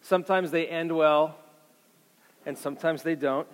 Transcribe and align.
Sometimes 0.00 0.52
they 0.52 0.68
end 0.68 0.94
well, 0.94 1.36
and 2.46 2.56
sometimes 2.56 3.02
they 3.02 3.16
don't. 3.16 3.48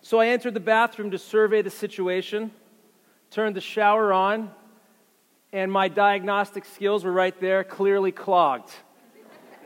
So 0.00 0.20
I 0.20 0.28
entered 0.28 0.54
the 0.54 0.60
bathroom 0.60 1.10
to 1.10 1.18
survey 1.18 1.62
the 1.62 1.70
situation, 1.70 2.52
turned 3.32 3.56
the 3.56 3.60
shower 3.60 4.12
on, 4.12 4.52
and 5.52 5.72
my 5.72 5.88
diagnostic 5.88 6.64
skills 6.64 7.02
were 7.02 7.12
right 7.12 7.38
there, 7.40 7.64
clearly 7.64 8.12
clogged. 8.12 8.70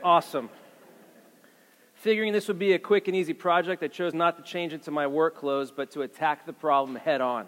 Awesome. 0.03 0.49
Figuring 1.93 2.33
this 2.33 2.47
would 2.47 2.57
be 2.57 2.73
a 2.73 2.79
quick 2.79 3.07
and 3.07 3.15
easy 3.15 3.33
project, 3.33 3.83
I 3.83 3.87
chose 3.87 4.15
not 4.15 4.37
to 4.37 4.43
change 4.43 4.73
into 4.73 4.89
my 4.89 5.05
work 5.05 5.35
clothes, 5.35 5.69
but 5.69 5.91
to 5.91 6.01
attack 6.01 6.47
the 6.47 6.53
problem 6.53 6.95
head 6.95 7.21
on. 7.21 7.47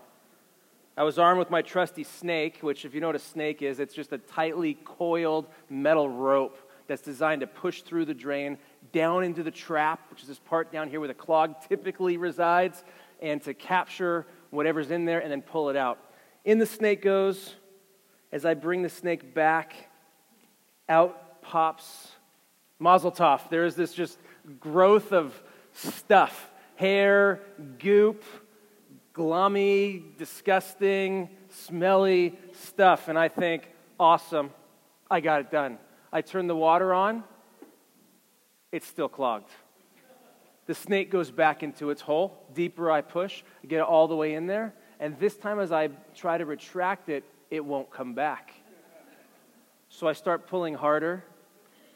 I 0.95 1.03
was 1.03 1.17
armed 1.17 1.39
with 1.39 1.49
my 1.49 1.61
trusty 1.61 2.03
snake, 2.03 2.59
which, 2.61 2.85
if 2.85 2.93
you 2.93 3.01
know 3.01 3.07
what 3.07 3.15
a 3.15 3.19
snake 3.19 3.61
is, 3.61 3.79
it's 3.79 3.95
just 3.95 4.13
a 4.13 4.19
tightly 4.19 4.77
coiled 4.85 5.47
metal 5.69 6.07
rope 6.07 6.57
that's 6.87 7.01
designed 7.01 7.41
to 7.41 7.47
push 7.47 7.81
through 7.81 8.05
the 8.05 8.13
drain 8.13 8.57
down 8.91 9.23
into 9.23 9.41
the 9.41 9.51
trap, 9.51 10.01
which 10.11 10.21
is 10.21 10.27
this 10.27 10.39
part 10.39 10.71
down 10.71 10.89
here 10.89 10.99
where 10.99 11.07
the 11.07 11.13
clog 11.13 11.55
typically 11.67 12.17
resides, 12.17 12.83
and 13.21 13.41
to 13.41 13.53
capture 13.53 14.27
whatever's 14.51 14.91
in 14.91 15.05
there 15.05 15.19
and 15.19 15.31
then 15.31 15.41
pull 15.41 15.69
it 15.69 15.75
out. 15.75 15.97
In 16.45 16.59
the 16.59 16.65
snake 16.65 17.01
goes. 17.01 17.55
As 18.31 18.45
I 18.45 18.55
bring 18.55 18.81
the 18.81 18.89
snake 18.89 19.35
back, 19.35 19.75
out 20.89 21.43
pops 21.43 22.09
Mazel 22.79 23.11
tov. 23.11 23.47
There 23.49 23.63
is 23.63 23.75
this 23.75 23.93
just 23.93 24.17
growth 24.59 25.13
of 25.13 25.39
stuff 25.73 26.49
hair, 26.75 27.41
goop, 27.77 28.23
glummy, 29.13 30.03
disgusting, 30.17 31.29
smelly 31.49 32.37
stuff. 32.53 33.07
And 33.07 33.17
I 33.17 33.27
think, 33.29 33.69
awesome, 33.99 34.51
I 35.09 35.21
got 35.21 35.41
it 35.41 35.51
done. 35.51 35.77
I 36.11 36.21
turn 36.21 36.47
the 36.47 36.55
water 36.55 36.93
on, 36.93 37.23
it's 38.71 38.87
still 38.87 39.09
clogged. 39.09 39.49
The 40.65 40.73
snake 40.73 41.11
goes 41.11 41.29
back 41.29 41.61
into 41.61 41.89
its 41.89 42.01
hole. 42.01 42.45
Deeper 42.53 42.89
I 42.89 43.01
push, 43.01 43.43
I 43.63 43.67
get 43.67 43.77
it 43.77 43.85
all 43.85 44.07
the 44.07 44.15
way 44.15 44.33
in 44.33 44.47
there. 44.47 44.73
And 44.99 45.19
this 45.19 45.35
time, 45.35 45.59
as 45.59 45.71
I 45.71 45.89
try 46.15 46.37
to 46.37 46.45
retract 46.45 47.09
it, 47.09 47.23
it 47.51 47.63
won't 47.63 47.91
come 47.91 48.13
back. 48.13 48.53
So 49.89 50.07
I 50.07 50.13
start 50.13 50.47
pulling 50.47 50.73
harder 50.73 51.23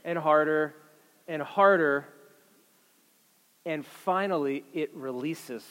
and 0.04 0.20
harder 0.20 0.76
and 1.28 1.42
harder. 1.42 2.06
And 3.66 3.86
finally, 3.86 4.66
it 4.74 4.94
releases 4.94 5.64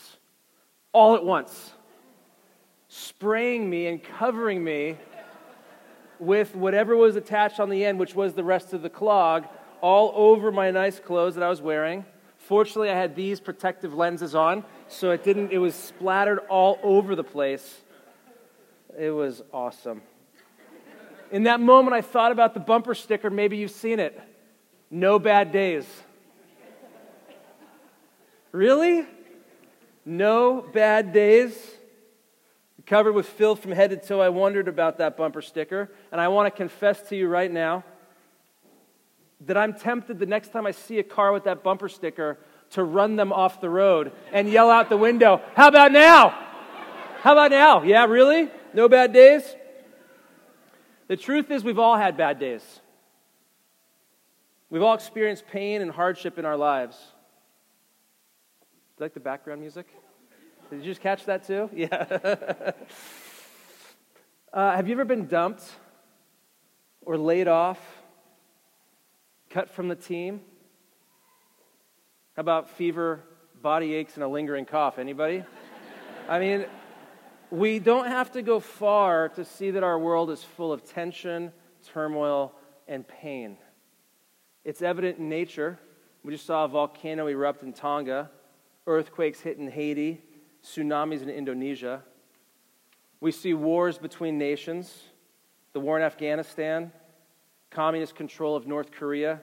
all 0.97 1.15
at 1.15 1.23
once, 1.23 1.75
spraying 2.89 3.69
me 3.69 3.87
and 3.87 4.03
covering 4.03 4.65
me 4.65 4.97
with 6.19 6.57
whatever 6.57 6.97
was 6.97 7.17
attached 7.17 7.61
on 7.61 7.69
the 7.69 7.85
end, 7.85 7.99
which 7.99 8.15
was 8.15 8.33
the 8.33 8.43
rest 8.43 8.73
of 8.73 8.81
the 8.81 8.89
clog, 8.89 9.45
all 9.83 10.11
over 10.15 10.51
my 10.51 10.71
nice 10.71 10.99
clothes 10.99 11.35
that 11.35 11.45
I 11.45 11.51
was 11.51 11.61
wearing. 11.61 12.07
Fortunately, 12.39 12.89
I 12.89 12.95
had 12.95 13.15
these 13.15 13.41
protective 13.41 13.93
lenses 13.93 14.35
on, 14.35 14.65
so 14.89 15.11
it 15.11 15.23
didn't, 15.23 15.53
it 15.53 15.59
was 15.59 15.75
splattered 15.75 16.39
all 16.49 16.79
over 16.83 17.15
the 17.15 17.23
place. 17.23 17.83
It 18.99 19.11
was 19.11 19.43
awesome. 19.53 20.01
In 21.31 21.43
that 21.43 21.61
moment, 21.61 21.95
I 21.95 22.01
thought 22.01 22.33
about 22.33 22.55
the 22.55 22.61
bumper 22.61 22.95
sticker. 22.95 23.29
Maybe 23.29 23.59
you've 23.59 23.71
seen 23.71 24.01
it. 24.01 24.19
No 24.91 25.19
bad 25.19 25.53
days. 25.53 25.85
Really? 28.51 29.07
No 30.07 30.63
bad 30.63 31.13
days. 31.13 31.53
Covered 32.87 33.15
with 33.15 33.27
filth 33.27 33.61
from 33.61 33.73
head 33.73 33.91
to 33.91 33.97
toe, 33.97 34.21
I 34.21 34.29
wondered 34.29 34.69
about 34.69 34.99
that 34.99 35.17
bumper 35.17 35.43
sticker. 35.43 35.91
And 36.13 36.21
I 36.21 36.29
want 36.29 36.47
to 36.47 36.57
confess 36.57 37.03
to 37.09 37.17
you 37.17 37.27
right 37.27 37.51
now 37.51 37.83
that 39.45 39.57
I'm 39.57 39.75
tempted 39.75 40.21
the 40.21 40.27
next 40.27 40.53
time 40.53 40.67
I 40.67 40.71
see 40.71 41.01
a 41.01 41.03
car 41.03 41.33
with 41.33 41.45
that 41.45 41.65
bumper 41.65 41.89
sticker 41.89 42.39
to 42.71 42.85
run 42.85 43.17
them 43.17 43.33
off 43.33 43.61
the 43.61 43.69
road 43.69 44.13
and 44.33 44.49
yell 44.49 44.71
out 44.71 44.89
the 44.89 44.97
window, 44.97 45.43
How 45.55 45.69
about 45.69 45.91
now? 45.91 46.31
How 47.21 47.33
about 47.33 47.51
now? 47.51 47.83
Yeah, 47.83 48.07
really? 48.07 48.49
No 48.73 48.89
bad 48.89 49.13
days? 49.13 49.43
The 51.09 51.17
truth 51.17 51.51
is, 51.51 51.65
we've 51.65 51.79
all 51.79 51.97
had 51.97 52.17
bad 52.17 52.39
days. 52.39 52.63
We've 54.71 54.83
all 54.83 54.95
experienced 54.95 55.47
pain 55.49 55.83
and 55.83 55.91
hardship 55.91 56.39
in 56.39 56.45
our 56.45 56.57
lives. 56.57 56.97
You 58.99 59.05
like 59.05 59.13
the 59.13 59.21
background 59.21 59.61
music? 59.61 59.89
Did 60.71 60.79
you 60.79 60.85
just 60.85 61.03
catch 61.03 61.27
that 61.27 61.47
too? 61.47 61.69
Yeah. 61.77 62.73
uh, 64.55 64.75
have 64.75 64.89
you 64.89 64.95
ever 64.95 65.05
been 65.05 65.27
dumped 65.27 65.63
or 67.03 67.19
laid 67.19 67.47
off, 67.47 67.79
cut 69.51 69.69
from 69.69 69.89
the 69.89 69.97
team? 69.97 70.41
How 72.37 72.41
about 72.41 72.71
fever, 72.71 73.21
body 73.61 73.93
aches, 73.93 74.15
and 74.15 74.25
a 74.25 74.29
lingering 74.29 74.65
cough? 74.65 74.99
Anybody? 74.99 75.45
I 76.29 76.39
mean, 76.39 76.65
we 77.51 77.79
don't 77.79 78.07
have 78.07 78.33
to 78.33 78.41
go 78.41 78.61
far 78.61 79.29
to 79.31 79.45
see 79.45 79.73
that 79.73 79.83
our 79.83 79.99
world 79.99 80.31
is 80.31 80.43
full 80.43 80.73
of 80.73 80.89
tension, 80.89 81.53
turmoil, 81.93 82.55
and 82.89 83.07
pain. 83.07 83.59
It's 84.65 84.81
evident 84.81 85.19
in 85.19 85.29
nature. 85.29 85.79
We 86.25 86.33
just 86.33 86.47
saw 86.47 86.65
a 86.65 86.69
volcano 86.69 87.27
erupt 87.27 87.63
in 87.63 87.75
Tonga 87.75 88.31
earthquakes 88.87 89.41
hit 89.41 89.59
in 89.59 89.71
Haiti, 89.71 90.23
tsunamis 90.63 91.23
in 91.23 91.29
Indonesia. 91.29 92.03
We 93.21 93.33
see 93.33 93.55
wars 93.55 93.99
between 93.99 94.39
nations, 94.39 95.05
the 95.73 95.81
war 95.81 95.99
in 95.99 96.05
Afghanistan, 96.05 96.93
communist 97.71 98.15
control 98.15 98.57
of 98.57 98.67
North 98.67 98.91
Korea, 98.93 99.41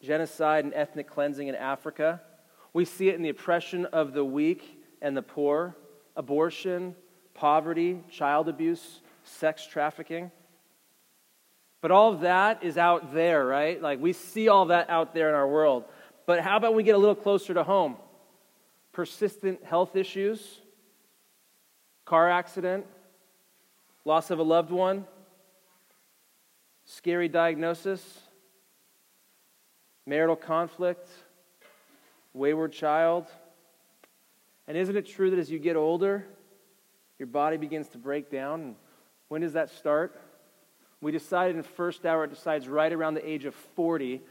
genocide 0.00 0.64
and 0.64 0.74
ethnic 0.74 1.08
cleansing 1.08 1.48
in 1.48 1.54
Africa. 1.54 2.20
We 2.72 2.84
see 2.84 3.08
it 3.08 3.14
in 3.14 3.22
the 3.22 3.28
oppression 3.30 3.86
of 3.86 4.12
the 4.12 4.24
weak 4.24 4.82
and 5.00 5.16
the 5.16 5.22
poor, 5.22 5.76
abortion, 6.16 6.94
poverty, 7.34 8.02
child 8.10 8.48
abuse, 8.48 9.00
sex 9.24 9.66
trafficking. 9.66 10.30
But 11.80 11.90
all 11.90 12.12
of 12.14 12.20
that 12.20 12.62
is 12.62 12.78
out 12.78 13.12
there, 13.12 13.44
right? 13.44 13.80
Like 13.80 14.00
we 14.00 14.12
see 14.12 14.48
all 14.48 14.66
that 14.66 14.88
out 14.88 15.12
there 15.14 15.28
in 15.28 15.34
our 15.34 15.48
world. 15.48 15.84
But 16.26 16.40
how 16.40 16.56
about 16.56 16.74
we 16.74 16.82
get 16.82 16.94
a 16.94 16.98
little 16.98 17.14
closer 17.14 17.54
to 17.54 17.64
home? 17.64 17.96
persistent 18.94 19.62
health 19.64 19.96
issues, 19.96 20.60
car 22.06 22.30
accident, 22.30 22.86
loss 24.04 24.30
of 24.30 24.38
a 24.38 24.42
loved 24.42 24.70
one, 24.70 25.04
scary 26.84 27.28
diagnosis, 27.28 28.20
marital 30.06 30.36
conflict, 30.36 31.08
wayward 32.32 32.72
child. 32.72 33.26
And 34.68 34.78
isn't 34.78 34.96
it 34.96 35.06
true 35.06 35.30
that 35.30 35.38
as 35.38 35.50
you 35.50 35.58
get 35.58 35.76
older, 35.76 36.24
your 37.18 37.26
body 37.26 37.56
begins 37.56 37.88
to 37.88 37.98
break 37.98 38.30
down? 38.30 38.60
And 38.60 38.76
when 39.28 39.40
does 39.40 39.54
that 39.54 39.70
start? 39.70 40.20
We 41.00 41.10
decided 41.10 41.56
in 41.56 41.62
first 41.64 42.06
hour, 42.06 42.24
it 42.24 42.30
decides 42.30 42.68
right 42.68 42.92
around 42.92 43.14
the 43.14 43.28
age 43.28 43.44
of 43.44 43.54
40 43.74 44.22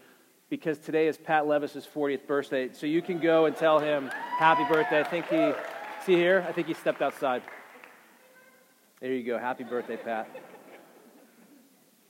because 0.50 0.78
today 0.78 1.08
is 1.08 1.18
Pat 1.18 1.48
Levis's 1.48 1.88
40th 1.88 2.28
birthday. 2.28 2.70
So 2.74 2.86
you 2.86 3.02
can 3.02 3.20
go 3.20 3.46
and 3.46 3.56
tell 3.56 3.80
him 3.80 4.08
happy 4.38 4.64
birthday. 4.72 5.00
I 5.00 5.04
think 5.04 5.28
he, 5.28 5.54
see 6.06 6.14
here? 6.14 6.46
I 6.48 6.52
think 6.52 6.68
he 6.68 6.74
stepped 6.74 7.02
outside. 7.02 7.42
There 9.00 9.12
you 9.12 9.24
go. 9.24 9.38
Happy 9.38 9.64
birthday, 9.64 9.98
Pat. 9.98 10.30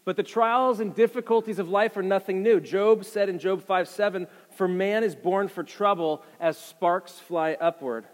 But 0.05 0.17
the 0.17 0.23
trials 0.23 0.79
and 0.79 0.93
difficulties 0.93 1.59
of 1.59 1.69
life 1.69 1.95
are 1.95 2.03
nothing 2.03 2.43
new. 2.43 2.59
Job 2.59 3.05
said 3.05 3.29
in 3.29 3.39
Job 3.39 3.63
5 3.63 3.87
7, 3.87 4.27
For 4.51 4.67
man 4.67 5.03
is 5.03 5.15
born 5.15 5.47
for 5.47 5.63
trouble 5.63 6.23
as 6.39 6.57
sparks 6.57 7.19
fly 7.19 7.55
upward. 7.59 8.05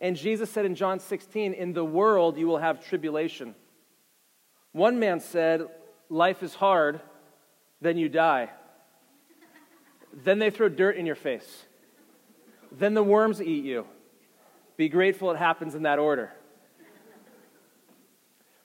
And 0.00 0.16
Jesus 0.16 0.50
said 0.50 0.64
in 0.64 0.74
John 0.74 1.00
16, 1.00 1.54
In 1.54 1.72
the 1.72 1.84
world 1.84 2.36
you 2.36 2.46
will 2.46 2.58
have 2.58 2.86
tribulation. 2.86 3.54
One 4.72 4.98
man 4.98 5.20
said, 5.20 5.66
Life 6.08 6.42
is 6.42 6.54
hard, 6.54 7.00
then 7.80 7.96
you 7.96 8.08
die. 8.08 8.50
Then 10.12 10.38
they 10.38 10.50
throw 10.50 10.68
dirt 10.68 10.96
in 10.96 11.06
your 11.06 11.14
face. 11.14 11.64
Then 12.72 12.94
the 12.94 13.02
worms 13.02 13.40
eat 13.40 13.64
you. 13.64 13.86
Be 14.76 14.88
grateful 14.88 15.30
it 15.30 15.36
happens 15.36 15.74
in 15.74 15.82
that 15.82 15.98
order. 15.98 16.32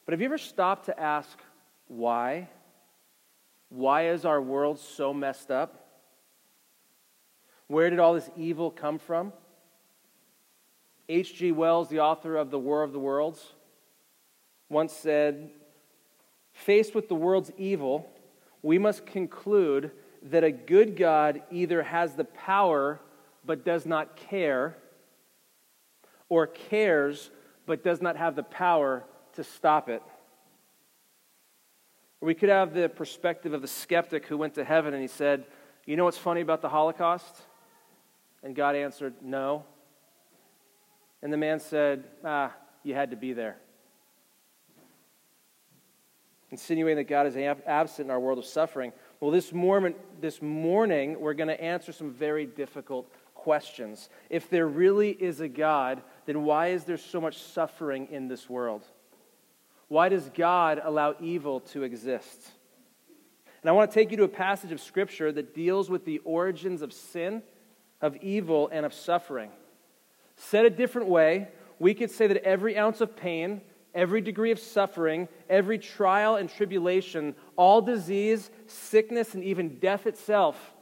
But 0.06 0.13
have 0.13 0.21
you 0.21 0.25
ever 0.25 0.38
stopped 0.38 0.86
to 0.86 1.00
ask 1.00 1.39
why? 1.88 2.50
Why 3.69 4.09
is 4.09 4.25
our 4.25 4.42
world 4.42 4.80
so 4.80 5.13
messed 5.13 5.50
up? 5.51 5.86
Where 7.68 7.89
did 7.89 8.00
all 8.00 8.13
this 8.13 8.30
evil 8.38 8.69
come 8.69 9.00
from? 9.00 9.33
H.G. 11.09 11.51
Wells, 11.51 11.89
the 11.89 12.00
author 12.00 12.36
of 12.36 12.51
The 12.51 12.59
War 12.59 12.83
of 12.83 12.91
the 12.91 13.00
Worlds, 13.00 13.53
once 14.69 14.94
said 14.94 15.51
Faced 16.53 16.95
with 16.95 17.09
the 17.09 17.15
world's 17.15 17.51
evil, 17.57 18.09
we 18.62 18.77
must 18.77 19.06
conclude 19.06 19.91
that 20.25 20.44
a 20.44 20.51
good 20.51 20.98
God 20.98 21.42
either 21.51 21.83
has 21.83 22.16
the 22.16 22.24
power 22.24 23.00
but 23.45 23.63
does 23.63 23.86
not 23.86 24.16
care, 24.16 24.75
or 26.30 26.48
cares 26.48 27.30
but 27.66 27.83
does 27.83 28.01
not 28.01 28.18
have 28.18 28.36
the 28.36 28.44
power 28.44 29.04
to 29.33 29.44
stop 29.44 29.89
it. 29.89 30.01
We 32.22 32.33
could 32.33 32.50
have 32.50 32.74
the 32.74 32.89
perspective 32.89 33.54
of 33.54 33.62
the 33.62 33.68
skeptic 33.68 34.25
who 34.25 34.38
went 34.38 34.56
to 34.56 34.63
heaven 34.63 34.94
and 34.94 35.01
he 35.01 35.07
said, 35.07 35.45
You 35.86 35.95
know 35.95 36.06
what's 36.06 36.18
funny 36.18 36.42
about 36.42 36.62
the 36.62 36.69
Holocaust? 36.69 37.42
And 38.44 38.56
God 38.56 38.75
answered, 38.75 39.13
No. 39.22 39.63
And 41.22 41.31
the 41.31 41.38
man 41.38 41.60
said, 41.60 42.06
Ah, 42.24 42.51
you 42.83 42.95
had 42.95 43.12
to 43.12 43.16
be 43.16 43.33
there. 43.33 43.57
Insinuating 46.50 46.98
that 46.98 47.07
God 47.07 47.27
is 47.27 47.36
absent 47.36 48.07
in 48.07 48.12
our 48.12 48.19
world 48.19 48.39
of 48.39 48.45
suffering. 48.45 48.92
Well, 49.21 49.31
this 49.31 49.53
morning, 49.53 49.95
this 50.19 50.41
morning 50.41 51.19
we're 51.19 51.33
going 51.33 51.47
to 51.47 51.62
answer 51.62 51.94
some 51.94 52.12
very 52.12 52.45
difficult 52.45 53.09
questions. 53.33 54.09
If 54.29 54.50
there 54.50 54.67
really 54.67 55.12
is 55.12 55.39
a 55.39 55.47
God, 55.47 56.01
then 56.25 56.44
why 56.44 56.67
is 56.67 56.83
there 56.83 56.97
so 56.97 57.21
much 57.21 57.41
suffering 57.41 58.09
in 58.12 58.27
this 58.27 58.50
world? 58.50 58.85
Why 59.88 60.09
does 60.09 60.29
God 60.33 60.81
allow 60.83 61.15
evil 61.21 61.62
to 61.62 61.83
exist? 61.83 62.51
And 63.62 63.69
I 63.69 63.71
want 63.71 63.89
to 63.89 63.95
take 63.95 64.12
you 64.12 64.17
to 64.17 64.23
a 64.23 64.27
passage 64.27 64.73
of 64.73 64.81
Scripture 64.81 65.31
that 65.31 65.56
deals 65.56 65.89
with 65.89 66.03
the 66.03 66.19
origins 66.19 66.81
of 66.81 66.91
sin, 66.91 67.41
of 68.01 68.17
evil, 68.17 68.69
and 68.71 68.85
of 68.85 68.94
suffering. 68.94 69.50
Said 70.35 70.65
a 70.65 70.69
different 70.69 71.07
way, 71.07 71.47
we 71.79 71.94
could 71.94 72.12
say 72.12 72.27
that 72.27 72.44
every 72.44 72.77
ounce 72.77 73.00
of 73.00 73.15
pain, 73.15 73.62
every 73.95 74.21
degree 74.21 74.51
of 74.51 74.59
suffering, 74.59 75.27
every 75.50 75.80
trial 75.80 76.36
and 76.36 76.50
tribulation, 76.50 77.33
all 77.56 77.81
disease, 77.81 78.51
sickness, 78.68 79.33
and 79.33 79.44
even 79.44 79.80
death 79.80 80.06
itself 80.06 80.74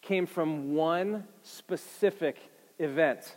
came 0.00 0.24
from 0.24 0.74
one 0.74 1.24
specific 1.42 2.36
event. 2.78 3.36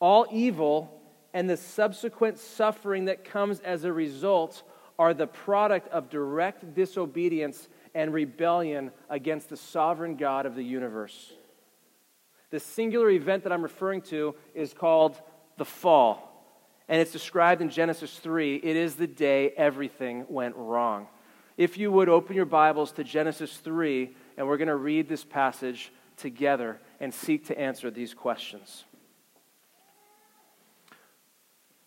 All 0.00 0.26
evil 0.32 1.00
and 1.32 1.48
the 1.48 1.56
subsequent 1.56 2.38
suffering 2.38 3.04
that 3.06 3.24
comes 3.24 3.60
as 3.60 3.84
a 3.84 3.92
result 3.92 4.62
are 4.98 5.12
the 5.12 5.26
product 5.26 5.88
of 5.88 6.08
direct 6.08 6.74
disobedience 6.74 7.68
and 7.94 8.12
rebellion 8.12 8.90
against 9.10 9.48
the 9.48 9.56
sovereign 9.56 10.16
God 10.16 10.46
of 10.46 10.54
the 10.54 10.62
universe. 10.62 11.32
The 12.50 12.60
singular 12.60 13.10
event 13.10 13.42
that 13.42 13.52
I'm 13.52 13.62
referring 13.62 14.02
to 14.02 14.36
is 14.54 14.72
called 14.72 15.20
the 15.56 15.64
fall. 15.64 16.33
And 16.88 17.00
it's 17.00 17.12
described 17.12 17.62
in 17.62 17.70
Genesis 17.70 18.18
3. 18.18 18.56
It 18.56 18.76
is 18.76 18.94
the 18.94 19.06
day 19.06 19.50
everything 19.56 20.26
went 20.28 20.54
wrong. 20.56 21.08
If 21.56 21.78
you 21.78 21.90
would 21.92 22.08
open 22.08 22.36
your 22.36 22.44
Bibles 22.44 22.92
to 22.92 23.04
Genesis 23.04 23.56
3, 23.56 24.14
and 24.36 24.46
we're 24.46 24.56
going 24.56 24.68
to 24.68 24.76
read 24.76 25.08
this 25.08 25.24
passage 25.24 25.92
together 26.16 26.80
and 27.00 27.12
seek 27.12 27.46
to 27.46 27.58
answer 27.58 27.90
these 27.90 28.12
questions. 28.12 28.84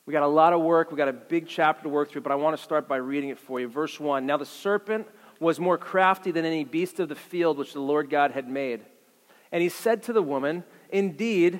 We 0.06 0.14
got 0.14 0.24
a 0.24 0.28
lot 0.28 0.54
of 0.54 0.62
work. 0.62 0.90
We 0.90 0.98
got 0.98 1.10
a 1.10 1.14
big 1.14 1.48
chapter 1.48 1.84
to 1.84 1.90
work 1.90 2.10
through, 2.10 2.22
but 2.22 2.32
I 2.32 2.36
want 2.36 2.56
to 2.56 2.64
start 2.64 2.88
by 2.88 2.96
reading 2.96 3.30
it 3.30 3.38
for 3.38 3.60
you. 3.60 3.68
Verse 3.68 4.00
1 4.00 4.26
Now 4.26 4.38
the 4.38 4.46
serpent 4.46 5.06
was 5.40 5.60
more 5.60 5.78
crafty 5.78 6.32
than 6.32 6.46
any 6.46 6.64
beast 6.64 7.00
of 7.00 7.10
the 7.10 7.16
field 7.16 7.58
which 7.58 7.74
the 7.74 7.82
Lord 7.82 8.10
God 8.10 8.32
had 8.32 8.50
made. 8.50 8.86
And 9.52 9.62
he 9.62 9.70
said 9.70 10.04
to 10.04 10.14
the 10.14 10.24
woman, 10.24 10.64
Indeed, 10.90 11.60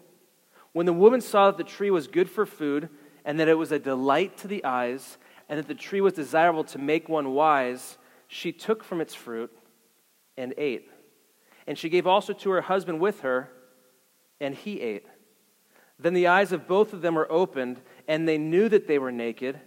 When 0.73 0.85
the 0.85 0.93
woman 0.93 1.21
saw 1.21 1.47
that 1.47 1.57
the 1.57 1.63
tree 1.63 1.91
was 1.91 2.07
good 2.07 2.29
for 2.29 2.45
food, 2.45 2.89
and 3.25 3.39
that 3.39 3.47
it 3.47 3.57
was 3.57 3.71
a 3.71 3.79
delight 3.79 4.37
to 4.37 4.47
the 4.47 4.63
eyes, 4.63 5.17
and 5.49 5.59
that 5.59 5.67
the 5.67 5.75
tree 5.75 6.01
was 6.01 6.13
desirable 6.13 6.63
to 6.65 6.79
make 6.79 7.09
one 7.09 7.33
wise, 7.33 7.97
she 8.27 8.51
took 8.51 8.83
from 8.83 9.01
its 9.01 9.13
fruit 9.13 9.51
and 10.37 10.53
ate. 10.57 10.89
And 11.67 11.77
she 11.77 11.89
gave 11.89 12.07
also 12.07 12.33
to 12.33 12.49
her 12.51 12.61
husband 12.61 12.99
with 12.99 13.21
her, 13.21 13.51
and 14.39 14.55
he 14.55 14.81
ate. 14.81 15.05
Then 15.99 16.13
the 16.13 16.27
eyes 16.27 16.51
of 16.51 16.67
both 16.67 16.93
of 16.93 17.01
them 17.01 17.15
were 17.15 17.31
opened, 17.31 17.81
and 18.07 18.27
they 18.27 18.37
knew 18.37 18.69
that 18.69 18.87
they 18.87 18.97
were 18.97 19.11
naked. 19.11 19.59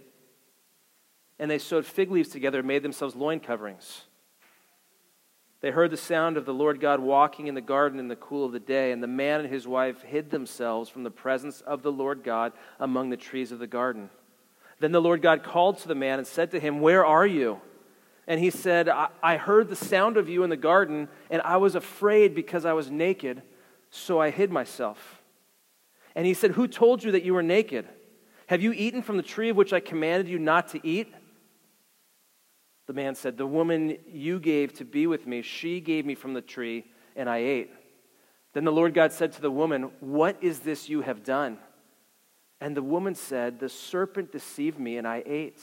And 1.39 1.49
they 1.49 1.59
sewed 1.59 1.85
fig 1.85 2.11
leaves 2.11 2.29
together 2.29 2.59
and 2.59 2.67
made 2.67 2.83
themselves 2.83 3.15
loin 3.15 3.39
coverings. 3.39 4.04
They 5.65 5.71
heard 5.71 5.89
the 5.89 5.97
sound 5.97 6.37
of 6.37 6.45
the 6.45 6.53
Lord 6.53 6.79
God 6.79 6.99
walking 6.99 7.47
in 7.47 7.55
the 7.55 7.59
garden 7.59 7.97
in 7.97 8.07
the 8.07 8.15
cool 8.15 8.45
of 8.45 8.51
the 8.51 8.59
day, 8.59 8.91
and 8.91 9.01
the 9.01 9.07
man 9.07 9.39
and 9.39 9.49
his 9.49 9.67
wife 9.67 10.03
hid 10.03 10.29
themselves 10.29 10.91
from 10.91 11.01
the 11.01 11.09
presence 11.09 11.61
of 11.61 11.81
the 11.81 11.91
Lord 11.91 12.23
God 12.23 12.53
among 12.79 13.09
the 13.09 13.17
trees 13.17 13.51
of 13.51 13.57
the 13.57 13.65
garden. 13.65 14.11
Then 14.79 14.91
the 14.91 15.01
Lord 15.01 15.23
God 15.23 15.41
called 15.41 15.79
to 15.79 15.87
the 15.87 15.95
man 15.95 16.19
and 16.19 16.27
said 16.27 16.51
to 16.51 16.59
him, 16.59 16.81
Where 16.81 17.03
are 17.03 17.25
you? 17.25 17.61
And 18.27 18.39
he 18.39 18.51
said, 18.51 18.87
I, 18.87 19.07
I 19.23 19.37
heard 19.37 19.69
the 19.69 19.75
sound 19.75 20.17
of 20.17 20.29
you 20.29 20.43
in 20.43 20.51
the 20.51 20.55
garden, 20.55 21.07
and 21.31 21.41
I 21.41 21.57
was 21.57 21.73
afraid 21.73 22.35
because 22.35 22.63
I 22.63 22.73
was 22.73 22.91
naked, 22.91 23.41
so 23.89 24.21
I 24.21 24.29
hid 24.29 24.51
myself. 24.51 25.23
And 26.13 26.27
he 26.27 26.35
said, 26.35 26.51
Who 26.51 26.67
told 26.67 27.03
you 27.03 27.11
that 27.13 27.23
you 27.23 27.33
were 27.33 27.41
naked? 27.41 27.87
Have 28.49 28.61
you 28.61 28.71
eaten 28.71 29.01
from 29.01 29.17
the 29.17 29.23
tree 29.23 29.49
of 29.49 29.57
which 29.57 29.73
I 29.73 29.79
commanded 29.79 30.27
you 30.27 30.37
not 30.37 30.67
to 30.73 30.87
eat? 30.87 31.11
The 32.87 32.93
man 32.93 33.15
said, 33.15 33.37
The 33.37 33.47
woman 33.47 33.97
you 34.07 34.39
gave 34.39 34.73
to 34.73 34.85
be 34.85 35.07
with 35.07 35.25
me, 35.27 35.41
she 35.41 35.79
gave 35.79 36.05
me 36.05 36.15
from 36.15 36.33
the 36.33 36.41
tree, 36.41 36.85
and 37.15 37.29
I 37.29 37.37
ate. 37.37 37.71
Then 38.53 38.63
the 38.63 38.71
Lord 38.71 38.93
God 38.93 39.11
said 39.11 39.33
to 39.33 39.41
the 39.41 39.51
woman, 39.51 39.91
What 39.99 40.37
is 40.41 40.59
this 40.59 40.87
you 40.89 41.01
have 41.01 41.23
done? 41.23 41.57
And 42.61 42.75
the 42.75 42.83
woman 42.83 43.15
said, 43.15 43.59
The 43.59 43.69
serpent 43.69 44.31
deceived 44.31 44.79
me, 44.79 44.97
and 44.97 45.07
I 45.07 45.23
ate. 45.25 45.61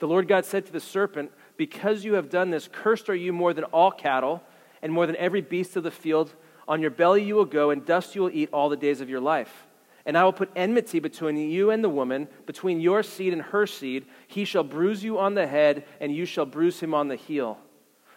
The 0.00 0.08
Lord 0.08 0.26
God 0.26 0.44
said 0.44 0.66
to 0.66 0.72
the 0.72 0.80
serpent, 0.80 1.30
Because 1.56 2.04
you 2.04 2.14
have 2.14 2.30
done 2.30 2.50
this, 2.50 2.68
cursed 2.70 3.08
are 3.08 3.14
you 3.14 3.32
more 3.32 3.54
than 3.54 3.64
all 3.64 3.90
cattle, 3.90 4.42
and 4.82 4.92
more 4.92 5.06
than 5.06 5.16
every 5.16 5.40
beast 5.40 5.76
of 5.76 5.82
the 5.82 5.90
field. 5.90 6.34
On 6.66 6.80
your 6.80 6.90
belly 6.90 7.22
you 7.22 7.36
will 7.36 7.44
go, 7.44 7.70
and 7.70 7.84
dust 7.84 8.14
you 8.14 8.22
will 8.22 8.30
eat 8.30 8.48
all 8.52 8.68
the 8.68 8.76
days 8.76 9.00
of 9.00 9.08
your 9.08 9.20
life. 9.20 9.66
And 10.06 10.18
I 10.18 10.24
will 10.24 10.32
put 10.32 10.50
enmity 10.54 11.00
between 11.00 11.36
you 11.36 11.70
and 11.70 11.82
the 11.82 11.88
woman, 11.88 12.28
between 12.46 12.80
your 12.80 13.02
seed 13.02 13.32
and 13.32 13.40
her 13.40 13.66
seed. 13.66 14.04
He 14.26 14.44
shall 14.44 14.64
bruise 14.64 15.02
you 15.02 15.18
on 15.18 15.34
the 15.34 15.46
head, 15.46 15.84
and 16.00 16.14
you 16.14 16.26
shall 16.26 16.44
bruise 16.44 16.80
him 16.80 16.92
on 16.92 17.08
the 17.08 17.16
heel. 17.16 17.58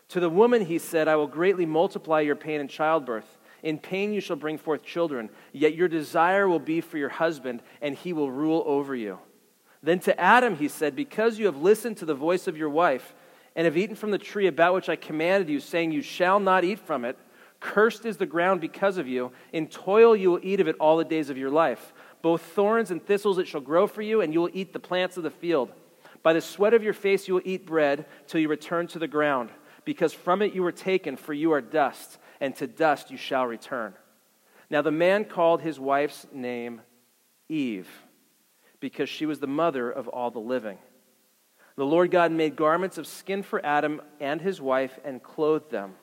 To 0.09 0.19
the 0.19 0.29
woman 0.29 0.65
he 0.65 0.79
said, 0.79 1.07
I 1.07 1.15
will 1.15 1.27
greatly 1.27 1.65
multiply 1.65 2.21
your 2.21 2.35
pain 2.35 2.59
in 2.59 2.67
childbirth. 2.67 3.37
In 3.63 3.79
pain 3.79 4.13
you 4.13 4.21
shall 4.21 4.35
bring 4.35 4.57
forth 4.57 4.83
children, 4.83 5.29
yet 5.51 5.75
your 5.75 5.87
desire 5.87 6.47
will 6.47 6.59
be 6.59 6.81
for 6.81 6.97
your 6.97 7.09
husband, 7.09 7.61
and 7.81 7.95
he 7.95 8.13
will 8.13 8.31
rule 8.31 8.63
over 8.65 8.95
you. 8.95 9.19
Then 9.81 9.99
to 10.01 10.19
Adam 10.19 10.55
he 10.55 10.67
said, 10.67 10.95
Because 10.95 11.39
you 11.39 11.45
have 11.45 11.57
listened 11.57 11.97
to 11.97 12.05
the 12.05 12.13
voice 12.13 12.47
of 12.47 12.57
your 12.57 12.69
wife, 12.69 13.13
and 13.55 13.65
have 13.65 13.77
eaten 13.77 13.95
from 13.95 14.11
the 14.11 14.17
tree 14.17 14.47
about 14.47 14.75
which 14.75 14.89
I 14.89 14.95
commanded 14.95 15.49
you, 15.49 15.59
saying, 15.59 15.91
You 15.91 16.01
shall 16.01 16.39
not 16.39 16.63
eat 16.63 16.79
from 16.79 17.03
it, 17.03 17.17
Cursed 17.67 18.05
is 18.05 18.15
the 18.15 18.25
ground 18.25 18.61
because 18.61 18.97
of 18.97 19.09
you. 19.09 19.33
In 19.51 19.67
toil 19.67 20.15
you 20.15 20.31
will 20.31 20.39
eat 20.41 20.61
of 20.61 20.69
it 20.69 20.77
all 20.79 20.95
the 20.95 21.03
days 21.03 21.29
of 21.29 21.37
your 21.37 21.49
life. 21.49 21.91
Both 22.21 22.41
thorns 22.41 22.91
and 22.91 23.05
thistles 23.05 23.39
it 23.39 23.47
shall 23.47 23.59
grow 23.59 23.87
for 23.87 24.01
you, 24.01 24.21
and 24.21 24.33
you 24.33 24.39
will 24.39 24.49
eat 24.53 24.71
the 24.71 24.79
plants 24.79 25.17
of 25.17 25.23
the 25.23 25.29
field. 25.29 25.73
By 26.23 26.31
the 26.31 26.39
sweat 26.39 26.73
of 26.73 26.81
your 26.81 26.93
face 26.93 27.27
you 27.27 27.33
will 27.33 27.41
eat 27.43 27.65
bread 27.65 28.05
till 28.25 28.39
you 28.39 28.47
return 28.47 28.87
to 28.87 28.99
the 28.99 29.07
ground, 29.07 29.49
because 29.83 30.13
from 30.13 30.41
it 30.41 30.53
you 30.53 30.63
were 30.63 30.71
taken, 30.71 31.17
for 31.17 31.33
you 31.33 31.51
are 31.51 31.59
dust, 31.59 32.19
and 32.39 32.55
to 32.55 32.67
dust 32.67 33.11
you 33.11 33.17
shall 33.17 33.45
return. 33.45 33.93
Now 34.69 34.81
the 34.81 34.89
man 34.89 35.25
called 35.25 35.61
his 35.61 35.77
wife's 35.77 36.25
name 36.31 36.79
Eve, 37.49 37.89
because 38.79 39.09
she 39.09 39.25
was 39.25 39.41
the 39.41 39.45
mother 39.45 39.91
of 39.91 40.07
all 40.07 40.31
the 40.31 40.39
living. 40.39 40.77
The 41.75 41.85
Lord 41.85 42.11
God 42.11 42.31
made 42.31 42.55
garments 42.55 42.97
of 42.97 43.07
skin 43.07 43.43
for 43.43 43.63
Adam 43.65 44.01
and 44.21 44.39
his 44.39 44.61
wife 44.61 44.97
and 45.03 45.21
clothed 45.21 45.69
them. 45.69 45.95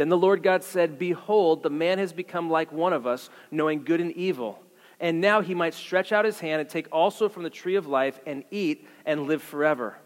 Then 0.00 0.08
the 0.08 0.16
Lord 0.16 0.42
God 0.42 0.64
said, 0.64 0.98
Behold, 0.98 1.62
the 1.62 1.68
man 1.68 1.98
has 1.98 2.14
become 2.14 2.48
like 2.48 2.72
one 2.72 2.94
of 2.94 3.06
us, 3.06 3.28
knowing 3.50 3.84
good 3.84 4.00
and 4.00 4.12
evil. 4.12 4.58
And 4.98 5.20
now 5.20 5.42
he 5.42 5.54
might 5.54 5.74
stretch 5.74 6.10
out 6.10 6.24
his 6.24 6.40
hand 6.40 6.62
and 6.62 6.70
take 6.70 6.88
also 6.90 7.28
from 7.28 7.42
the 7.42 7.50
tree 7.50 7.74
of 7.74 7.86
life 7.86 8.18
and 8.24 8.42
eat 8.50 8.88
and 9.04 9.24
live 9.26 9.42
forever. 9.42 9.98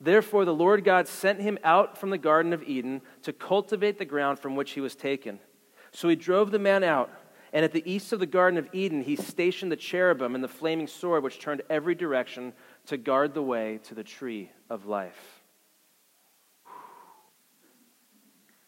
Therefore, 0.00 0.46
the 0.46 0.54
Lord 0.54 0.84
God 0.84 1.06
sent 1.06 1.42
him 1.42 1.58
out 1.64 1.98
from 1.98 2.08
the 2.08 2.16
Garden 2.16 2.54
of 2.54 2.62
Eden 2.62 3.02
to 3.24 3.32
cultivate 3.34 3.98
the 3.98 4.06
ground 4.06 4.38
from 4.38 4.56
which 4.56 4.70
he 4.70 4.80
was 4.80 4.96
taken. 4.96 5.38
So 5.92 6.08
he 6.08 6.16
drove 6.16 6.50
the 6.50 6.58
man 6.58 6.82
out, 6.82 7.10
and 7.52 7.62
at 7.62 7.72
the 7.72 7.84
east 7.84 8.14
of 8.14 8.20
the 8.20 8.24
Garden 8.24 8.58
of 8.58 8.70
Eden, 8.72 9.02
he 9.02 9.16
stationed 9.16 9.70
the 9.70 9.76
cherubim 9.76 10.34
and 10.34 10.42
the 10.42 10.48
flaming 10.48 10.86
sword, 10.86 11.22
which 11.22 11.40
turned 11.40 11.60
every 11.68 11.94
direction 11.94 12.54
to 12.86 12.96
guard 12.96 13.34
the 13.34 13.42
way 13.42 13.80
to 13.82 13.94
the 13.94 14.02
tree 14.02 14.50
of 14.70 14.86
life. 14.86 15.35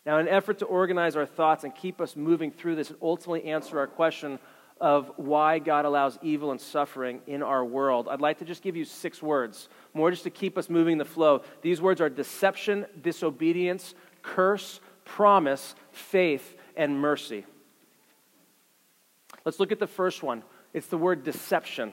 Now, 0.08 0.16
in 0.16 0.26
an 0.26 0.32
effort 0.32 0.60
to 0.60 0.64
organize 0.64 1.16
our 1.16 1.26
thoughts 1.26 1.64
and 1.64 1.74
keep 1.74 2.00
us 2.00 2.16
moving 2.16 2.50
through 2.50 2.76
this 2.76 2.88
and 2.88 2.98
ultimately 3.02 3.44
answer 3.44 3.78
our 3.78 3.86
question 3.86 4.38
of 4.80 5.12
why 5.16 5.58
God 5.58 5.84
allows 5.84 6.18
evil 6.22 6.50
and 6.50 6.58
suffering 6.58 7.20
in 7.26 7.42
our 7.42 7.62
world, 7.62 8.08
I'd 8.08 8.22
like 8.22 8.38
to 8.38 8.46
just 8.46 8.62
give 8.62 8.74
you 8.74 8.86
six 8.86 9.20
words, 9.22 9.68
more 9.92 10.10
just 10.10 10.22
to 10.22 10.30
keep 10.30 10.56
us 10.56 10.70
moving 10.70 10.96
the 10.96 11.04
flow. 11.04 11.42
These 11.60 11.82
words 11.82 12.00
are 12.00 12.08
deception, 12.08 12.86
disobedience, 13.02 13.94
curse, 14.22 14.80
promise, 15.04 15.74
faith, 15.92 16.56
and 16.74 16.98
mercy. 16.98 17.44
Let's 19.44 19.60
look 19.60 19.72
at 19.72 19.78
the 19.78 19.86
first 19.86 20.22
one. 20.22 20.42
It's 20.72 20.86
the 20.86 20.96
word 20.96 21.22
deception. 21.22 21.92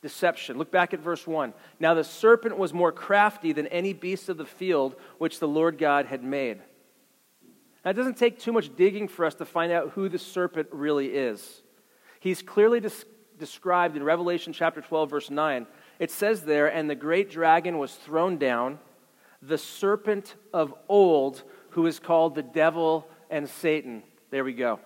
Deception. 0.00 0.56
Look 0.56 0.70
back 0.70 0.94
at 0.94 1.00
verse 1.00 1.26
1. 1.26 1.52
Now 1.80 1.92
the 1.92 2.02
serpent 2.02 2.56
was 2.56 2.72
more 2.72 2.92
crafty 2.92 3.52
than 3.52 3.66
any 3.66 3.92
beast 3.92 4.30
of 4.30 4.38
the 4.38 4.46
field 4.46 4.96
which 5.18 5.38
the 5.38 5.46
Lord 5.46 5.76
God 5.76 6.06
had 6.06 6.24
made. 6.24 6.60
Now, 7.86 7.90
it 7.90 7.94
doesn't 7.94 8.16
take 8.16 8.40
too 8.40 8.50
much 8.50 8.74
digging 8.74 9.06
for 9.06 9.24
us 9.24 9.36
to 9.36 9.44
find 9.44 9.70
out 9.70 9.90
who 9.90 10.08
the 10.08 10.18
serpent 10.18 10.66
really 10.72 11.06
is. 11.06 11.62
He's 12.18 12.42
clearly 12.42 12.80
des- 12.80 13.06
described 13.38 13.96
in 13.96 14.02
Revelation 14.02 14.52
chapter 14.52 14.80
12, 14.80 15.08
verse 15.08 15.30
9. 15.30 15.68
It 16.00 16.10
says 16.10 16.42
there, 16.42 16.66
And 16.66 16.90
the 16.90 16.96
great 16.96 17.30
dragon 17.30 17.78
was 17.78 17.94
thrown 17.94 18.38
down, 18.38 18.80
the 19.40 19.56
serpent 19.56 20.34
of 20.52 20.74
old, 20.88 21.44
who 21.70 21.86
is 21.86 22.00
called 22.00 22.34
the 22.34 22.42
devil 22.42 23.06
and 23.30 23.48
Satan. 23.48 24.02
There 24.30 24.42
we 24.42 24.54
go. 24.54 24.80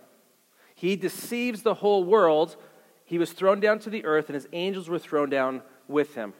He 0.75 0.95
deceives 0.95 1.63
the 1.63 1.73
whole 1.73 2.05
world. 2.05 2.59
He 3.07 3.17
was 3.17 3.33
thrown 3.33 3.61
down 3.61 3.79
to 3.79 3.89
the 3.89 4.05
earth, 4.05 4.27
and 4.27 4.35
his 4.35 4.47
angels 4.53 4.91
were 4.91 4.99
thrown 4.99 5.31
down 5.31 5.63
with 5.89 6.17
him. 6.17 6.35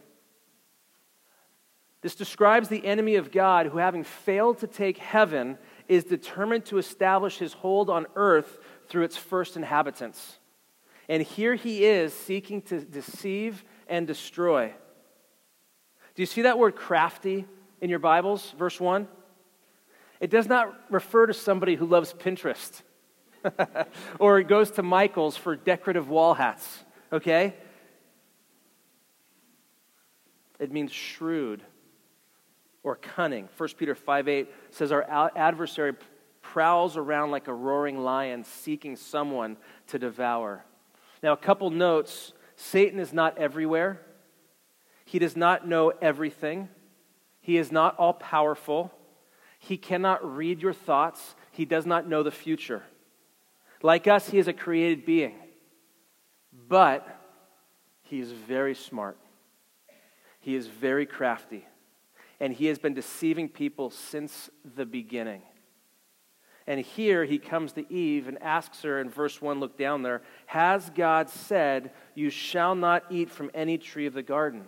This 2.03 2.15
describes 2.15 2.69
the 2.69 2.85
enemy 2.85 3.17
of 3.17 3.33
God 3.33 3.67
who, 3.67 3.79
having 3.79 4.05
failed 4.05 4.59
to 4.59 4.67
take 4.67 4.99
heaven, 4.99 5.57
is 5.91 6.05
determined 6.05 6.65
to 6.65 6.79
establish 6.79 7.39
his 7.39 7.53
hold 7.53 7.91
on 7.91 8.07
earth 8.15 8.61
through 8.89 9.03
its 9.03 9.17
first 9.17 9.57
inhabitants. 9.57 10.39
And 11.09 11.21
here 11.21 11.57
he 11.57 11.85
is 11.85 12.15
seeking 12.15 12.63
to 12.63 12.81
deceive 12.81 13.65
and 13.89 14.07
destroy. 14.07 14.73
Do 16.15 16.23
you 16.23 16.27
see 16.27 16.43
that 16.43 16.61
word 16.61 16.77
crafty 16.77 17.45
in 17.81 17.91
your 17.91 17.99
Bibles? 17.99 18.55
Verse 18.57 18.79
1? 18.79 19.09
It 20.21 20.31
does 20.31 20.47
not 20.47 20.73
refer 20.91 21.27
to 21.27 21.35
somebody 21.35 21.75
who 21.75 21.87
loves 21.87 22.13
Pinterest 22.13 22.83
or 24.21 24.41
goes 24.45 24.71
to 24.73 24.85
Michael's 24.85 25.37
for 25.37 25.57
decorative 25.57 26.09
wall 26.09 26.35
hats, 26.35 26.85
okay? 27.13 27.57
It 30.61 30.71
means 30.71 30.93
shrewd 30.93 31.65
or 32.83 32.97
cunning. 32.97 33.49
1 33.57 33.69
Peter 33.77 33.95
5 33.95 34.29
8 34.29 34.49
says, 34.71 34.93
Our 34.93 35.31
adversary 35.37 35.95
prowls 36.43 36.97
around 36.97 37.31
like 37.31 37.49
a 37.49 37.55
roaring 37.55 37.99
lion 37.99 38.45
seeking 38.45 38.97
someone 38.97 39.57
to 39.89 39.99
devour. 39.99 40.65
Now, 41.23 41.33
a 41.33 41.37
couple 41.37 41.71
notes 41.71 42.33
Satan 42.57 42.99
is 42.99 43.13
not 43.13 43.39
everywhere, 43.39 44.01
he 45.05 45.19
does 45.19 45.37
not 45.37 45.67
know 45.67 45.93
everything, 46.03 46.69
he 47.41 47.57
is 47.57 47.73
not 47.73 47.97
all 47.99 48.13
powerful, 48.13 48.93
he 49.59 49.77
cannot 49.77 50.37
read 50.37 50.61
your 50.61 50.73
thoughts, 50.73 51.35
he 51.53 51.65
does 51.65 51.87
not 51.87 52.09
know 52.09 52.23
the 52.23 52.31
future. 52.31 52.83
Like 53.83 54.07
us, 54.07 54.29
he 54.29 54.39
is 54.39 54.47
a 54.47 54.53
created 54.53 55.07
being, 55.07 55.35
but 56.69 57.07
he 58.03 58.21
is 58.21 58.31
very 58.31 58.75
smart. 58.75 59.17
He 60.41 60.55
is 60.55 60.67
very 60.67 61.07
crafty, 61.07 61.67
and 62.41 62.55
he 62.55 62.67
has 62.67 62.79
been 62.79 62.95
deceiving 62.95 63.49
people 63.49 63.91
since 63.91 64.49
the 64.75 64.87
beginning. 64.87 65.43
And 66.67 66.81
here 66.81 67.25
he 67.25 67.39
comes 67.39 67.73
to 67.73 67.93
Eve 67.93 68.29
and 68.29 68.41
asks 68.43 68.83
her 68.83 69.01
in 69.01 69.11
verse 69.11 69.43
1, 69.43 69.61
look 69.61 69.77
down 69.77 70.03
there, 70.03 70.23
Has 70.47 70.91
God 70.91 71.29
said, 71.29 71.93
You 72.15 72.31
shall 72.31 72.75
not 72.75 73.05
eat 73.11 73.31
from 73.31 73.51
any 73.53 73.77
tree 73.77 74.07
of 74.07 74.15
the 74.15 74.23
garden? 74.23 74.65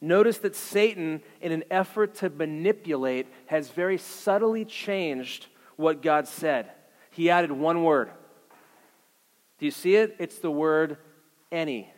Notice 0.00 0.38
that 0.38 0.56
Satan, 0.56 1.22
in 1.40 1.52
an 1.52 1.64
effort 1.70 2.14
to 2.16 2.30
manipulate, 2.30 3.26
has 3.46 3.68
very 3.68 3.98
subtly 3.98 4.64
changed 4.64 5.46
what 5.76 6.00
God 6.00 6.26
said. 6.26 6.70
He 7.10 7.28
added 7.28 7.52
one 7.52 7.84
word. 7.84 8.10
Do 9.58 9.66
you 9.66 9.70
see 9.70 9.96
it? 9.96 10.16
It's 10.18 10.38
the 10.38 10.50
word 10.50 10.96
any. 11.52 11.92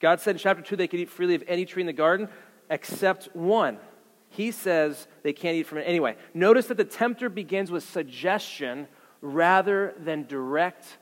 God 0.00 0.20
said 0.20 0.36
in 0.36 0.38
chapter 0.38 0.62
2 0.62 0.76
they 0.76 0.88
could 0.88 1.00
eat 1.00 1.10
freely 1.10 1.34
of 1.34 1.44
any 1.46 1.66
tree 1.66 1.82
in 1.82 1.86
the 1.86 1.92
garden 1.92 2.28
except 2.70 3.34
one. 3.34 3.78
He 4.28 4.50
says 4.50 5.06
they 5.22 5.32
can't 5.32 5.56
eat 5.56 5.66
from 5.66 5.78
it 5.78 5.82
anyway. 5.82 6.16
Notice 6.32 6.66
that 6.66 6.76
the 6.76 6.84
tempter 6.84 7.28
begins 7.28 7.70
with 7.70 7.84
suggestion 7.84 8.88
rather 9.20 9.94
than 9.98 10.26
direct 10.26 10.98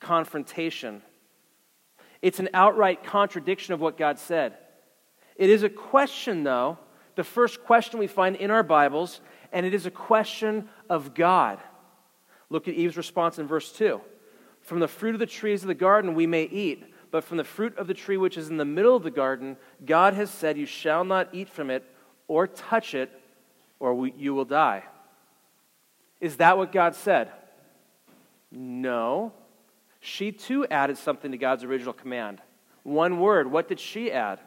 confrontation. 0.00 1.02
It's 2.22 2.38
an 2.38 2.48
outright 2.54 3.04
contradiction 3.04 3.74
of 3.74 3.80
what 3.80 3.98
God 3.98 4.18
said. 4.18 4.56
It 5.36 5.50
is 5.50 5.62
a 5.62 5.68
question, 5.68 6.44
though, 6.44 6.78
the 7.14 7.24
first 7.24 7.62
question 7.64 7.98
we 7.98 8.06
find 8.06 8.36
in 8.36 8.50
our 8.50 8.62
Bibles, 8.62 9.20
and 9.52 9.66
it 9.66 9.74
is 9.74 9.86
a 9.86 9.90
question 9.90 10.68
of 10.88 11.14
God. 11.14 11.58
Look 12.50 12.68
at 12.68 12.74
Eve's 12.74 12.96
response 12.96 13.38
in 13.38 13.46
verse 13.46 13.72
2. 13.72 14.00
From 14.60 14.80
the 14.80 14.88
fruit 14.88 15.14
of 15.14 15.18
the 15.18 15.26
trees 15.26 15.62
of 15.62 15.68
the 15.68 15.74
garden 15.74 16.14
we 16.14 16.26
may 16.26 16.44
eat, 16.44 16.84
but 17.10 17.24
from 17.24 17.36
the 17.36 17.44
fruit 17.44 17.76
of 17.78 17.86
the 17.86 17.94
tree 17.94 18.16
which 18.16 18.36
is 18.36 18.48
in 18.48 18.56
the 18.56 18.64
middle 18.64 18.96
of 18.96 19.02
the 19.02 19.10
garden, 19.10 19.56
God 19.84 20.14
has 20.14 20.30
said, 20.30 20.58
You 20.58 20.66
shall 20.66 21.04
not 21.04 21.28
eat 21.32 21.48
from 21.48 21.70
it 21.70 21.84
or 22.28 22.46
touch 22.46 22.94
it, 22.94 23.10
or 23.78 24.06
you 24.08 24.34
will 24.34 24.44
die. 24.44 24.84
Is 26.20 26.36
that 26.38 26.58
what 26.58 26.72
God 26.72 26.94
said? 26.94 27.30
No. 28.50 29.32
She 30.00 30.32
too 30.32 30.66
added 30.70 30.98
something 30.98 31.32
to 31.32 31.38
God's 31.38 31.64
original 31.64 31.92
command. 31.92 32.40
One 32.82 33.20
word. 33.20 33.50
What 33.50 33.68
did 33.68 33.80
she 33.80 34.10
add? 34.12 34.40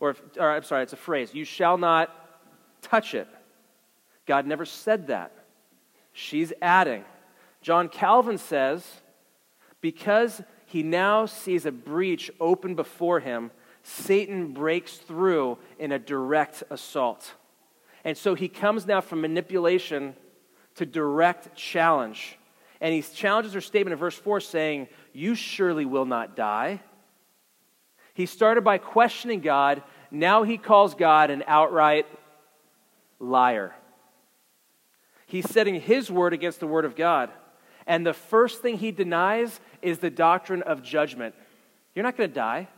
Or, 0.00 0.14
or 0.38 0.50
I'm 0.50 0.62
sorry, 0.62 0.82
it's 0.82 0.92
a 0.92 0.96
phrase. 0.96 1.34
You 1.34 1.44
shall 1.44 1.78
not 1.78 2.14
touch 2.82 3.14
it. 3.14 3.28
God 4.26 4.46
never 4.46 4.64
said 4.64 5.08
that. 5.08 5.32
She's 6.12 6.52
adding. 6.60 7.04
John 7.62 7.88
Calvin 7.88 8.38
says, 8.38 8.86
because 9.80 10.42
he 10.68 10.82
now 10.82 11.24
sees 11.24 11.64
a 11.64 11.72
breach 11.72 12.30
open 12.38 12.74
before 12.74 13.20
him, 13.20 13.50
Satan 13.82 14.52
breaks 14.52 14.98
through 14.98 15.56
in 15.78 15.92
a 15.92 15.98
direct 15.98 16.62
assault. 16.68 17.32
And 18.04 18.18
so 18.18 18.34
he 18.34 18.48
comes 18.48 18.86
now 18.86 19.00
from 19.00 19.22
manipulation 19.22 20.14
to 20.74 20.84
direct 20.84 21.56
challenge. 21.56 22.36
And 22.82 22.92
he 22.92 23.00
challenges 23.00 23.54
her 23.54 23.62
statement 23.62 23.94
in 23.94 23.98
verse 23.98 24.16
4 24.16 24.40
saying, 24.40 24.88
You 25.14 25.34
surely 25.34 25.86
will 25.86 26.04
not 26.04 26.36
die. 26.36 26.82
He 28.12 28.26
started 28.26 28.62
by 28.62 28.76
questioning 28.76 29.40
God. 29.40 29.82
Now 30.10 30.42
he 30.42 30.58
calls 30.58 30.94
God 30.94 31.30
an 31.30 31.44
outright 31.46 32.06
liar. 33.18 33.74
He's 35.24 35.48
setting 35.48 35.80
his 35.80 36.10
word 36.10 36.34
against 36.34 36.60
the 36.60 36.66
word 36.66 36.84
of 36.84 36.94
God. 36.94 37.30
And 37.88 38.06
the 38.06 38.12
first 38.12 38.60
thing 38.60 38.76
he 38.76 38.92
denies 38.92 39.58
is 39.80 39.98
the 39.98 40.10
doctrine 40.10 40.62
of 40.62 40.82
judgment. 40.82 41.34
You're 41.94 42.04
not 42.04 42.16
going 42.16 42.28
to 42.28 42.34
die. 42.34 42.68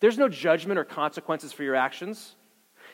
There's 0.00 0.16
no 0.16 0.28
judgment 0.28 0.78
or 0.78 0.84
consequences 0.84 1.52
for 1.52 1.62
your 1.62 1.76
actions. 1.76 2.34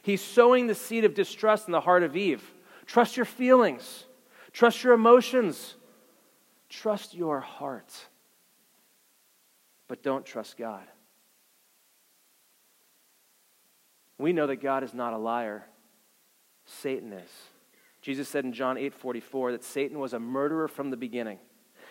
He's 0.03 0.21
sowing 0.21 0.67
the 0.67 0.75
seed 0.75 1.05
of 1.05 1.15
distrust 1.15 1.69
in 1.69 1.73
the 1.73 1.81
heart 1.81 2.03
of 2.03 2.17
Eve. 2.17 2.43
Trust 2.87 3.17
your 3.17 3.25
feelings, 3.25 4.05
trust 4.53 4.85
your 4.85 4.93
emotions, 4.93 5.77
trust 6.69 7.15
your 7.15 7.41
heart. 7.41 7.93
But 9.89 10.03
don't 10.03 10.27
trust 10.27 10.57
God. 10.57 10.85
We 14.19 14.33
know 14.33 14.49
that 14.49 14.57
God 14.57 14.83
is 14.83 14.93
not 14.93 15.13
a 15.13 15.19
liar. 15.19 15.65
Satan 16.65 17.13
is. 17.13 17.31
Jesus 18.07 18.29
said 18.29 18.45
in 18.45 18.53
John 18.53 18.79
8 18.79 18.95
44 18.95 19.51
that 19.51 19.65
Satan 19.65 19.99
was 19.99 20.13
a 20.13 20.21
murderer 20.21 20.69
from 20.69 20.91
the 20.91 20.97
beginning 20.97 21.41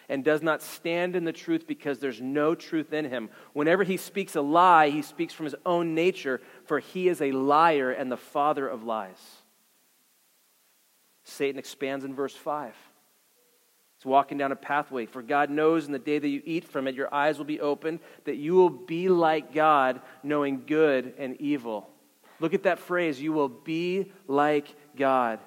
and 0.08 0.24
does 0.24 0.42
not 0.42 0.62
stand 0.62 1.14
in 1.14 1.26
the 1.26 1.34
truth 1.34 1.68
because 1.68 2.00
there's 2.00 2.22
no 2.22 2.56
truth 2.56 2.94
in 2.94 3.04
him. 3.04 3.30
Whenever 3.52 3.84
he 3.84 3.98
speaks 3.98 4.34
a 4.38 4.42
lie, 4.42 4.92
he 4.92 5.02
speaks 5.02 5.34
from 5.34 5.44
his 5.44 5.56
own 5.66 5.94
nature, 5.94 6.40
for 6.68 6.80
he 6.80 7.10
is 7.10 7.22
a 7.22 7.34
liar 7.34 7.92
and 7.92 8.10
the 8.10 8.16
father 8.16 8.66
of 8.66 8.86
lies. 8.86 9.20
Satan 11.26 11.60
expands 11.60 12.06
in 12.06 12.16
verse 12.16 12.34
5. 12.34 12.74
It's 13.98 14.06
walking 14.06 14.38
down 14.38 14.54
a 14.54 14.56
pathway. 14.56 15.08
For 15.08 15.22
God 15.22 15.50
knows 15.50 15.86
in 15.86 15.92
the 15.92 16.00
day 16.00 16.18
that 16.18 16.30
you 16.30 16.42
eat 16.46 16.64
from 16.64 16.88
it, 16.88 16.96
your 16.96 17.14
eyes 17.14 17.38
will 17.38 17.44
be 17.44 17.60
opened, 17.60 18.00
that 18.24 18.38
you 18.38 18.54
will 18.54 18.70
be 18.70 19.10
like 19.10 19.54
God, 19.54 20.00
knowing 20.24 20.64
good 20.66 21.14
and 21.18 21.36
evil. 21.42 21.90
Look 22.40 22.54
at 22.54 22.64
that 22.64 22.80
phrase, 22.80 23.22
you 23.22 23.34
will 23.34 23.50
be 23.50 24.14
like 24.30 24.74
God. 24.96 25.42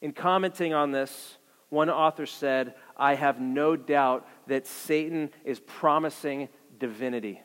In 0.00 0.12
commenting 0.12 0.74
on 0.74 0.92
this, 0.92 1.38
one 1.68 1.90
author 1.90 2.26
said, 2.26 2.74
I 2.96 3.14
have 3.14 3.40
no 3.40 3.76
doubt 3.76 4.26
that 4.46 4.66
Satan 4.66 5.30
is 5.44 5.60
promising 5.60 6.48
divinity. 6.78 7.40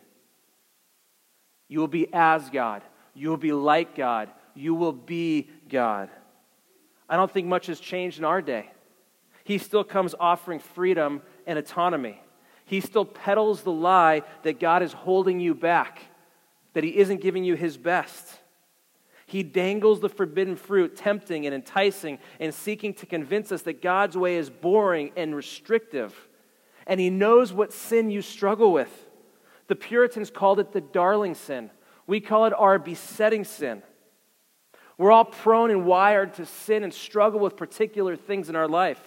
You 1.68 1.80
will 1.80 1.88
be 1.88 2.08
as 2.14 2.50
God. 2.50 2.84
You 3.14 3.30
will 3.30 3.38
be 3.38 3.54
like 3.54 3.96
God. 3.96 4.30
You 4.54 4.76
will 4.76 4.94
be 4.94 5.50
God. 5.70 6.10
I 7.10 7.16
don't 7.16 7.32
think 7.32 7.48
much 7.48 7.68
has 7.68 7.80
changed 7.80 8.20
in 8.20 8.26
our 8.26 8.42
day. 8.42 8.70
He 9.44 9.58
still 9.58 9.84
comes 9.84 10.14
offering 10.20 10.60
freedom 10.60 11.22
and 11.48 11.58
autonomy. 11.58 12.22
He 12.66 12.80
still 12.80 13.06
peddles 13.06 13.64
the 13.64 13.72
lie 13.72 14.22
that 14.44 14.60
God 14.60 14.84
is 14.84 14.94
holding 14.94 15.40
you 15.40 15.56
back, 15.56 16.02
that 16.74 16.84
He 16.84 16.98
isn't 16.98 17.22
giving 17.22 17.44
you 17.44 17.56
His 17.56 17.78
best. 17.78 18.40
He 19.32 19.44
dangles 19.44 20.02
the 20.02 20.10
forbidden 20.10 20.58
fruit, 20.58 20.98
tempting 20.98 21.46
and 21.46 21.56
enticing 21.56 22.20
and 22.42 22.54
seeking 22.54 22.94
to 22.96 23.06
convince 23.06 23.54
us 23.54 23.62
that 23.62 23.82
God's 23.82 24.18
way 24.18 24.36
is 24.36 24.50
boring 24.50 25.14
and 25.16 25.34
restrictive. 25.34 26.14
And 26.86 27.00
He 27.00 27.10
knows 27.10 27.54
what 27.54 27.72
sin 27.72 28.12
you 28.12 28.22
struggle 28.22 28.74
with. 28.74 28.92
The 29.68 29.78
Puritans 29.78 30.32
called 30.32 30.60
it 30.60 30.74
the 30.74 30.82
darling 30.82 31.36
sin. 31.36 31.70
We 32.08 32.20
call 32.20 32.44
it 32.44 32.52
our 32.52 32.78
besetting 32.78 33.46
sin. 33.46 33.84
We're 34.98 35.14
all 35.14 35.24
prone 35.24 35.72
and 35.72 35.86
wired 35.86 36.34
to 36.34 36.46
sin 36.46 36.84
and 36.84 36.94
struggle 36.94 37.40
with 37.40 37.56
particular 37.56 38.18
things 38.18 38.50
in 38.50 38.58
our 38.58 38.68
life 38.68 39.02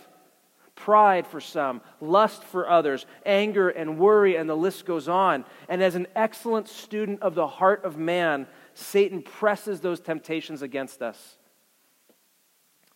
pride 0.74 1.26
for 1.26 1.40
some, 1.40 1.80
lust 2.00 2.42
for 2.42 2.68
others, 2.68 3.06
anger 3.24 3.68
and 3.68 3.98
worry, 3.98 4.36
and 4.36 4.48
the 4.48 4.56
list 4.56 4.84
goes 4.84 5.08
on. 5.08 5.44
And 5.68 5.82
as 5.82 5.94
an 5.94 6.06
excellent 6.16 6.68
student 6.68 7.22
of 7.22 7.34
the 7.34 7.46
heart 7.46 7.84
of 7.84 7.96
man, 7.96 8.46
Satan 8.74 9.22
presses 9.22 9.80
those 9.80 10.00
temptations 10.00 10.62
against 10.62 11.00
us. 11.00 11.38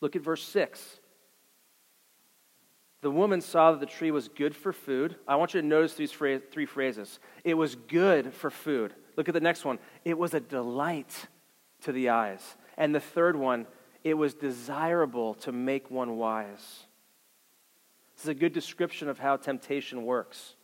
Look 0.00 0.16
at 0.16 0.22
verse 0.22 0.42
6. 0.42 1.00
The 3.00 3.10
woman 3.10 3.40
saw 3.40 3.70
that 3.70 3.80
the 3.80 3.86
tree 3.86 4.10
was 4.10 4.28
good 4.28 4.56
for 4.56 4.72
food. 4.72 5.16
I 5.26 5.36
want 5.36 5.54
you 5.54 5.60
to 5.60 5.66
notice 5.66 5.94
these 5.94 6.12
three 6.12 6.66
phrases. 6.66 7.20
It 7.44 7.54
was 7.54 7.76
good 7.76 8.34
for 8.34 8.50
food. 8.50 8.92
Look 9.16 9.28
at 9.28 9.34
the 9.34 9.40
next 9.40 9.64
one. 9.64 9.78
It 10.04 10.18
was 10.18 10.34
a 10.34 10.40
delight 10.40 11.28
to 11.82 11.92
the 11.92 12.08
eyes. 12.08 12.56
And 12.76 12.92
the 12.92 13.00
third 13.00 13.36
one, 13.36 13.66
it 14.02 14.14
was 14.14 14.34
desirable 14.34 15.34
to 15.34 15.52
make 15.52 15.90
one 15.92 16.16
wise. 16.16 16.86
This 18.16 18.24
is 18.24 18.28
a 18.28 18.34
good 18.34 18.52
description 18.52 19.08
of 19.08 19.20
how 19.20 19.36
temptation 19.36 20.04
works. 20.04 20.56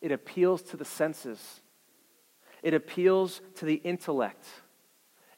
It 0.00 0.12
appeals 0.12 0.62
to 0.62 0.76
the 0.76 0.84
senses, 0.84 1.62
it 2.62 2.74
appeals 2.74 3.40
to 3.56 3.64
the 3.64 3.74
intellect, 3.74 4.44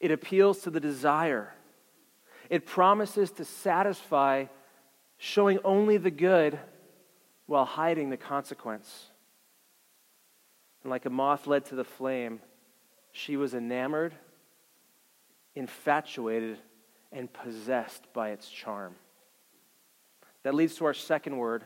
it 0.01 0.11
appeals 0.11 0.61
to 0.61 0.71
the 0.71 0.81
desire. 0.81 1.55
It 2.51 2.65
promises 2.65 3.31
to 3.33 3.45
satisfy, 3.45 4.47
showing 5.19 5.59
only 5.65 5.99
the 5.99 6.11
good 6.11 6.59
while 7.45 7.67
hiding 7.67 8.09
the 8.09 8.17
consequence. 8.17 9.09
And 10.83 10.91
like 10.91 11.05
a 11.05 11.11
moth 11.11 11.47
led 11.47 11.67
to 11.67 11.75
the 11.75 11.85
flame, 11.85 12.41
she 13.13 13.37
was 13.37 13.53
enamored, 13.53 14.15
infatuated, 15.55 16.57
and 17.13 17.31
possessed 17.31 18.11
by 18.15 18.31
its 18.31 18.49
charm. 18.49 18.95
That 20.43 20.55
leads 20.55 20.77
to 20.77 20.87
our 20.87 20.95
second 20.95 21.37
word. 21.37 21.65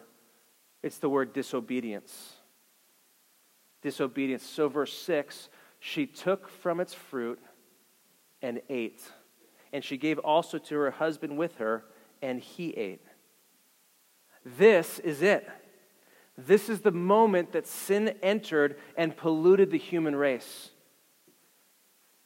It's 0.82 0.98
the 0.98 1.08
word 1.08 1.32
disobedience. 1.32 2.32
Disobedience. 3.82 4.44
So, 4.44 4.68
verse 4.68 4.96
6 4.96 5.48
she 5.84 6.06
took 6.06 6.48
from 6.48 6.78
its 6.78 6.94
fruit 6.94 7.40
and 8.40 8.62
ate. 8.68 9.02
And 9.72 9.82
she 9.82 9.96
gave 9.96 10.18
also 10.20 10.58
to 10.58 10.76
her 10.76 10.92
husband 10.92 11.36
with 11.36 11.56
her, 11.56 11.84
and 12.22 12.38
he 12.38 12.70
ate. 12.70 13.04
This 14.44 15.00
is 15.00 15.22
it. 15.22 15.48
This 16.38 16.68
is 16.68 16.82
the 16.82 16.92
moment 16.92 17.50
that 17.52 17.66
sin 17.66 18.14
entered 18.22 18.78
and 18.96 19.16
polluted 19.16 19.72
the 19.72 19.78
human 19.78 20.14
race. 20.14 20.70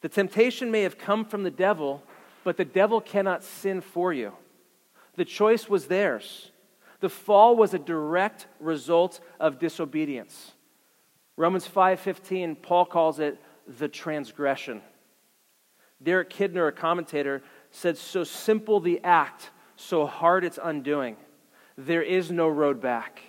The 0.01 0.09
temptation 0.09 0.69
may 0.69 0.83
have 0.83 0.99
come 0.99 1.25
from 1.25 1.41
the 1.41 1.51
devil, 1.51 2.03
but 2.43 2.57
the 2.57 2.65
devil 2.65 3.01
cannot 3.01 3.43
sin 3.43 3.81
for 3.81 4.13
you. 4.13 4.33
The 5.15 5.25
choice 5.25 5.67
was 5.67 5.87
theirs. 5.87 6.51
The 6.99 7.09
fall 7.09 7.55
was 7.55 7.73
a 7.73 7.79
direct 7.79 8.45
result 8.59 9.19
of 9.39 9.57
disobedience. 9.57 10.53
Romans 11.37 11.67
5:15 11.67 12.61
Paul 12.61 12.85
calls 12.85 13.19
it 13.19 13.39
the 13.67 13.87
transgression. 13.87 14.81
Derek 16.01 16.29
Kidner, 16.29 16.67
a 16.67 16.71
commentator, 16.71 17.43
said 17.71 17.97
so 17.97 18.23
simple 18.23 18.79
the 18.79 18.99
act, 19.03 19.51
so 19.75 20.05
hard 20.05 20.43
its 20.43 20.59
undoing. 20.61 21.15
There 21.77 22.03
is 22.03 22.31
no 22.31 22.47
road 22.47 22.81
back. 22.81 23.21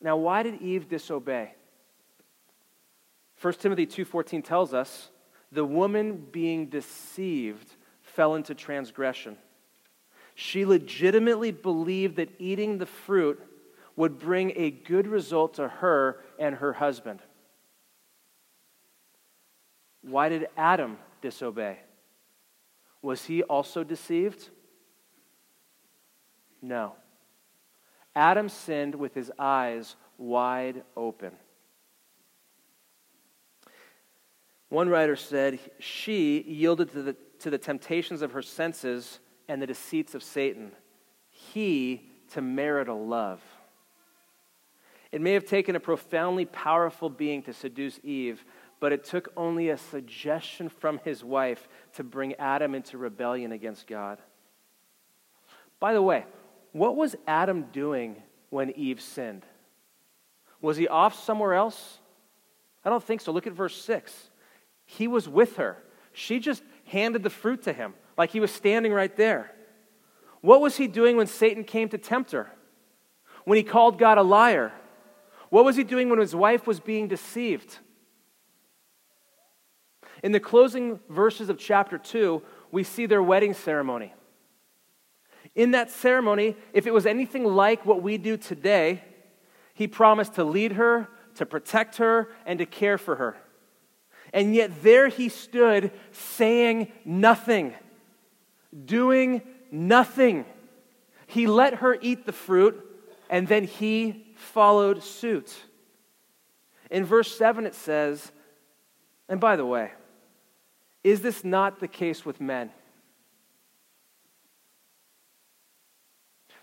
Now, 0.00 0.16
why 0.16 0.42
did 0.42 0.60
Eve 0.60 0.88
disobey? 0.88 1.54
1 3.40 3.60
Timothy 3.60 3.86
2:14 3.86 4.42
tells 4.42 4.72
us, 4.72 5.10
the 5.52 5.64
woman 5.64 6.26
being 6.32 6.66
deceived 6.66 7.76
fell 8.00 8.34
into 8.34 8.54
transgression. 8.54 9.36
She 10.34 10.64
legitimately 10.64 11.52
believed 11.52 12.16
that 12.16 12.30
eating 12.38 12.78
the 12.78 12.86
fruit 12.86 13.40
would 13.96 14.18
bring 14.18 14.52
a 14.56 14.70
good 14.70 15.06
result 15.06 15.54
to 15.54 15.68
her 15.68 16.20
and 16.38 16.56
her 16.56 16.74
husband. 16.74 17.20
Why 20.02 20.28
did 20.28 20.46
Adam 20.56 20.98
disobey? 21.20 21.78
Was 23.02 23.24
he 23.24 23.42
also 23.42 23.82
deceived? 23.82 24.50
No. 26.62 26.94
Adam 28.14 28.48
sinned 28.48 28.94
with 28.94 29.14
his 29.14 29.32
eyes 29.38 29.96
wide 30.18 30.82
open. 30.96 31.32
One 34.68 34.88
writer 34.88 35.16
said, 35.16 35.58
She 35.78 36.42
yielded 36.42 36.90
to 36.92 37.02
the, 37.02 37.16
to 37.40 37.50
the 37.50 37.58
temptations 37.58 38.22
of 38.22 38.32
her 38.32 38.42
senses 38.42 39.20
and 39.48 39.62
the 39.62 39.66
deceits 39.66 40.14
of 40.14 40.22
Satan, 40.22 40.72
he 41.30 42.10
to 42.32 42.42
marital 42.42 43.06
love. 43.06 43.40
It 45.16 45.22
may 45.22 45.32
have 45.32 45.46
taken 45.46 45.74
a 45.74 45.80
profoundly 45.80 46.44
powerful 46.44 47.08
being 47.08 47.42
to 47.44 47.54
seduce 47.54 47.98
Eve, 48.02 48.44
but 48.80 48.92
it 48.92 49.02
took 49.02 49.32
only 49.34 49.70
a 49.70 49.78
suggestion 49.78 50.68
from 50.68 51.00
his 51.04 51.24
wife 51.24 51.68
to 51.94 52.04
bring 52.04 52.34
Adam 52.34 52.74
into 52.74 52.98
rebellion 52.98 53.50
against 53.50 53.86
God. 53.86 54.18
By 55.80 55.94
the 55.94 56.02
way, 56.02 56.26
what 56.72 56.96
was 56.96 57.16
Adam 57.26 57.64
doing 57.72 58.20
when 58.50 58.72
Eve 58.72 59.00
sinned? 59.00 59.46
Was 60.60 60.76
he 60.76 60.86
off 60.86 61.18
somewhere 61.18 61.54
else? 61.54 61.98
I 62.84 62.90
don't 62.90 63.02
think 63.02 63.22
so. 63.22 63.32
Look 63.32 63.46
at 63.46 63.54
verse 63.54 63.82
6. 63.84 64.28
He 64.84 65.08
was 65.08 65.26
with 65.26 65.56
her. 65.56 65.78
She 66.12 66.40
just 66.40 66.62
handed 66.84 67.22
the 67.22 67.30
fruit 67.30 67.62
to 67.62 67.72
him 67.72 67.94
like 68.18 68.32
he 68.32 68.40
was 68.40 68.50
standing 68.50 68.92
right 68.92 69.16
there. 69.16 69.50
What 70.42 70.60
was 70.60 70.76
he 70.76 70.86
doing 70.86 71.16
when 71.16 71.26
Satan 71.26 71.64
came 71.64 71.88
to 71.88 71.96
tempt 71.96 72.32
her? 72.32 72.52
When 73.46 73.56
he 73.56 73.62
called 73.62 73.98
God 73.98 74.18
a 74.18 74.22
liar? 74.22 74.74
What 75.50 75.64
was 75.64 75.76
he 75.76 75.84
doing 75.84 76.08
when 76.08 76.18
his 76.18 76.34
wife 76.34 76.66
was 76.66 76.80
being 76.80 77.08
deceived? 77.08 77.78
In 80.22 80.32
the 80.32 80.40
closing 80.40 81.00
verses 81.08 81.48
of 81.48 81.58
chapter 81.58 81.98
2, 81.98 82.42
we 82.72 82.82
see 82.82 83.06
their 83.06 83.22
wedding 83.22 83.54
ceremony. 83.54 84.12
In 85.54 85.70
that 85.70 85.90
ceremony, 85.90 86.56
if 86.72 86.86
it 86.86 86.92
was 86.92 87.06
anything 87.06 87.44
like 87.44 87.86
what 87.86 88.02
we 88.02 88.18
do 88.18 88.36
today, 88.36 89.02
he 89.74 89.86
promised 89.86 90.34
to 90.34 90.44
lead 90.44 90.72
her, 90.72 91.08
to 91.36 91.46
protect 91.46 91.96
her, 91.96 92.30
and 92.44 92.58
to 92.58 92.66
care 92.66 92.98
for 92.98 93.16
her. 93.16 93.36
And 94.32 94.54
yet 94.54 94.82
there 94.82 95.08
he 95.08 95.28
stood 95.28 95.92
saying 96.10 96.90
nothing 97.04 97.74
doing 98.84 99.42
nothing. 99.70 100.44
He 101.26 101.46
let 101.46 101.74
her 101.74 101.96
eat 102.00 102.26
the 102.26 102.32
fruit, 102.32 102.82
and 103.30 103.48
then 103.48 103.64
he 103.64 104.25
followed 104.36 105.02
suit. 105.02 105.54
In 106.90 107.04
verse 107.04 107.36
7, 107.36 107.66
it 107.66 107.74
says, 107.74 108.32
and 109.28 109.40
by 109.40 109.56
the 109.56 109.66
way, 109.66 109.90
is 111.02 111.20
this 111.20 111.44
not 111.44 111.80
the 111.80 111.88
case 111.88 112.24
with 112.24 112.40
men? 112.40 112.70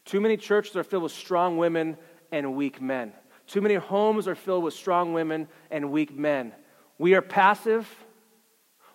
Too 0.06 0.22
many 0.22 0.38
churches 0.38 0.76
are 0.76 0.84
filled 0.84 1.04
with 1.04 1.12
strong 1.12 1.58
women 1.58 1.98
and 2.32 2.56
weak 2.56 2.82
men. 2.82 3.14
Too 3.48 3.62
many 3.62 3.76
homes 3.76 4.28
are 4.28 4.36
filled 4.36 4.64
with 4.64 4.74
strong 4.74 5.14
women 5.14 5.48
and 5.72 5.92
weak 5.92 6.16
men. 6.16 6.54
We 6.98 7.16
are 7.16 7.22
passive. 7.22 7.88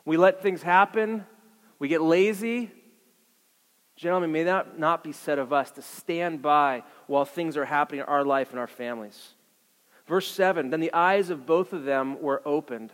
We 0.05 0.17
let 0.17 0.43
things 0.43 0.63
happen. 0.63 1.27
We 1.79 1.89
get 1.89 2.03
lazy. 2.03 2.71
Gentlemen, 3.99 4.31
may 4.31 4.45
that 4.45 4.79
not 4.79 5.03
be 5.03 5.11
said 5.11 5.41
of 5.41 5.53
us 5.53 5.73
to 5.73 5.83
stand 5.83 6.41
by 6.41 6.85
while 7.09 7.25
things 7.25 7.57
are 7.57 7.65
happening 7.65 8.01
in 8.01 8.07
our 8.07 8.25
life 8.25 8.51
and 8.51 8.61
our 8.61 8.69
families. 8.69 9.35
Verse 10.07 10.31
7 10.31 10.71
Then 10.71 10.79
the 10.79 10.93
eyes 10.93 11.31
of 11.31 11.47
both 11.47 11.73
of 11.73 11.83
them 11.83 12.23
were 12.23 12.41
opened, 12.45 12.93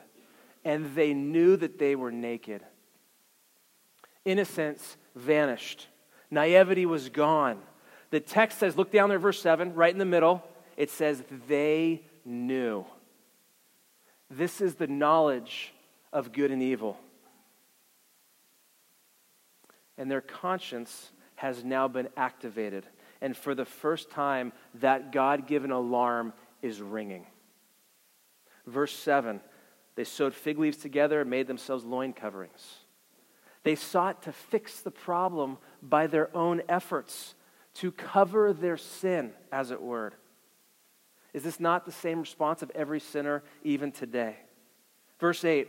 and 0.64 0.94
they 0.94 1.12
knew 1.12 1.58
that 1.58 1.78
they 1.78 1.94
were 1.94 2.10
naked. 2.10 2.62
Innocence 4.24 4.96
vanished, 5.14 5.88
naivety 6.30 6.86
was 6.86 7.10
gone. 7.10 7.60
The 8.08 8.20
text 8.20 8.58
says, 8.58 8.78
look 8.78 8.90
down 8.90 9.10
there, 9.10 9.18
verse 9.18 9.42
7, 9.42 9.74
right 9.74 9.92
in 9.92 9.98
the 9.98 10.06
middle. 10.06 10.42
It 10.78 10.88
says, 10.88 11.22
they 11.48 12.02
knew. 12.24 12.86
This 14.30 14.62
is 14.62 14.76
the 14.76 14.86
knowledge 14.86 15.74
of 16.14 16.32
good 16.32 16.50
and 16.50 16.62
evil. 16.62 16.96
And 19.96 20.11
their 20.11 20.20
conscience 20.20 21.11
has 21.37 21.64
now 21.64 21.88
been 21.88 22.09
activated. 22.16 22.87
And 23.20 23.37
for 23.37 23.54
the 23.54 23.64
first 23.64 24.11
time, 24.11 24.52
that 24.74 25.12
God 25.12 25.46
given 25.46 25.70
alarm 25.70 26.33
is 26.62 26.80
ringing. 26.80 27.26
Verse 28.66 28.94
7 28.94 29.40
they 29.96 30.04
sewed 30.04 30.35
fig 30.35 30.59
leaves 30.59 30.76
together 30.76 31.20
and 31.20 31.30
made 31.30 31.46
themselves 31.46 31.85
loin 31.85 32.12
coverings. 32.12 32.78
They 33.62 33.76
sought 33.76 34.22
to 34.22 34.33
fix 34.33 34.80
the 34.80 34.90
problem 34.90 35.59
by 35.83 36.07
their 36.07 36.35
own 36.37 36.62
efforts, 36.68 37.35
to 37.74 37.92
cover 37.92 38.52
their 38.52 38.76
sin, 38.76 39.33
as 39.52 39.70
it 39.70 39.80
were. 39.80 40.12
Is 41.33 41.44
this 41.44 41.61
not 41.61 41.87
the 41.87 41.92
same 41.92 42.20
response 42.20 42.62
of 42.62 42.70
every 42.74 43.00
sinner 43.00 43.42
even 43.62 43.92
today? 43.92 44.37
Verse 45.18 45.44
8 45.44 45.68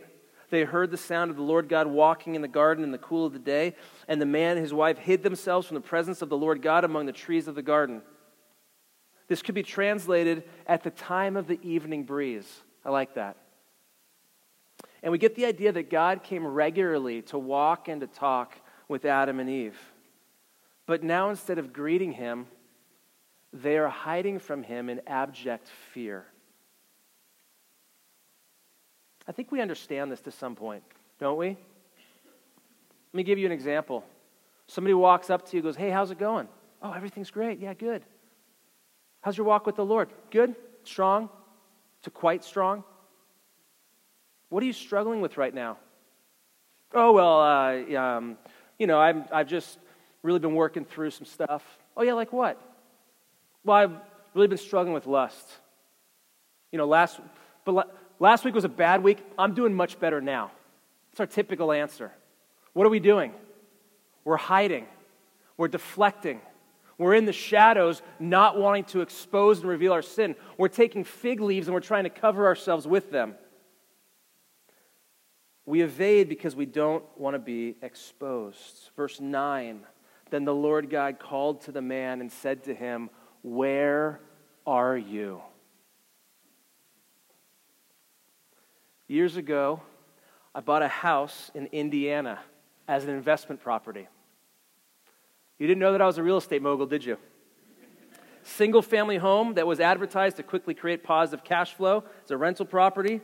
They 0.50 0.64
heard 0.64 0.92
the 0.92 0.98
sound 0.98 1.32
of 1.32 1.38
the 1.38 1.44
Lord 1.44 1.70
God 1.70 1.88
walking 1.88 2.36
in 2.36 2.42
the 2.42 2.48
garden 2.48 2.84
in 2.84 2.92
the 2.92 2.98
cool 2.98 3.26
of 3.26 3.34
the 3.34 3.40
day, 3.40 3.76
and 4.08 4.22
the 4.22 4.26
man 4.26 4.58
and 4.58 4.62
his 4.62 4.74
wife 4.74 4.98
hid 4.98 5.24
themselves 5.24 5.68
from 5.68 5.76
the 5.76 5.82
presence 5.82 6.22
of 6.22 6.30
the 6.30 6.38
Lord 6.38 6.62
God 6.62 6.84
among 6.84 7.06
the 7.06 7.12
trees 7.12 7.48
of 7.48 7.56
the 7.56 7.62
garden. 7.62 8.02
This 9.28 9.42
could 9.42 9.56
be 9.56 9.64
translated 9.64 10.44
at 10.68 10.84
the 10.84 10.92
time 10.92 11.36
of 11.36 11.48
the 11.48 11.60
evening 11.64 12.04
breeze. 12.04 12.62
I 12.84 12.92
like 12.92 13.16
that. 13.16 13.38
And 15.02 15.12
we 15.12 15.18
get 15.18 15.36
the 15.36 15.46
idea 15.46 15.72
that 15.72 15.90
God 15.90 16.24
came 16.24 16.46
regularly 16.46 17.22
to 17.24 17.38
walk 17.38 17.88
and 17.88 18.02
to 18.02 18.08
talk 18.08 18.56
with 18.88 19.06
Adam 19.06 19.40
and 19.40 19.50
Eve. 19.50 19.78
But 20.86 21.04
now, 21.04 21.30
instead 21.30 21.58
of 21.58 21.74
greeting 21.74 22.12
him, 22.12 22.46
they 23.52 23.78
are 23.78 23.88
hiding 23.88 24.40
from 24.40 24.64
him 24.64 24.90
in 24.90 25.02
abject 25.08 25.70
fear. 25.94 26.26
I 29.28 29.32
think 29.32 29.52
we 29.52 29.62
understand 29.62 30.12
this 30.12 30.22
to 30.22 30.32
some 30.32 30.56
point, 30.56 30.84
don't 31.20 31.38
we? 31.38 31.50
Let 31.50 31.58
me 33.14 33.24
give 33.24 33.38
you 33.38 33.46
an 33.46 33.52
example. 33.52 34.04
Somebody 34.68 34.94
walks 34.94 35.30
up 35.30 35.48
to 35.50 35.58
you 35.58 35.64
goes, 35.64 35.76
Hey, 35.76 35.90
how's 35.90 36.12
it 36.12 36.20
going? 36.20 36.48
Oh, 36.82 36.92
everything's 36.92 37.32
great. 37.32 37.60
Yeah, 37.60 37.74
good. 37.74 38.04
How's 39.22 39.38
your 39.38 39.46
walk 39.48 39.66
with 39.66 39.76
the 39.76 39.86
Lord? 39.86 40.10
Good? 40.30 40.56
Strong? 40.84 41.30
To 42.04 42.12
quite 42.12 42.44
strong? 42.44 42.84
What 44.50 44.62
are 44.62 44.66
you 44.68 44.74
struggling 44.74 45.22
with 45.22 45.38
right 45.38 45.54
now? 45.54 45.78
Oh, 46.94 47.12
well, 47.12 47.42
uh, 47.42 48.00
um, 48.00 48.38
you 48.78 48.86
know, 48.86 49.00
I'm, 49.00 49.26
I've 49.32 49.48
just 49.48 49.80
really 50.22 50.40
been 50.40 50.54
working 50.54 50.86
through 50.86 51.12
some 51.12 51.26
stuff. 51.26 51.64
Oh, 51.98 52.04
yeah, 52.04 52.14
like 52.14 52.32
what? 52.32 52.62
Well, 53.64 53.76
I've 53.76 53.96
really 54.34 54.48
been 54.48 54.58
struggling 54.58 54.94
with 54.94 55.08
lust. 55.08 55.50
You 56.72 56.78
know, 56.78 56.86
last, 56.86 57.20
but 57.64 57.96
last 58.20 58.46
week 58.46 58.54
was 58.56 58.64
a 58.64 58.70
bad 58.70 59.04
week. 59.04 59.20
I'm 59.38 59.54
doing 59.54 59.74
much 59.74 60.00
better 60.00 60.22
now. 60.22 60.52
That's 61.12 61.20
our 61.20 61.26
typical 61.28 61.72
answer. 61.72 62.12
What 62.74 62.86
are 62.86 62.90
we 62.90 63.00
doing? 63.00 63.34
We're 64.24 64.38
hiding, 64.38 64.86
we're 65.58 65.68
deflecting. 65.68 66.42
We're 66.98 67.16
in 67.16 67.26
the 67.26 67.34
shadows, 67.34 68.02
not 68.20 68.58
wanting 68.58 68.86
to 68.86 69.02
expose 69.02 69.60
and 69.60 69.68
reveal 69.68 69.92
our 69.92 70.02
sin. 70.02 70.36
We're 70.58 70.70
taking 70.70 71.04
fig 71.04 71.42
leaves 71.42 71.68
and 71.68 71.74
we're 71.74 71.82
trying 71.82 72.06
to 72.06 72.10
cover 72.10 72.46
ourselves 72.46 72.88
with 72.88 73.12
them. 73.12 73.36
We 75.66 75.82
evade 75.82 76.30
because 76.30 76.56
we 76.56 76.66
don't 76.66 77.04
want 77.18 77.34
to 77.34 77.40
be 77.40 77.76
exposed. 77.82 78.92
Verse 78.96 79.20
9 79.20 79.82
Then 80.30 80.46
the 80.46 80.54
Lord 80.54 80.90
God 80.90 81.20
called 81.20 81.62
to 81.62 81.72
the 81.72 81.82
man 81.82 82.22
and 82.22 82.32
said 82.32 82.64
to 82.66 82.74
him, 82.74 83.10
Where 83.42 84.22
are 84.66 84.98
you? 84.98 85.42
Years 89.08 89.38
ago, 89.38 89.82
I 90.54 90.62
bought 90.62 90.82
a 90.82 90.88
house 90.88 91.52
in 91.54 91.68
Indiana 91.68 92.40
as 92.88 93.04
an 93.04 93.12
investment 93.12 93.62
property. 93.62 94.08
You 95.60 95.68
didn't 95.68 95.80
know 95.80 95.92
that 95.92 96.02
I 96.02 96.06
was 96.06 96.18
a 96.18 96.24
real 96.24 96.38
estate 96.38 96.62
mogul, 96.62 96.86
did 96.86 97.06
you? 97.06 97.18
Single 98.44 98.82
family 98.82 99.18
home 99.18 99.56
that 99.56 99.66
was 99.66 99.80
advertised 99.80 100.38
to 100.38 100.44
quickly 100.44 100.74
create 100.74 101.04
positive 101.04 101.44
cash 101.44 101.74
flow. 101.74 102.04
It's 102.22 102.32
a 102.32 102.38
rental 102.38 102.66
property. 102.66 103.22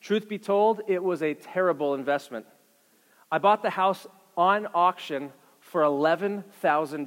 Truth 0.00 0.28
be 0.28 0.38
told, 0.38 0.82
it 0.88 1.02
was 1.02 1.22
a 1.22 1.34
terrible 1.34 1.94
investment. 1.94 2.46
I 3.30 3.38
bought 3.38 3.62
the 3.62 3.70
house 3.70 4.06
on 4.36 4.66
auction 4.74 5.32
for 5.60 5.82
$11,000. 5.82 7.06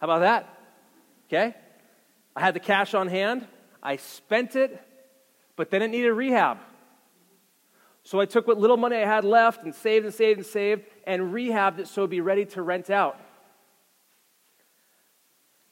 How 0.00 0.06
about 0.06 0.20
that? 0.20 0.58
Okay? 1.28 1.54
I 2.36 2.40
had 2.40 2.54
the 2.54 2.60
cash 2.60 2.94
on 2.94 3.08
hand. 3.08 3.46
I 3.82 3.96
spent 3.96 4.56
it, 4.56 4.80
but 5.60 5.68
then 5.68 5.82
it 5.82 5.88
needed 5.88 6.10
rehab. 6.12 6.56
So 8.02 8.18
I 8.18 8.24
took 8.24 8.46
what 8.46 8.56
little 8.56 8.78
money 8.78 8.96
I 8.96 9.04
had 9.04 9.26
left 9.26 9.62
and 9.62 9.74
saved 9.74 10.06
and 10.06 10.14
saved 10.14 10.38
and 10.38 10.46
saved 10.46 10.84
and 11.04 11.34
rehabbed 11.34 11.80
it 11.80 11.86
so 11.86 12.00
it'd 12.00 12.10
be 12.10 12.22
ready 12.22 12.46
to 12.46 12.62
rent 12.62 12.88
out. 12.88 13.20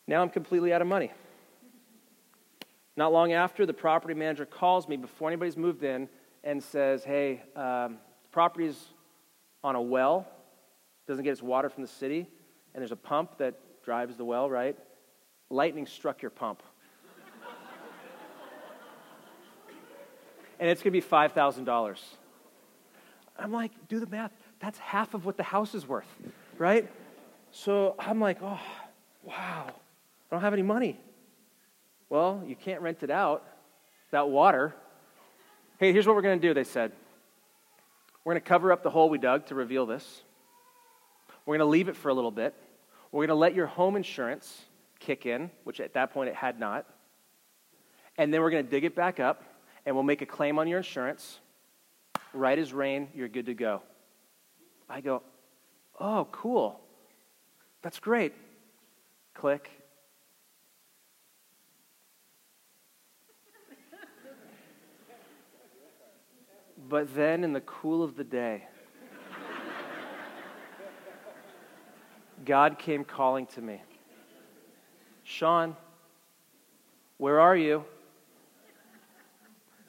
Now 0.06 0.20
I'm 0.20 0.28
completely 0.28 0.74
out 0.74 0.82
of 0.82 0.88
money. 0.88 1.10
Not 2.98 3.14
long 3.14 3.32
after, 3.32 3.64
the 3.64 3.72
property 3.72 4.12
manager 4.12 4.44
calls 4.44 4.86
me 4.86 4.98
before 4.98 5.30
anybody's 5.30 5.56
moved 5.56 5.82
in 5.82 6.10
and 6.44 6.62
says, 6.62 7.02
Hey, 7.02 7.40
um, 7.56 7.96
property's 8.30 8.88
on 9.64 9.74
a 9.74 9.80
well, 9.80 10.28
doesn't 11.06 11.24
get 11.24 11.30
its 11.30 11.42
water 11.42 11.70
from 11.70 11.82
the 11.82 11.88
city, 11.88 12.28
and 12.74 12.82
there's 12.82 12.92
a 12.92 12.96
pump 12.96 13.38
that 13.38 13.54
drives 13.82 14.18
the 14.18 14.24
well, 14.26 14.50
right? 14.50 14.76
Lightning 15.48 15.86
struck 15.86 16.20
your 16.20 16.30
pump. 16.30 16.62
And 20.58 20.68
it's 20.68 20.82
going 20.82 20.92
to 20.92 21.00
be 21.00 21.06
$5,000. 21.06 21.98
I'm 23.38 23.52
like, 23.52 23.70
do 23.88 24.00
the 24.00 24.06
math. 24.06 24.32
That's 24.60 24.78
half 24.78 25.14
of 25.14 25.24
what 25.24 25.36
the 25.36 25.42
house 25.42 25.74
is 25.74 25.86
worth, 25.86 26.08
right? 26.58 26.90
So 27.52 27.94
I'm 27.98 28.20
like, 28.20 28.38
oh, 28.42 28.60
wow, 29.22 29.66
I 29.68 30.34
don't 30.34 30.40
have 30.40 30.52
any 30.52 30.62
money. 30.62 30.98
Well, 32.10 32.42
you 32.46 32.56
can't 32.56 32.80
rent 32.80 33.02
it 33.02 33.10
out 33.10 33.44
without 34.10 34.30
water. 34.30 34.74
Hey, 35.78 35.92
here's 35.92 36.06
what 36.06 36.16
we're 36.16 36.22
going 36.22 36.40
to 36.40 36.48
do, 36.48 36.54
they 36.54 36.64
said. 36.64 36.92
We're 38.24 38.32
going 38.32 38.42
to 38.42 38.48
cover 38.48 38.72
up 38.72 38.82
the 38.82 38.90
hole 38.90 39.08
we 39.08 39.18
dug 39.18 39.46
to 39.46 39.54
reveal 39.54 39.86
this. 39.86 40.22
We're 41.46 41.56
going 41.56 41.66
to 41.66 41.70
leave 41.70 41.88
it 41.88 41.96
for 41.96 42.08
a 42.08 42.14
little 42.14 42.30
bit. 42.30 42.54
We're 43.12 43.20
going 43.20 43.28
to 43.28 43.34
let 43.36 43.54
your 43.54 43.66
home 43.66 43.96
insurance 43.96 44.64
kick 44.98 45.24
in, 45.24 45.50
which 45.64 45.80
at 45.80 45.94
that 45.94 46.12
point 46.12 46.28
it 46.28 46.34
had 46.34 46.58
not. 46.58 46.84
And 48.18 48.34
then 48.34 48.40
we're 48.40 48.50
going 48.50 48.64
to 48.64 48.70
dig 48.70 48.84
it 48.84 48.94
back 48.96 49.20
up, 49.20 49.44
and 49.88 49.96
we'll 49.96 50.04
make 50.04 50.20
a 50.20 50.26
claim 50.26 50.58
on 50.58 50.68
your 50.68 50.76
insurance. 50.76 51.40
Right 52.34 52.58
as 52.58 52.74
rain, 52.74 53.08
you're 53.14 53.26
good 53.26 53.46
to 53.46 53.54
go. 53.54 53.80
I 54.86 55.00
go, 55.00 55.22
oh, 55.98 56.28
cool. 56.30 56.78
That's 57.80 57.98
great. 57.98 58.34
Click. 59.32 59.70
But 66.86 67.14
then, 67.14 67.42
in 67.42 67.54
the 67.54 67.62
cool 67.62 68.02
of 68.02 68.14
the 68.14 68.24
day, 68.24 68.66
God 72.44 72.78
came 72.78 73.04
calling 73.04 73.46
to 73.46 73.62
me 73.62 73.80
Shawn, 75.24 75.74
where 77.16 77.40
are 77.40 77.56
you? 77.56 77.86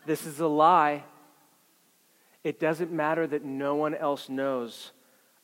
This 0.09 0.25
is 0.25 0.39
a 0.39 0.47
lie. 0.47 1.03
It 2.43 2.59
doesn't 2.59 2.91
matter 2.91 3.27
that 3.27 3.45
no 3.45 3.75
one 3.75 3.93
else 3.93 4.27
knows. 4.27 4.91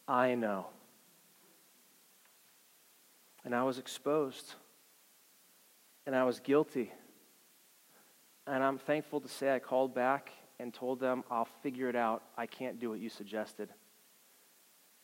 I 0.07 0.33
know. 0.33 0.65
And 3.43 3.53
I 3.53 3.61
was 3.61 3.77
exposed. 3.77 4.55
And 6.07 6.15
I 6.15 6.23
was 6.23 6.39
guilty. 6.39 6.91
And 8.47 8.63
I'm 8.63 8.79
thankful 8.79 9.21
to 9.21 9.27
say 9.27 9.53
I 9.53 9.59
called 9.59 9.93
back 9.93 10.31
and 10.59 10.73
told 10.73 10.99
them, 10.99 11.23
I'll 11.29 11.47
figure 11.61 11.87
it 11.87 11.95
out. 11.95 12.23
I 12.35 12.47
can't 12.47 12.79
do 12.79 12.89
what 12.89 12.99
you 12.99 13.09
suggested. 13.09 13.69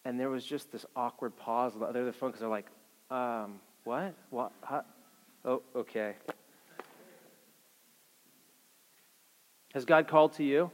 And 0.06 0.19
there 0.19 0.32
was 0.32 0.43
just 0.43 0.71
this 0.71 0.88
awkward 0.95 1.38
pause 1.38 1.76
on 1.76 1.82
the 1.82 1.86
other 1.86 2.04
the 2.04 2.13
phone 2.13 2.30
because 2.30 2.39
they're 2.39 2.50
like, 2.50 2.65
um, 3.12 3.60
What? 3.84 4.15
What? 4.32 4.54
How? 4.63 4.86
Oh, 5.45 5.62
okay. 5.76 6.15
Has 9.74 9.86
God 9.86 10.08
called 10.08 10.34
to 10.34 10.44
you? 10.44 10.70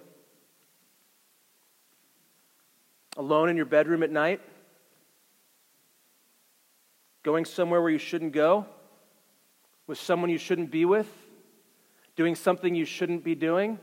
Alone 3.15 3.49
in 3.49 3.57
your 3.57 3.65
bedroom 3.65 4.03
at 4.03 4.11
night? 4.11 4.41
Going 7.23 7.45
somewhere 7.45 7.81
where 7.81 7.91
you 7.91 7.97
shouldn't 7.97 8.33
go? 8.33 8.65
With 9.85 9.97
someone 9.97 10.29
you 10.29 10.37
shouldn't 10.37 10.71
be 10.71 10.85
with? 10.85 11.11
Doing 12.15 12.35
something 12.35 12.73
you 12.73 12.85
shouldn't 12.85 13.23
be 13.23 13.35
doing? 13.35 13.79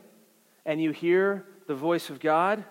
And 0.67 0.83
you 0.83 0.91
hear 0.91 1.45
the 1.67 1.75
voice 1.75 2.11
of 2.11 2.21
God? 2.21 2.65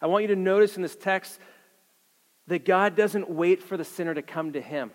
I 0.00 0.06
want 0.06 0.22
you 0.22 0.28
to 0.28 0.36
notice 0.36 0.76
in 0.76 0.82
this 0.82 0.96
text 0.96 1.38
that 2.46 2.64
God 2.64 2.94
doesn't 2.94 3.30
wait 3.30 3.62
for 3.62 3.76
the 3.76 3.84
sinner 3.84 4.14
to 4.14 4.22
come 4.22 4.52
to 4.52 4.60
him. 4.60 4.90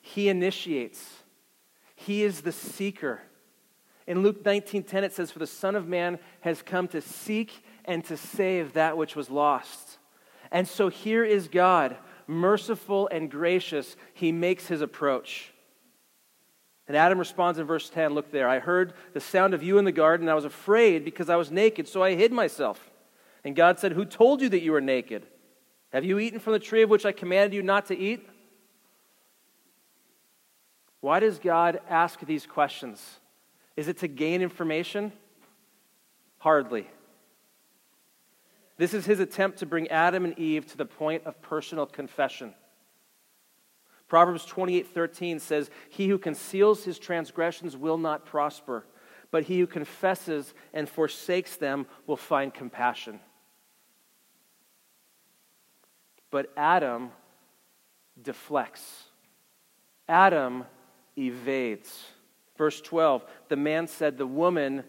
He 0.00 0.28
initiates. 0.28 1.19
He 2.06 2.24
is 2.24 2.40
the 2.40 2.52
seeker. 2.52 3.20
In 4.06 4.22
Luke 4.22 4.42
19:10 4.42 5.04
it 5.04 5.12
says 5.12 5.30
for 5.30 5.38
the 5.38 5.46
son 5.46 5.74
of 5.74 5.86
man 5.86 6.18
has 6.40 6.62
come 6.62 6.88
to 6.88 7.00
seek 7.00 7.62
and 7.84 8.02
to 8.06 8.16
save 8.16 8.72
that 8.72 8.96
which 8.96 9.14
was 9.14 9.28
lost. 9.28 9.98
And 10.50 10.66
so 10.66 10.88
here 10.88 11.24
is 11.24 11.48
God, 11.48 11.96
merciful 12.26 13.08
and 13.08 13.30
gracious. 13.30 13.96
He 14.14 14.32
makes 14.32 14.66
his 14.66 14.80
approach. 14.80 15.52
And 16.88 16.96
Adam 16.96 17.18
responds 17.18 17.58
in 17.58 17.66
verse 17.66 17.90
10 17.90 18.14
Look 18.14 18.32
there, 18.32 18.48
I 18.48 18.60
heard 18.60 18.94
the 19.12 19.20
sound 19.20 19.52
of 19.52 19.62
you 19.62 19.76
in 19.76 19.84
the 19.84 19.92
garden, 19.92 20.26
and 20.26 20.30
I 20.30 20.34
was 20.34 20.46
afraid 20.46 21.04
because 21.04 21.28
I 21.28 21.36
was 21.36 21.50
naked, 21.50 21.86
so 21.86 22.02
I 22.02 22.14
hid 22.14 22.32
myself. 22.32 22.90
And 23.44 23.54
God 23.54 23.78
said, 23.78 23.92
Who 23.92 24.06
told 24.06 24.40
you 24.40 24.48
that 24.48 24.62
you 24.62 24.72
were 24.72 24.80
naked? 24.80 25.26
Have 25.92 26.04
you 26.06 26.18
eaten 26.18 26.40
from 26.40 26.54
the 26.54 26.58
tree 26.58 26.82
of 26.82 26.88
which 26.88 27.04
I 27.04 27.12
commanded 27.12 27.54
you 27.54 27.62
not 27.62 27.86
to 27.86 27.96
eat? 27.96 28.26
Why 31.00 31.20
does 31.20 31.38
God 31.38 31.80
ask 31.88 32.20
these 32.20 32.46
questions? 32.46 33.20
Is 33.76 33.88
it 33.88 33.98
to 33.98 34.08
gain 34.08 34.42
information? 34.42 35.12
Hardly. 36.38 36.88
This 38.76 38.94
is 38.94 39.06
his 39.06 39.20
attempt 39.20 39.58
to 39.58 39.66
bring 39.66 39.88
Adam 39.88 40.24
and 40.24 40.38
Eve 40.38 40.66
to 40.68 40.76
the 40.76 40.86
point 40.86 41.24
of 41.26 41.40
personal 41.42 41.86
confession. 41.86 42.54
Proverbs 44.08 44.44
28:13 44.44 45.38
says, 45.38 45.70
"He 45.88 46.08
who 46.08 46.18
conceals 46.18 46.84
his 46.84 46.98
transgressions 46.98 47.76
will 47.76 47.98
not 47.98 48.24
prosper, 48.24 48.86
but 49.30 49.44
he 49.44 49.60
who 49.60 49.66
confesses 49.66 50.52
and 50.72 50.88
forsakes 50.88 51.56
them 51.56 51.86
will 52.06 52.16
find 52.16 52.52
compassion." 52.52 53.20
But 56.30 56.52
Adam 56.56 57.12
deflects. 58.20 59.10
Adam 60.08 60.66
evades. 61.16 62.04
Verse 62.56 62.80
12 62.80 63.24
The 63.48 63.56
man 63.56 63.86
said, 63.86 64.18
The 64.18 64.26
woman 64.26 64.84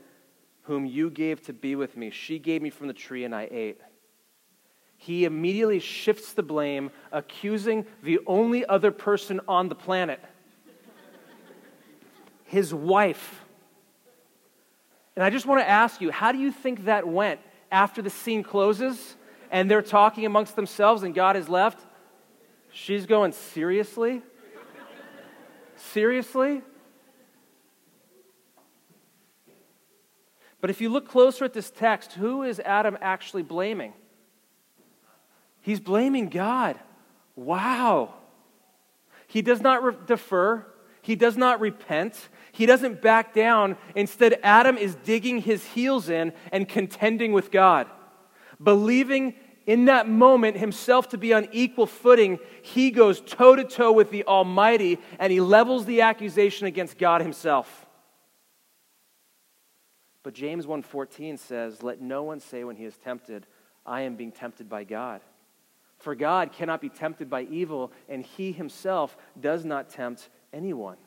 whom 0.64 0.86
you 0.86 1.10
gave 1.10 1.42
to 1.44 1.54
be 1.54 1.76
with 1.76 1.98
me, 1.98 2.10
she 2.10 2.40
gave 2.40 2.62
me 2.62 2.70
from 2.70 2.88
the 2.88 2.94
tree 2.94 3.24
and 3.24 3.34
I 3.34 3.48
ate. 3.52 3.80
He 4.98 5.26
immediately 5.26 5.80
shifts 5.80 6.34
the 6.34 6.44
blame, 6.44 6.92
accusing 7.12 7.88
the 8.04 8.20
only 8.28 8.66
other 8.66 8.92
person 8.92 9.42
on 9.48 9.70
the 9.70 9.76
planet 9.76 10.20
his 12.46 12.74
wife. 12.74 13.46
And 15.16 15.24
I 15.24 15.30
just 15.30 15.46
want 15.46 15.62
to 15.62 15.70
ask 15.70 16.02
you, 16.02 16.12
how 16.12 16.34
do 16.34 16.38
you 16.38 16.52
think 16.52 16.84
that 16.86 17.08
went 17.08 17.40
after 17.72 18.02
the 18.02 18.10
scene 18.10 18.44
closes? 18.44 19.16
and 19.52 19.70
they're 19.70 19.82
talking 19.82 20.26
amongst 20.26 20.56
themselves 20.56 21.04
and 21.04 21.14
God 21.14 21.36
is 21.36 21.48
left, 21.50 21.86
she's 22.72 23.06
going, 23.06 23.34
Seriously? 23.34 24.24
Seriously? 25.90 26.62
But 30.60 30.70
if 30.70 30.80
you 30.80 30.90
look 30.90 31.08
closer 31.08 31.44
at 31.44 31.54
this 31.54 31.72
text, 31.72 32.14
who 32.14 32.44
is 32.44 32.60
Adam 32.60 32.98
actually 33.02 33.44
blaming? 33.44 33.94
He's 35.62 35.80
blaming 35.80 36.30
God. 36.30 36.80
Wow. 37.36 38.14
He 39.28 39.42
does 39.42 39.62
not 39.62 39.84
re- 39.84 39.96
defer. 40.06 40.66
He 41.02 41.16
does 41.16 41.36
not 41.36 41.60
repent. 41.60 42.30
He 42.52 42.66
doesn't 42.66 43.02
back 43.02 43.34
down. 43.34 43.78
Instead, 43.96 44.40
Adam 44.44 44.78
is 44.78 44.96
digging 44.96 45.40
his 45.40 45.66
heels 45.66 46.10
in 46.10 46.34
and 46.52 46.70
contending 46.70 47.34
with 47.34 47.50
God 47.50 47.88
believing 48.64 49.36
in 49.72 49.86
that 49.86 50.06
moment 50.06 50.58
himself 50.58 51.08
to 51.08 51.18
be 51.18 51.34
on 51.34 51.48
equal 51.54 51.86
footing, 51.86 52.40
he 52.62 52.92
goes 52.92 53.22
toe 53.22 53.56
to 53.56 53.64
toe 53.64 53.94
with 53.94 54.12
the 54.12 54.26
Almighty 54.26 55.00
and 55.18 55.32
he 55.32 55.40
levels 55.40 55.86
the 55.86 56.02
accusation 56.02 56.68
against 56.68 56.98
God 56.98 57.22
himself. 57.22 57.86
But 60.24 60.34
James 60.34 60.68
1:14 60.68 61.38
says, 61.38 61.82
"Let 61.82 62.02
no 62.02 62.22
one 62.22 62.42
say 62.42 62.66
when 62.66 62.76
he 62.76 62.84
is 62.84 62.98
tempted, 62.98 63.48
I 63.86 64.02
am 64.02 64.18
being 64.18 64.34
tempted 64.34 64.68
by 64.68 64.84
God." 64.84 65.22
For 66.00 66.16
God 66.16 66.52
cannot 66.52 66.82
be 66.82 66.90
tempted 66.90 67.30
by 67.30 67.44
evil, 67.44 67.94
and 68.10 68.26
he 68.26 68.52
himself 68.52 69.16
does 69.40 69.64
not 69.64 69.88
tempt 69.88 70.30
anyone. 70.52 70.98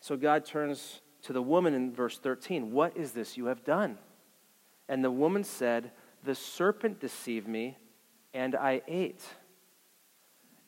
So 0.00 0.18
God 0.18 0.44
turns 0.44 1.00
to 1.22 1.32
the 1.32 1.42
woman 1.42 1.72
in 1.72 1.90
verse 1.90 2.18
13, 2.18 2.70
"What 2.70 2.94
is 2.98 3.12
this 3.12 3.38
you 3.38 3.46
have 3.46 3.64
done?" 3.64 3.98
And 4.88 5.02
the 5.02 5.10
woman 5.10 5.42
said, 5.42 5.92
The 6.24 6.34
serpent 6.34 7.00
deceived 7.00 7.48
me, 7.48 7.76
and 8.32 8.54
I 8.54 8.82
ate. 8.86 9.22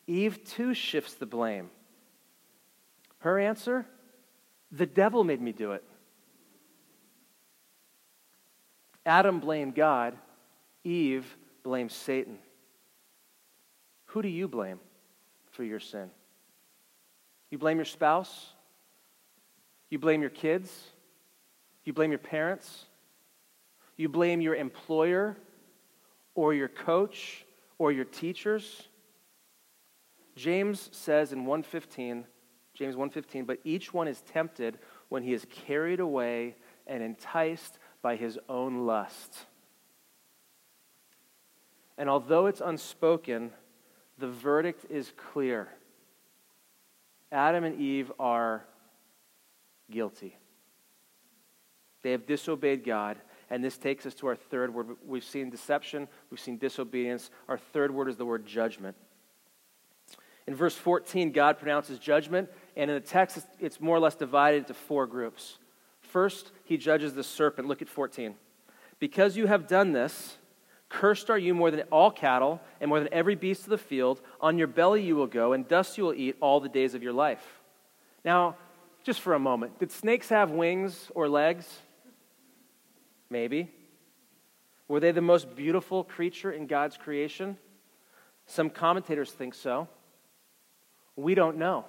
Eve 0.06 0.44
too 0.44 0.74
shifts 0.74 1.14
the 1.14 1.26
blame. 1.26 1.70
Her 3.18 3.38
answer 3.38 3.86
The 4.70 4.86
devil 4.86 5.22
made 5.22 5.40
me 5.40 5.52
do 5.52 5.72
it. 5.72 5.84
Adam 9.06 9.38
blamed 9.38 9.74
God, 9.74 10.16
Eve 10.82 11.36
blamed 11.62 11.92
Satan. 11.92 12.38
Who 14.06 14.22
do 14.22 14.28
you 14.28 14.48
blame 14.48 14.80
for 15.50 15.62
your 15.62 15.80
sin? 15.80 16.10
You 17.50 17.58
blame 17.58 17.76
your 17.76 17.84
spouse? 17.84 18.54
You 19.90 19.98
blame 19.98 20.20
your 20.20 20.30
kids? 20.30 20.88
You 21.84 21.92
blame 21.92 22.10
your 22.10 22.18
parents? 22.18 22.86
You 23.96 24.08
blame 24.08 24.40
your 24.40 24.54
employer 24.54 25.36
or 26.34 26.54
your 26.54 26.68
coach 26.68 27.44
or 27.78 27.92
your 27.92 28.04
teachers. 28.04 28.88
James 30.36 30.88
says 30.92 31.32
in 31.32 31.46
115, 31.46 32.26
James 32.74 32.96
1:15, 32.96 33.46
but 33.46 33.60
each 33.64 33.94
one 33.94 34.08
is 34.08 34.20
tempted 34.22 34.78
when 35.08 35.22
he 35.22 35.32
is 35.32 35.46
carried 35.48 36.00
away 36.00 36.56
and 36.86 37.02
enticed 37.02 37.78
by 38.02 38.16
his 38.16 38.38
own 38.48 38.86
lust. 38.86 39.46
And 41.96 42.10
although 42.10 42.46
it's 42.46 42.60
unspoken, 42.60 43.52
the 44.18 44.28
verdict 44.28 44.86
is 44.90 45.12
clear. 45.16 45.68
Adam 47.30 47.64
and 47.64 47.80
Eve 47.80 48.12
are 48.18 48.66
guilty. 49.90 50.36
They 52.02 52.10
have 52.10 52.26
disobeyed 52.26 52.84
God 52.84 53.20
and 53.54 53.62
this 53.62 53.78
takes 53.78 54.04
us 54.04 54.14
to 54.14 54.26
our 54.26 54.34
third 54.34 54.74
word. 54.74 54.96
We've 55.06 55.22
seen 55.22 55.48
deception, 55.48 56.08
we've 56.28 56.40
seen 56.40 56.58
disobedience. 56.58 57.30
Our 57.48 57.56
third 57.56 57.94
word 57.94 58.08
is 58.08 58.16
the 58.16 58.26
word 58.26 58.44
judgment. 58.44 58.96
In 60.48 60.56
verse 60.56 60.74
14, 60.74 61.30
God 61.30 61.60
pronounces 61.60 62.00
judgment, 62.00 62.50
and 62.76 62.90
in 62.90 62.96
the 62.96 63.00
text, 63.00 63.46
it's 63.60 63.80
more 63.80 63.94
or 63.94 64.00
less 64.00 64.16
divided 64.16 64.58
into 64.58 64.74
four 64.74 65.06
groups. 65.06 65.58
First, 66.00 66.50
he 66.64 66.76
judges 66.76 67.14
the 67.14 67.22
serpent. 67.22 67.68
Look 67.68 67.80
at 67.80 67.88
14. 67.88 68.34
Because 68.98 69.36
you 69.36 69.46
have 69.46 69.68
done 69.68 69.92
this, 69.92 70.36
cursed 70.88 71.30
are 71.30 71.38
you 71.38 71.54
more 71.54 71.70
than 71.70 71.82
all 71.92 72.10
cattle 72.10 72.60
and 72.80 72.88
more 72.88 72.98
than 72.98 73.08
every 73.12 73.36
beast 73.36 73.62
of 73.62 73.70
the 73.70 73.78
field. 73.78 74.20
On 74.40 74.58
your 74.58 74.66
belly 74.66 75.04
you 75.04 75.14
will 75.14 75.28
go, 75.28 75.52
and 75.52 75.68
dust 75.68 75.96
you 75.96 76.02
will 76.02 76.14
eat 76.14 76.34
all 76.40 76.58
the 76.58 76.68
days 76.68 76.96
of 76.96 77.04
your 77.04 77.12
life. 77.12 77.60
Now, 78.24 78.56
just 79.04 79.20
for 79.20 79.32
a 79.34 79.38
moment, 79.38 79.78
did 79.78 79.92
snakes 79.92 80.28
have 80.30 80.50
wings 80.50 81.08
or 81.14 81.28
legs? 81.28 81.68
Maybe. 83.30 83.70
Were 84.88 85.00
they 85.00 85.12
the 85.12 85.22
most 85.22 85.54
beautiful 85.56 86.04
creature 86.04 86.52
in 86.52 86.66
God's 86.66 86.96
creation? 86.96 87.56
Some 88.46 88.70
commentators 88.70 89.32
think 89.32 89.54
so. 89.54 89.88
We 91.16 91.34
don't 91.34 91.56
know. 91.56 91.86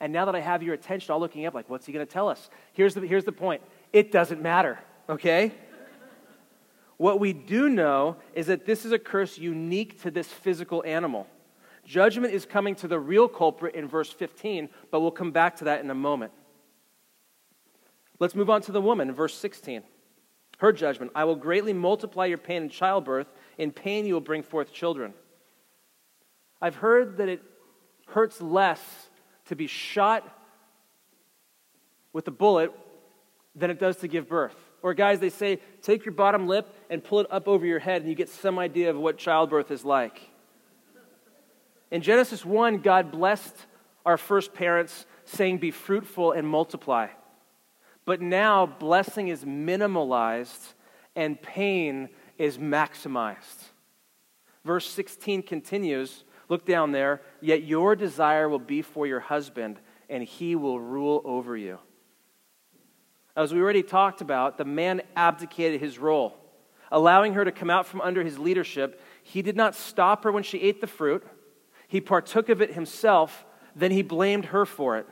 And 0.00 0.12
now 0.12 0.24
that 0.24 0.34
I 0.34 0.40
have 0.40 0.62
your 0.62 0.74
attention, 0.74 1.12
all 1.12 1.20
looking 1.20 1.44
up, 1.44 1.52
like, 1.52 1.68
what's 1.68 1.84
he 1.84 1.92
going 1.92 2.06
to 2.06 2.10
tell 2.10 2.28
us? 2.28 2.48
Here's 2.72 2.94
the, 2.94 3.02
here's 3.02 3.24
the 3.24 3.32
point 3.32 3.62
it 3.92 4.10
doesn't 4.10 4.40
matter, 4.40 4.78
okay? 5.08 5.52
what 6.96 7.18
we 7.18 7.32
do 7.32 7.68
know 7.68 8.16
is 8.34 8.46
that 8.46 8.66
this 8.66 8.84
is 8.84 8.92
a 8.92 8.98
curse 8.98 9.38
unique 9.38 10.02
to 10.02 10.10
this 10.10 10.28
physical 10.28 10.82
animal. 10.86 11.26
Judgment 11.84 12.32
is 12.32 12.44
coming 12.44 12.74
to 12.76 12.88
the 12.88 12.98
real 12.98 13.26
culprit 13.26 13.74
in 13.74 13.88
verse 13.88 14.10
15, 14.10 14.68
but 14.90 15.00
we'll 15.00 15.10
come 15.10 15.32
back 15.32 15.56
to 15.56 15.64
that 15.64 15.80
in 15.80 15.90
a 15.90 15.94
moment. 15.94 16.32
Let's 18.18 18.34
move 18.34 18.50
on 18.50 18.60
to 18.62 18.72
the 18.72 18.82
woman 18.82 19.08
in 19.08 19.14
verse 19.14 19.34
16 19.34 19.82
her 20.60 20.72
judgment. 20.72 21.10
I 21.14 21.24
will 21.24 21.36
greatly 21.36 21.72
multiply 21.72 22.26
your 22.26 22.38
pain 22.38 22.62
in 22.62 22.68
childbirth. 22.68 23.26
In 23.56 23.72
pain 23.72 24.06
you 24.06 24.14
will 24.14 24.20
bring 24.20 24.42
forth 24.42 24.72
children. 24.72 25.14
I've 26.60 26.76
heard 26.76 27.16
that 27.16 27.28
it 27.28 27.42
hurts 28.08 28.40
less 28.42 28.80
to 29.46 29.56
be 29.56 29.66
shot 29.66 30.22
with 32.12 32.28
a 32.28 32.30
bullet 32.30 32.72
than 33.54 33.70
it 33.70 33.80
does 33.80 33.96
to 33.98 34.08
give 34.08 34.28
birth. 34.28 34.54
Or, 34.82 34.92
guys, 34.94 35.18
they 35.18 35.30
say, 35.30 35.60
take 35.82 36.04
your 36.04 36.14
bottom 36.14 36.46
lip 36.46 36.68
and 36.90 37.02
pull 37.02 37.20
it 37.20 37.26
up 37.30 37.48
over 37.48 37.64
your 37.64 37.78
head, 37.78 38.02
and 38.02 38.10
you 38.10 38.14
get 38.14 38.28
some 38.28 38.58
idea 38.58 38.90
of 38.90 38.96
what 38.96 39.18
childbirth 39.18 39.70
is 39.70 39.84
like. 39.84 40.20
In 41.90 42.02
Genesis 42.02 42.44
1, 42.44 42.78
God 42.78 43.10
blessed 43.10 43.56
our 44.04 44.16
first 44.16 44.54
parents, 44.54 45.06
saying, 45.24 45.58
Be 45.58 45.70
fruitful 45.70 46.32
and 46.32 46.46
multiply. 46.46 47.08
But 48.10 48.20
now, 48.20 48.66
blessing 48.66 49.28
is 49.28 49.44
minimalized 49.44 50.74
and 51.14 51.40
pain 51.40 52.08
is 52.38 52.58
maximized. 52.58 53.68
Verse 54.64 54.90
16 54.90 55.44
continues 55.44 56.24
look 56.48 56.66
down 56.66 56.90
there, 56.90 57.22
yet 57.40 57.62
your 57.62 57.94
desire 57.94 58.48
will 58.48 58.58
be 58.58 58.82
for 58.82 59.06
your 59.06 59.20
husband, 59.20 59.78
and 60.08 60.24
he 60.24 60.56
will 60.56 60.80
rule 60.80 61.22
over 61.24 61.56
you. 61.56 61.78
As 63.36 63.54
we 63.54 63.60
already 63.60 63.84
talked 63.84 64.20
about, 64.20 64.58
the 64.58 64.64
man 64.64 65.02
abdicated 65.14 65.80
his 65.80 65.96
role. 65.96 66.36
Allowing 66.90 67.34
her 67.34 67.44
to 67.44 67.52
come 67.52 67.70
out 67.70 67.86
from 67.86 68.00
under 68.00 68.24
his 68.24 68.40
leadership, 68.40 69.00
he 69.22 69.40
did 69.40 69.54
not 69.54 69.76
stop 69.76 70.24
her 70.24 70.32
when 70.32 70.42
she 70.42 70.62
ate 70.62 70.80
the 70.80 70.88
fruit. 70.88 71.24
He 71.86 72.00
partook 72.00 72.48
of 72.48 72.60
it 72.60 72.74
himself, 72.74 73.46
then 73.76 73.92
he 73.92 74.02
blamed 74.02 74.46
her 74.46 74.66
for 74.66 74.96
it. 74.96 75.06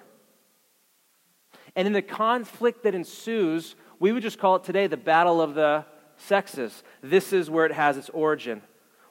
And 1.79 1.87
in 1.87 1.93
the 1.93 2.03
conflict 2.03 2.83
that 2.83 2.97
ensues, 2.97 3.77
we 4.01 4.11
would 4.11 4.25
just 4.25 4.41
call 4.41 4.57
it 4.57 4.65
today 4.65 4.89
the 4.89 4.97
battle 4.97 5.41
of 5.41 5.55
the 5.55 5.85
sexes. 6.17 6.83
This 7.05 7.33
is 7.33 7.49
where 7.49 7.67
it 7.67 7.73
has 7.73 7.97
its 7.97 8.09
origin. 8.09 8.63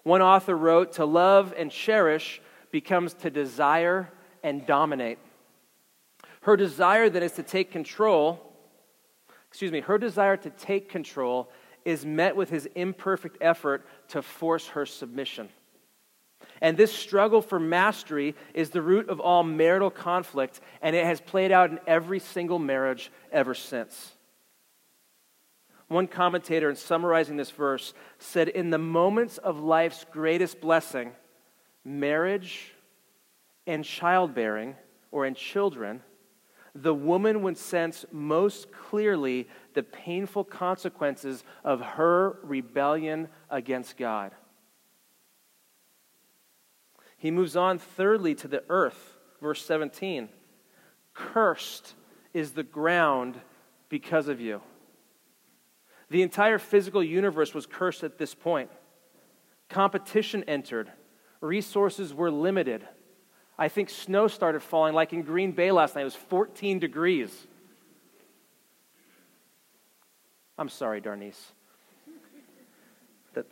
One 0.04 0.22
author 0.22 0.54
wrote, 0.54 0.92
To 0.94 1.06
love 1.06 1.54
and 1.58 1.72
cherish 1.72 2.42
becomes 2.70 3.14
to 3.14 3.30
desire 3.30 4.12
and 4.44 4.66
dominate. 4.66 5.18
Her 6.42 6.58
desire 6.58 7.10
then 7.10 7.24
is 7.24 7.32
to 7.34 7.44
take 7.44 7.72
control, 7.72 8.54
excuse 9.48 9.72
me, 9.72 9.80
her 9.80 9.98
desire 9.98 10.36
to 10.36 10.50
take 10.50 10.90
control 10.90 11.50
is 11.86 12.06
met 12.06 12.36
with 12.36 12.50
his 12.50 12.68
imperfect 12.76 13.38
effort 13.40 13.88
to 14.10 14.22
force 14.22 14.68
her 14.68 14.86
submission. 14.86 15.48
And 16.62 16.78
this 16.78 16.94
struggle 16.94 17.42
for 17.42 17.60
mastery 17.60 18.36
is 18.54 18.70
the 18.70 18.82
root 18.82 19.10
of 19.10 19.20
all 19.20 19.44
marital 19.44 19.90
conflict, 19.90 20.60
and 20.82 20.96
it 20.96 21.06
has 21.06 21.22
played 21.22 21.52
out 21.52 21.72
in 21.72 21.80
every 21.88 22.20
single 22.20 22.60
marriage 22.60 23.12
ever 23.32 23.54
since. 23.54 24.14
One 25.88 26.08
commentator, 26.08 26.70
in 26.70 26.76
summarizing 26.76 27.38
this 27.38 27.52
verse, 27.52 27.94
said 28.20 28.50
In 28.50 28.72
the 28.72 28.78
moments 28.78 29.38
of 29.38 29.60
life's 29.60 30.06
greatest 30.12 30.60
blessing, 30.60 31.12
marriage 31.86 32.74
and 33.66 33.86
childbearing, 33.86 34.76
or 35.12 35.26
in 35.26 35.34
children, 35.34 36.02
the 36.76 36.94
woman 36.94 37.42
would 37.42 37.58
sense 37.58 38.06
most 38.12 38.72
clearly 38.72 39.48
the 39.74 39.84
painful 39.84 40.44
consequences 40.44 41.44
of 41.64 41.82
her 41.82 42.38
rebellion 42.44 43.30
against 43.50 43.98
God. 43.98 44.32
He 47.18 47.32
moves 47.32 47.56
on, 47.56 47.80
thirdly, 47.80 48.36
to 48.36 48.48
the 48.48 48.64
earth, 48.70 49.18
verse 49.42 49.66
17. 49.66 50.30
Cursed 51.14 51.96
is 52.34 52.52
the 52.52 52.64
ground 52.64 53.40
because 53.90 54.28
of 54.28 54.40
you. 54.40 54.62
The 56.10 56.22
entire 56.22 56.60
physical 56.60 57.04
universe 57.04 57.54
was 57.54 57.66
cursed 57.66 58.04
at 58.04 58.18
this 58.18 58.34
point. 58.34 58.70
Competition 59.70 60.44
entered, 60.48 60.92
resources 61.42 62.14
were 62.14 62.32
limited. 62.32 62.88
I 63.58 63.68
think 63.68 63.90
snow 63.90 64.28
started 64.28 64.62
falling, 64.62 64.94
like 64.94 65.14
in 65.14 65.24
Green 65.24 65.52
Bay 65.52 65.72
last 65.72 65.96
night. 65.96 66.02
It 66.02 66.06
was 66.06 66.16
14 66.16 66.80
degrees. 66.80 67.48
I'm 70.58 70.70
sorry, 70.70 71.02
Darnice. 71.02 71.42
That, 73.34 73.46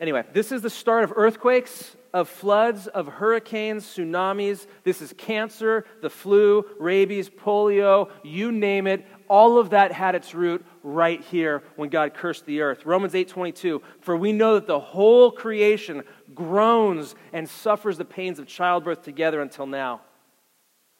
anyway, 0.00 0.24
this 0.32 0.52
is 0.52 0.62
the 0.62 0.70
start 0.70 1.04
of 1.04 1.12
earthquakes, 1.16 1.96
of 2.12 2.28
floods, 2.28 2.86
of 2.88 3.06
hurricanes, 3.06 3.84
tsunamis. 3.84 4.66
This 4.84 5.00
is 5.00 5.12
cancer, 5.16 5.84
the 6.02 6.10
flu, 6.10 6.64
rabies, 6.78 7.30
polio, 7.30 8.10
you 8.22 8.50
name 8.50 8.86
it. 8.86 9.06
All 9.28 9.58
of 9.58 9.70
that 9.70 9.92
had 9.92 10.14
its 10.14 10.34
root 10.34 10.64
right 10.82 11.20
here 11.20 11.62
when 11.76 11.88
God 11.88 12.14
cursed 12.14 12.46
the 12.46 12.62
earth. 12.62 12.84
Romans 12.84 13.14
8:22, 13.14 13.80
for 14.00 14.16
we 14.16 14.32
know 14.32 14.54
that 14.54 14.66
the 14.66 14.80
whole 14.80 15.30
creation 15.30 16.02
groans 16.34 17.14
and 17.32 17.48
suffers 17.48 17.96
the 17.96 18.04
pains 18.04 18.38
of 18.38 18.46
childbirth 18.46 19.02
together 19.02 19.40
until 19.40 19.66
now. 19.66 20.00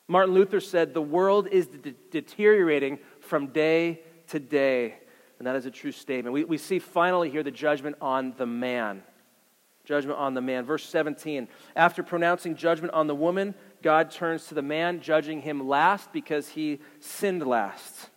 Martin 0.06 0.34
Luther 0.34 0.60
said, 0.60 0.94
"The 0.94 1.02
world 1.02 1.48
is 1.48 1.66
de- 1.66 1.94
deteriorating 2.10 2.98
from 3.20 3.48
day 3.48 4.02
to 4.28 4.38
day." 4.38 4.94
And 5.38 5.46
that 5.46 5.56
is 5.56 5.66
a 5.66 5.70
true 5.70 5.92
statement. 5.92 6.34
We, 6.34 6.44
we 6.44 6.58
see 6.58 6.78
finally 6.78 7.30
here 7.30 7.42
the 7.42 7.50
judgment 7.50 7.96
on 8.00 8.34
the 8.36 8.46
man. 8.46 9.02
Judgment 9.84 10.18
on 10.18 10.34
the 10.34 10.40
man. 10.40 10.64
Verse 10.64 10.84
17. 10.88 11.48
After 11.74 12.02
pronouncing 12.02 12.54
judgment 12.54 12.92
on 12.94 13.06
the 13.06 13.14
woman, 13.14 13.54
God 13.82 14.10
turns 14.10 14.46
to 14.46 14.54
the 14.54 14.62
man, 14.62 15.00
judging 15.00 15.42
him 15.42 15.66
last 15.66 16.12
because 16.12 16.50
he 16.50 16.80
sinned 17.00 17.46
last. 17.46 18.10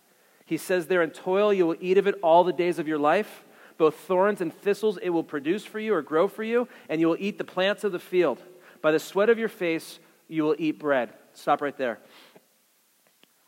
He 0.44 0.56
says 0.56 0.86
there, 0.86 1.02
In 1.02 1.10
toil 1.10 1.52
you 1.52 1.66
will 1.66 1.76
eat 1.80 1.98
of 1.98 2.06
it 2.06 2.16
all 2.22 2.44
the 2.44 2.52
days 2.52 2.78
of 2.78 2.86
your 2.86 2.98
life. 2.98 3.44
Both 3.76 3.96
thorns 3.96 4.40
and 4.40 4.54
thistles 4.54 4.98
it 5.02 5.10
will 5.10 5.24
produce 5.24 5.64
for 5.64 5.80
you 5.80 5.94
or 5.94 6.02
grow 6.02 6.28
for 6.28 6.44
you, 6.44 6.68
and 6.88 7.00
you 7.00 7.08
will 7.08 7.16
eat 7.18 7.38
the 7.38 7.44
plants 7.44 7.82
of 7.82 7.92
the 7.92 7.98
field. 7.98 8.42
By 8.82 8.92
the 8.92 9.00
sweat 9.00 9.30
of 9.30 9.38
your 9.38 9.48
face 9.48 9.98
you 10.28 10.44
will 10.44 10.54
eat 10.58 10.78
bread. 10.78 11.12
Stop 11.32 11.60
right 11.60 11.76
there. 11.76 11.98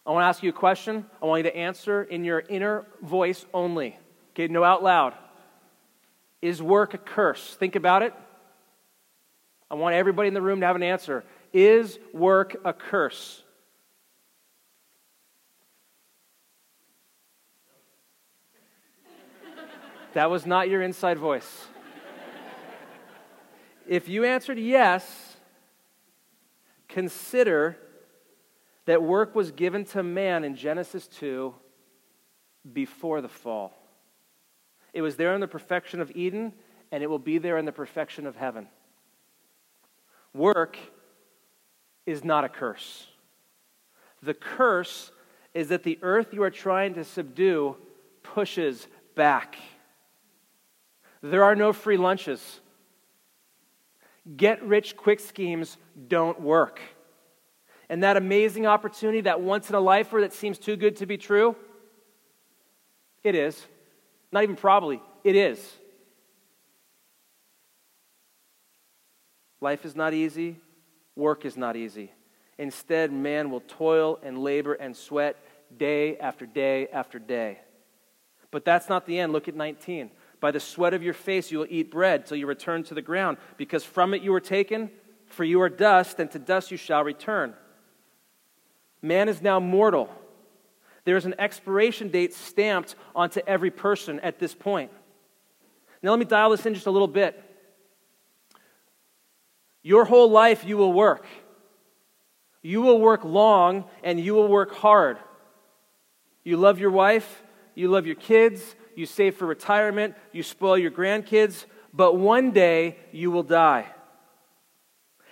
I 0.05 0.11
want 0.11 0.23
to 0.23 0.27
ask 0.27 0.43
you 0.43 0.51
a 0.51 0.53
question. 0.53 1.07
I 1.23 1.27
want 1.27 1.45
you 1.45 1.51
to 1.51 1.57
answer 1.57 2.03
in 2.03 2.25
your 2.25 2.41
inner 2.49 2.87
voice 3.03 3.45
only. 3.53 3.99
Okay, 4.31 4.49
no 4.49 4.65
out 4.65 4.83
loud. 4.83 5.15
Is 6.43 6.63
work 6.63 6.95
a 6.95 6.99
curse? 6.99 7.55
Think 7.55 7.77
about 7.77 8.03
it. 8.03 8.15
I 9.71 9.75
want 9.75 9.95
everybody 9.95 10.29
in 10.29 10.35
the 10.35 10.43
room 10.43 10.61
to 10.61 10.67
have 10.67 10.77
an 10.77 10.83
answer. 10.83 11.25
Is 11.53 11.99
work 12.13 12.57
a 12.65 12.73
curse? 12.73 13.43
That 20.15 20.31
was 20.31 20.47
not 20.47 20.71
your 20.71 20.81
inside 20.83 21.19
voice. 21.19 21.67
if 23.87 24.09
you 24.09 24.25
answered 24.25 24.59
yes, 24.59 25.37
consider 26.89 27.77
that 28.87 29.03
work 29.03 29.35
was 29.35 29.51
given 29.51 29.85
to 29.85 30.03
man 30.03 30.45
in 30.45 30.57
Genesis 30.57 31.07
2 31.09 31.55
before 32.73 33.21
the 33.21 33.29
fall. 33.29 33.75
It 34.93 35.03
was 35.03 35.17
there 35.17 35.35
in 35.35 35.41
the 35.41 35.49
perfection 35.49 36.01
of 36.01 36.11
Eden, 36.15 36.53
and 36.91 37.03
it 37.03 37.09
will 37.09 37.19
be 37.19 37.39
there 37.39 37.59
in 37.59 37.65
the 37.65 37.73
perfection 37.73 38.27
of 38.27 38.37
heaven. 38.37 38.69
Work 40.33 40.79
is 42.07 42.25
not 42.25 42.45
a 42.45 42.49
curse. 42.49 43.07
The 44.23 44.35
curse 44.35 45.11
is 45.55 45.69
that 45.69 45.83
the 45.83 45.99
earth 46.03 46.33
you 46.33 46.43
are 46.43 46.51
trying 46.51 46.95
to 46.95 47.05
subdue 47.05 47.77
pushes 48.23 48.87
back. 49.15 49.57
There 51.23 51.45
are 51.45 51.57
no 51.57 51.73
free 51.73 51.97
lunches. 51.97 52.61
Get 54.37 54.63
rich 54.63 54.97
quick 54.97 55.21
schemes 55.21 55.77
don't 56.09 56.41
work. 56.41 56.81
And 57.89 58.03
that 58.03 58.17
amazing 58.17 58.67
opportunity, 58.67 59.23
that 59.23 59.41
once 59.41 59.69
in 59.69 59.75
a 59.77 59.81
lifer 59.81 60.21
that 60.21 60.33
seems 60.33 60.59
too 60.59 60.77
good 60.77 60.97
to 60.97 61.07
be 61.07 61.17
true, 61.17 61.57
it 63.23 63.35
is. 63.35 63.67
Not 64.37 64.43
even 64.43 64.57
probably, 64.57 65.01
it 65.25 65.35
is. 65.35 65.59
Life 69.63 69.87
is 69.87 69.97
not 69.97 70.13
easy, 70.13 70.57
work 71.15 71.47
is 71.47 71.57
not 71.57 71.75
easy. 71.75 72.13
Instead, 72.59 73.11
man 73.11 73.51
will 73.51 73.63
toil 73.63 74.19
and 74.23 74.37
labor 74.37 74.75
and 74.75 74.95
sweat 74.95 75.39
day 75.79 76.19
after 76.19 76.45
day 76.45 76.87
after 76.89 77.19
day. 77.19 77.61
But 78.51 78.67
that's 78.67 78.91
not 78.91 79.07
the 79.07 79.19
end. 79.19 79.33
Look 79.33 79.49
at 79.49 79.57
19. 79.57 80.11
By 80.39 80.51
the 80.51 80.61
sweat 80.61 80.93
of 80.93 81.03
your 81.03 81.15
face 81.15 81.51
you 81.51 81.61
will 81.61 81.67
eat 81.71 81.91
bread 81.91 82.27
till 82.27 82.37
you 82.37 82.47
return 82.47 82.83
to 82.85 82.95
the 82.95 83.01
ground, 83.01 83.39
because 83.57 83.85
from 83.85 84.13
it 84.13 84.21
you 84.21 84.33
were 84.33 84.41
taken, 84.41 84.91
for 85.25 85.45
you 85.45 85.63
are 85.63 85.71
dust, 85.71 86.21
and 86.21 86.31
to 86.33 86.39
dust 86.39 86.71
you 86.71 86.77
shall 86.77 87.05
return. 87.05 87.55
Man 89.01 89.31
is 89.31 89.41
now 89.41 89.61
mortal. 89.61 90.11
There 91.07 91.17
is 91.17 91.25
an 91.25 91.37
expiration 91.39 92.09
date 92.09 92.35
stamped 92.35 92.97
onto 93.15 93.41
every 93.47 93.71
person 93.71 94.19
at 94.21 94.41
this 94.41 94.55
point. 94.55 94.91
Now, 96.03 96.11
let 96.11 96.19
me 96.19 96.25
dial 96.25 96.51
this 96.51 96.67
in 96.67 96.75
just 96.75 96.87
a 96.87 96.91
little 96.91 97.09
bit. 97.09 97.43
Your 99.83 100.05
whole 100.05 100.29
life, 100.29 100.65
you 100.65 100.77
will 100.77 100.93
work. 100.93 101.25
You 102.61 102.83
will 102.83 103.01
work 103.01 103.25
long 103.25 103.85
and 104.03 104.19
you 104.19 104.35
will 104.35 104.49
work 104.49 104.75
hard. 104.75 105.19
You 106.43 106.57
love 106.57 106.81
your 106.81 106.91
wife, 106.91 107.45
you 107.77 107.89
love 107.89 108.05
your 108.07 108.17
kids, 108.17 108.75
you 108.97 109.07
save 109.07 109.37
for 109.37 109.47
retirement, 109.47 110.17
you 110.33 110.43
spoil 110.43 110.77
your 110.77 110.91
grandkids, 110.91 111.67
but 111.95 112.17
one 112.17 112.51
day 112.51 112.97
you 113.13 113.31
will 113.31 113.45
die. 113.45 113.87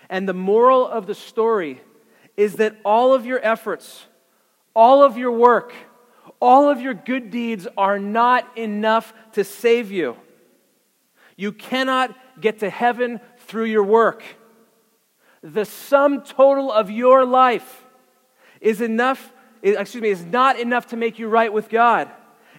And 0.09 0.29
the 0.29 0.35
moral 0.35 0.87
of 0.87 1.09
the 1.09 1.16
story 1.16 1.81
is 2.37 2.57
that 2.57 2.77
all 2.85 3.12
of 3.12 3.27
your 3.27 3.41
efforts, 3.45 4.07
all 4.75 5.03
of 5.03 5.16
your 5.16 5.33
work, 5.33 5.72
all 6.41 6.68
of 6.68 6.81
your 6.81 6.95
good 6.95 7.31
deeds 7.31 7.66
are 7.77 7.99
not 7.99 8.59
enough 8.59 9.14
to 9.33 9.45
save 9.45 9.91
you. 9.91 10.16
You 11.37 11.53
cannot 11.53 12.14
get 12.41 12.61
to 12.61 12.70
heaven 12.70 13.20
through 13.39 13.64
your 13.64 13.85
work. 13.85 14.22
The 15.43 15.64
sum 15.64 16.22
total 16.22 16.72
of 16.72 16.91
your 16.91 17.25
life 17.25 17.85
is 18.61 18.81
enough, 18.81 19.33
excuse 19.62 20.03
me, 20.03 20.09
is 20.09 20.25
not 20.25 20.59
enough 20.59 20.89
to 20.89 20.97
make 20.97 21.18
you 21.18 21.29
right 21.29 21.53
with 21.53 21.68
God. 21.68 22.11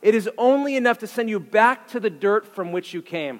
It 0.01 0.13
is 0.13 0.29
only 0.37 0.75
enough 0.75 0.99
to 0.99 1.07
send 1.07 1.29
you 1.29 1.39
back 1.39 1.87
to 1.89 1.99
the 1.99 2.09
dirt 2.09 2.45
from 2.53 2.71
which 2.71 2.93
you 2.93 3.01
came. 3.01 3.39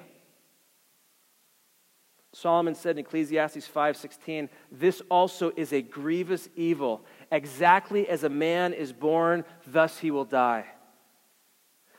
Solomon 2.36 2.74
said 2.74 2.98
in 2.98 3.04
Ecclesiastes 3.06 3.66
5:16, 3.66 4.50
"This 4.70 5.00
also 5.08 5.52
is 5.56 5.72
a 5.72 5.80
grievous 5.80 6.50
evil. 6.54 7.02
Exactly 7.32 8.06
as 8.10 8.24
a 8.24 8.28
man 8.28 8.74
is 8.74 8.92
born, 8.92 9.42
thus 9.66 10.00
he 10.00 10.10
will 10.10 10.26
die." 10.26 10.66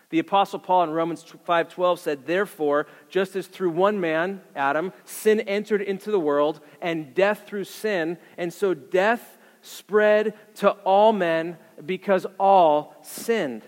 The 0.09 0.19
apostle 0.19 0.59
Paul 0.59 0.83
in 0.83 0.91
Romans 0.91 1.23
5:12 1.23 1.99
said, 1.99 2.27
"Therefore, 2.27 2.85
just 3.09 3.35
as 3.35 3.47
through 3.47 3.71
one 3.71 3.99
man, 3.99 4.43
Adam, 4.55 4.93
sin 5.05 5.39
entered 5.39 5.81
into 5.81 6.11
the 6.11 6.19
world, 6.19 6.61
and 6.81 7.15
death 7.15 7.47
through 7.47 7.63
sin, 7.63 8.19
and 8.37 8.53
so 8.53 8.75
death 8.75 9.39
spread 9.61 10.35
to 10.57 10.69
all 10.83 11.13
men 11.13 11.57
because 11.83 12.27
all 12.39 12.95
sinned." 13.01 13.63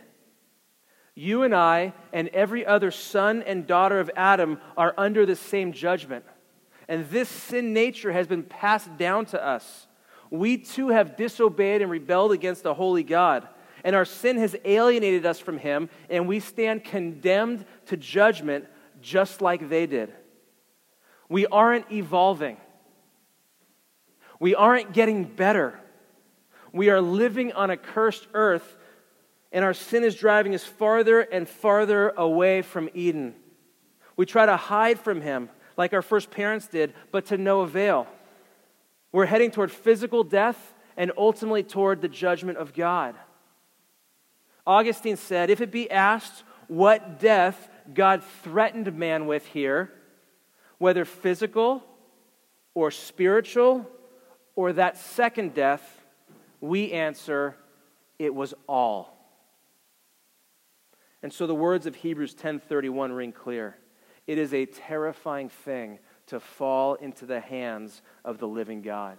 You 1.16 1.42
and 1.42 1.56
I 1.56 1.94
and 2.14 2.28
every 2.28 2.64
other 2.64 2.92
son 2.92 3.42
and 3.42 3.66
daughter 3.66 4.00
of 4.00 4.12
Adam 4.16 4.62
are 4.78 4.94
under 5.00 5.26
the 5.26 5.36
same 5.36 5.72
judgment. 5.74 6.26
And 6.90 7.10
this 7.10 7.30
sin 7.30 7.72
nature 7.72 8.12
has 8.12 8.28
been 8.28 8.44
passed 8.44 8.98
down 8.98 9.28
to 9.28 9.42
us. 9.42 9.88
We 10.30 10.58
too 10.58 10.90
have 10.90 11.16
disobeyed 11.16 11.82
and 11.82 11.90
rebelled 11.90 12.34
against 12.34 12.64
the 12.64 12.74
holy 12.74 13.04
God 13.04 13.48
and 13.84 13.96
our 13.96 14.06
sin 14.06 14.38
has 14.38 14.56
alienated 14.66 15.26
us 15.26 15.40
from 15.40 15.58
Him, 15.58 15.90
and 16.10 16.28
we 16.28 16.40
stand 16.40 16.84
condemned 16.84 17.66
to 17.88 17.98
judgment 17.98 18.66
just 19.02 19.42
like 19.42 19.70
they 19.70 19.86
did. 19.86 20.14
We 21.30 21.46
aren't 21.48 21.92
evolving, 21.92 22.58
we 24.40 24.56
aren't 24.56 24.94
getting 24.94 25.24
better. 25.24 25.80
We 26.72 26.92
are 26.92 27.02
living 27.02 27.52
on 27.54 27.72
a 27.72 27.78
cursed 27.78 28.28
earth, 28.36 28.78
and 29.52 29.66
our 29.66 29.74
sin 29.74 30.04
is 30.04 30.14
driving 30.14 30.54
us 30.54 30.64
farther 30.64 31.20
and 31.20 31.50
farther 31.50 32.10
away 32.10 32.62
from 32.62 32.90
Eden. 32.94 33.34
We 34.16 34.28
try 34.28 34.46
to 34.46 34.56
hide 34.56 35.00
from 35.00 35.22
Him 35.22 35.50
like 35.80 35.94
our 35.94 36.02
first 36.02 36.30
parents 36.30 36.68
did, 36.68 36.94
but 37.10 37.28
to 37.28 37.38
no 37.38 37.62
avail. 37.62 38.06
We're 39.14 39.28
heading 39.28 39.50
toward 39.50 39.72
physical 39.72 40.26
death 40.26 40.74
and 40.98 41.10
ultimately 41.18 41.64
toward 41.64 42.02
the 42.02 42.10
judgment 42.10 42.58
of 42.58 42.74
God. 42.74 43.16
Augustine 44.68 45.16
said, 45.16 45.50
If 45.50 45.62
it 45.62 45.72
be 45.72 45.90
asked 45.90 46.44
what 46.68 47.18
death 47.22 47.70
God 47.94 48.26
threatened 48.44 48.94
man 48.94 49.26
with 49.26 49.46
here, 49.48 49.90
whether 50.80 51.06
physical 51.06 51.82
or 52.74 52.92
spiritual 52.92 53.90
or 54.58 54.74
that 54.74 54.98
second 54.98 55.54
death, 55.54 56.04
we 56.60 56.92
answer, 56.92 57.56
it 58.20 58.36
was 58.36 58.54
all. 58.68 59.18
And 61.24 61.32
so 61.32 61.48
the 61.48 61.56
words 61.56 61.86
of 61.86 61.96
Hebrews 61.96 62.36
10:31 62.36 63.14
ring 63.14 63.32
clear. 63.32 63.78
It 64.30 64.38
is 64.38 64.54
a 64.54 64.68
terrifying 64.68 65.50
thing 65.50 65.98
to 66.28 66.40
fall 66.40 66.94
into 66.94 67.26
the 67.26 67.40
hands 67.40 68.04
of 68.24 68.38
the 68.38 68.48
living 68.48 68.84
God. 68.84 69.18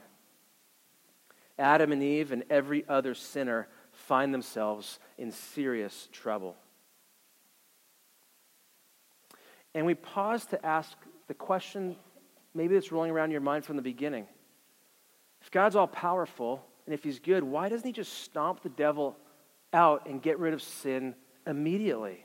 Adam 1.58 1.90
and 1.90 2.00
Eve 2.00 2.30
and 2.30 2.44
every 2.48 2.84
other 2.88 3.16
sinner 3.16 3.66
find 3.90 4.32
themselves 4.32 5.00
in 5.18 5.32
serious 5.32 6.08
trouble. 6.12 6.54
And 9.74 9.84
we 9.84 9.94
pause 9.94 10.46
to 10.46 10.64
ask 10.64 10.96
the 11.26 11.34
question 11.34 11.96
maybe 12.54 12.74
that's 12.74 12.92
rolling 12.92 13.10
around 13.10 13.32
your 13.32 13.40
mind 13.40 13.64
from 13.64 13.74
the 13.74 13.82
beginning. 13.82 14.28
If 15.42 15.50
God's 15.50 15.74
all 15.74 15.88
powerful 15.88 16.64
and 16.86 16.94
if 16.94 17.02
He's 17.02 17.18
good, 17.18 17.42
why 17.42 17.68
doesn't 17.68 17.84
He 17.84 17.92
just 17.92 18.22
stomp 18.22 18.62
the 18.62 18.68
devil 18.68 19.16
out 19.72 20.06
and 20.06 20.22
get 20.22 20.38
rid 20.38 20.54
of 20.54 20.62
sin 20.62 21.16
immediately? 21.48 22.24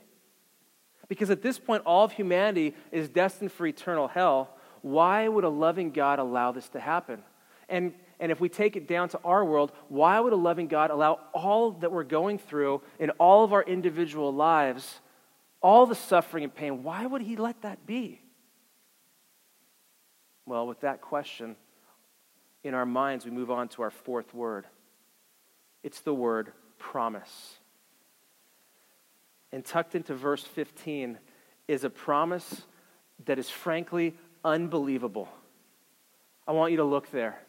Because 1.08 1.30
at 1.30 1.42
this 1.42 1.58
point, 1.58 1.82
all 1.86 2.04
of 2.04 2.12
humanity 2.12 2.74
is 2.90 3.08
destined 3.08 3.52
for 3.52 3.66
eternal 3.66 4.08
hell. 4.08 4.50
Why 4.82 5.28
would 5.28 5.44
a 5.44 5.48
loving 5.48 5.90
God 5.90 6.18
allow 6.18 6.52
this 6.52 6.68
to 6.70 6.80
happen? 6.80 7.22
And 7.68 7.92
and 8.18 8.32
if 8.32 8.40
we 8.40 8.48
take 8.48 8.76
it 8.76 8.86
down 8.88 9.08
to 9.10 9.20
our 9.24 9.44
world, 9.44 9.72
why 9.88 10.18
would 10.18 10.32
a 10.32 10.36
loving 10.36 10.68
God 10.68 10.90
allow 10.90 11.20
all 11.34 11.72
that 11.72 11.92
we're 11.92 12.04
going 12.04 12.38
through 12.38 12.80
in 12.98 13.10
all 13.10 13.44
of 13.44 13.52
our 13.52 13.62
individual 13.62 14.32
lives, 14.32 15.00
all 15.60 15.86
the 15.86 15.94
suffering 15.94 16.44
and 16.44 16.54
pain, 16.54 16.82
why 16.82 17.04
would 17.04 17.22
He 17.22 17.36
let 17.36 17.60
that 17.62 17.86
be? 17.86 18.20
Well, 20.46 20.66
with 20.66 20.80
that 20.80 21.00
question 21.00 21.56
in 22.62 22.72
our 22.72 22.86
minds, 22.86 23.24
we 23.24 23.30
move 23.30 23.50
on 23.50 23.68
to 23.70 23.82
our 23.82 23.90
fourth 23.90 24.32
word. 24.32 24.64
It's 25.82 26.00
the 26.00 26.14
word 26.14 26.52
promise. 26.78 27.58
And 29.52 29.64
tucked 29.64 29.94
into 29.94 30.14
verse 30.14 30.42
15 30.42 31.18
is 31.68 31.84
a 31.84 31.90
promise 31.90 32.62
that 33.24 33.38
is 33.38 33.48
frankly 33.48 34.14
unbelievable. 34.44 35.28
I 36.46 36.52
want 36.52 36.70
you 36.70 36.76
to 36.78 36.84
look 36.84 37.10
there. 37.10 37.40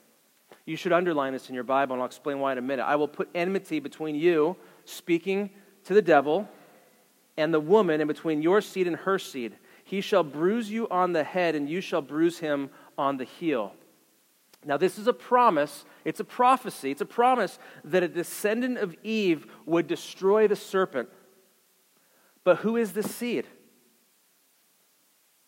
You 0.65 0.75
should 0.75 0.93
underline 0.93 1.33
this 1.33 1.49
in 1.49 1.55
your 1.55 1.63
Bible, 1.63 1.93
and 1.93 2.01
I'll 2.01 2.07
explain 2.07 2.39
why 2.39 2.53
in 2.53 2.57
a 2.57 2.61
minute. 2.61 2.83
I 2.83 2.95
will 2.95 3.07
put 3.07 3.29
enmity 3.35 3.79
between 3.79 4.15
you, 4.15 4.55
speaking 4.85 5.49
to 5.85 5.93
the 5.93 6.01
devil, 6.01 6.47
and 7.37 7.53
the 7.53 7.59
woman, 7.59 8.01
and 8.01 8.07
between 8.07 8.41
your 8.41 8.61
seed 8.61 8.87
and 8.87 8.95
her 8.97 9.19
seed. 9.19 9.55
He 9.83 10.01
shall 10.01 10.23
bruise 10.23 10.69
you 10.69 10.89
on 10.89 11.13
the 11.13 11.23
head, 11.23 11.55
and 11.55 11.69
you 11.69 11.81
shall 11.81 12.01
bruise 12.01 12.39
him 12.39 12.69
on 12.97 13.17
the 13.17 13.23
heel. 13.23 13.73
Now, 14.65 14.75
this 14.75 14.97
is 14.97 15.07
a 15.07 15.13
promise. 15.13 15.85
It's 16.03 16.19
a 16.19 16.25
prophecy. 16.25 16.91
It's 16.91 17.01
a 17.01 17.05
promise 17.05 17.59
that 17.85 18.03
a 18.03 18.07
descendant 18.07 18.79
of 18.79 18.95
Eve 19.03 19.45
would 19.65 19.87
destroy 19.87 20.47
the 20.47 20.55
serpent. 20.55 21.09
But 22.47 22.59
who 22.59 22.77
is 22.77 22.93
this 22.93 23.13
seed? 23.13 23.45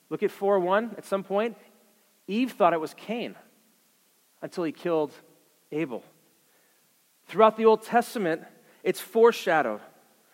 Look 0.10 0.22
at 0.22 0.32
4 0.32 0.60
1 0.60 0.96
at 0.98 1.06
some 1.06 1.24
point. 1.24 1.56
Eve 2.28 2.52
thought 2.52 2.74
it 2.74 2.82
was 2.82 2.94
Cain 2.94 3.36
until 4.42 4.66
he 4.66 4.74
killed 4.74 5.14
Abel. 5.72 6.04
Throughout 7.28 7.56
the 7.56 7.64
Old 7.64 7.84
Testament, 7.84 8.42
it's 8.84 9.00
foreshadowed 9.00 9.80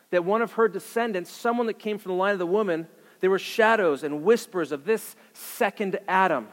that 0.09 0.26
one 0.26 0.41
of 0.41 0.53
her 0.53 0.68
descendants, 0.68 1.30
someone 1.30 1.68
that 1.68 1.78
came 1.78 1.99
from 1.99 2.13
the 2.13 2.18
line 2.18 2.34
of 2.34 2.39
the 2.39 2.47
woman, 2.47 2.88
there 3.20 3.30
were 3.30 3.38
shadows 3.38 4.01
and 4.01 4.24
whispers 4.24 4.72
of 4.72 4.86
this 4.86 5.16
second 5.34 5.99
Adam. 6.07 6.47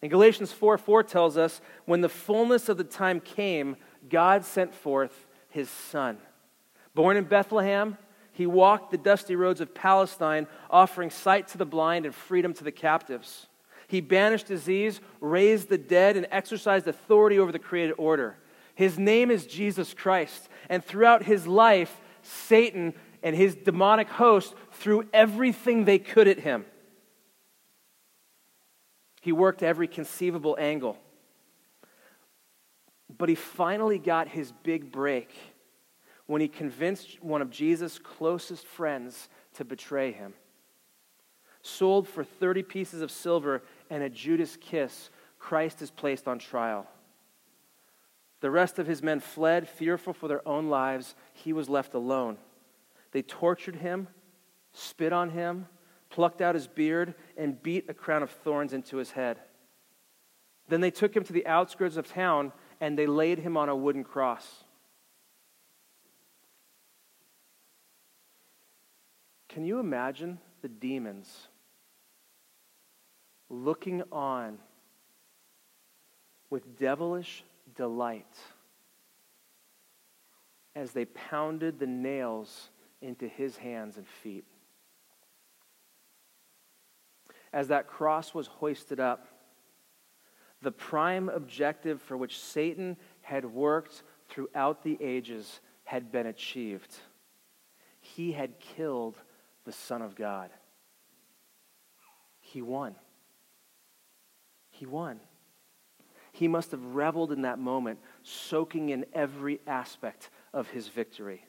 And 0.00 0.10
Galatians 0.10 0.52
4 0.52 0.78
4 0.78 1.02
tells 1.02 1.36
us, 1.36 1.60
when 1.84 2.00
the 2.00 2.08
fullness 2.08 2.70
of 2.70 2.78
the 2.78 2.82
time 2.82 3.20
came, 3.20 3.76
God 4.08 4.46
sent 4.46 4.74
forth 4.74 5.26
his 5.50 5.68
son. 5.68 6.16
Born 6.94 7.18
in 7.18 7.24
Bethlehem, 7.24 7.98
he 8.34 8.46
walked 8.48 8.90
the 8.90 8.98
dusty 8.98 9.36
roads 9.36 9.60
of 9.60 9.74
Palestine, 9.74 10.48
offering 10.68 11.08
sight 11.08 11.46
to 11.48 11.58
the 11.58 11.64
blind 11.64 12.04
and 12.04 12.12
freedom 12.12 12.52
to 12.54 12.64
the 12.64 12.72
captives. 12.72 13.46
He 13.86 14.00
banished 14.00 14.46
disease, 14.46 15.00
raised 15.20 15.68
the 15.68 15.78
dead, 15.78 16.16
and 16.16 16.26
exercised 16.32 16.88
authority 16.88 17.38
over 17.38 17.52
the 17.52 17.60
created 17.60 17.94
order. 17.96 18.36
His 18.74 18.98
name 18.98 19.30
is 19.30 19.46
Jesus 19.46 19.94
Christ. 19.94 20.48
And 20.68 20.84
throughout 20.84 21.22
his 21.22 21.46
life, 21.46 22.00
Satan 22.22 22.94
and 23.22 23.36
his 23.36 23.54
demonic 23.54 24.08
host 24.08 24.52
threw 24.72 25.08
everything 25.12 25.84
they 25.84 26.00
could 26.00 26.26
at 26.26 26.40
him. 26.40 26.64
He 29.20 29.30
worked 29.30 29.62
every 29.62 29.86
conceivable 29.86 30.56
angle. 30.58 30.98
But 33.16 33.28
he 33.28 33.36
finally 33.36 34.00
got 34.00 34.26
his 34.26 34.50
big 34.64 34.90
break 34.90 35.30
when 36.26 36.40
he 36.40 36.48
convinced 36.48 37.22
one 37.22 37.42
of 37.42 37.50
Jesus' 37.50 37.98
closest 37.98 38.66
friends 38.66 39.28
to 39.54 39.64
betray 39.64 40.12
him. 40.12 40.34
Sold 41.62 42.08
for 42.08 42.24
30 42.24 42.62
pieces 42.62 43.02
of 43.02 43.10
silver 43.10 43.62
and 43.90 44.02
a 44.02 44.10
Judas 44.10 44.56
kiss, 44.60 45.10
Christ 45.38 45.82
is 45.82 45.90
placed 45.90 46.26
on 46.26 46.38
trial. 46.38 46.86
The 48.40 48.50
rest 48.50 48.78
of 48.78 48.86
his 48.86 49.02
men 49.02 49.20
fled, 49.20 49.68
fearful 49.68 50.12
for 50.12 50.28
their 50.28 50.46
own 50.46 50.68
lives. 50.68 51.14
He 51.32 51.52
was 51.52 51.68
left 51.68 51.94
alone. 51.94 52.36
They 53.12 53.22
tortured 53.22 53.76
him, 53.76 54.08
spit 54.72 55.12
on 55.12 55.30
him, 55.30 55.66
plucked 56.10 56.42
out 56.42 56.54
his 56.54 56.66
beard, 56.66 57.14
and 57.36 57.62
beat 57.62 57.88
a 57.88 57.94
crown 57.94 58.22
of 58.22 58.30
thorns 58.30 58.72
into 58.72 58.98
his 58.98 59.12
head. 59.12 59.38
Then 60.68 60.80
they 60.80 60.90
took 60.90 61.14
him 61.16 61.24
to 61.24 61.32
the 61.32 61.46
outskirts 61.46 61.96
of 61.96 62.08
town 62.08 62.52
and 62.80 62.98
they 62.98 63.06
laid 63.06 63.38
him 63.38 63.56
on 63.56 63.68
a 63.68 63.76
wooden 63.76 64.04
cross. 64.04 64.63
Can 69.54 69.64
you 69.64 69.78
imagine 69.78 70.38
the 70.62 70.68
demons 70.68 71.48
looking 73.48 74.02
on 74.10 74.58
with 76.50 76.76
devilish 76.76 77.44
delight 77.76 78.36
as 80.74 80.90
they 80.90 81.04
pounded 81.04 81.78
the 81.78 81.86
nails 81.86 82.70
into 83.00 83.28
his 83.28 83.56
hands 83.56 83.96
and 83.96 84.08
feet. 84.08 84.44
As 87.52 87.68
that 87.68 87.86
cross 87.86 88.34
was 88.34 88.48
hoisted 88.48 88.98
up, 88.98 89.28
the 90.62 90.72
prime 90.72 91.28
objective 91.28 92.02
for 92.02 92.16
which 92.16 92.40
Satan 92.40 92.96
had 93.22 93.44
worked 93.44 94.02
throughout 94.28 94.82
the 94.82 94.98
ages 95.00 95.60
had 95.84 96.10
been 96.10 96.26
achieved. 96.26 96.96
He 98.00 98.32
had 98.32 98.58
killed 98.58 99.22
the 99.64 99.72
Son 99.72 100.02
of 100.02 100.14
God. 100.14 100.50
He 102.40 102.62
won. 102.62 102.94
He 104.70 104.86
won. 104.86 105.20
He 106.32 106.48
must 106.48 106.72
have 106.72 106.84
reveled 106.94 107.32
in 107.32 107.42
that 107.42 107.58
moment, 107.58 108.00
soaking 108.22 108.88
in 108.90 109.06
every 109.12 109.60
aspect 109.66 110.30
of 110.52 110.68
his 110.68 110.88
victory. 110.88 111.46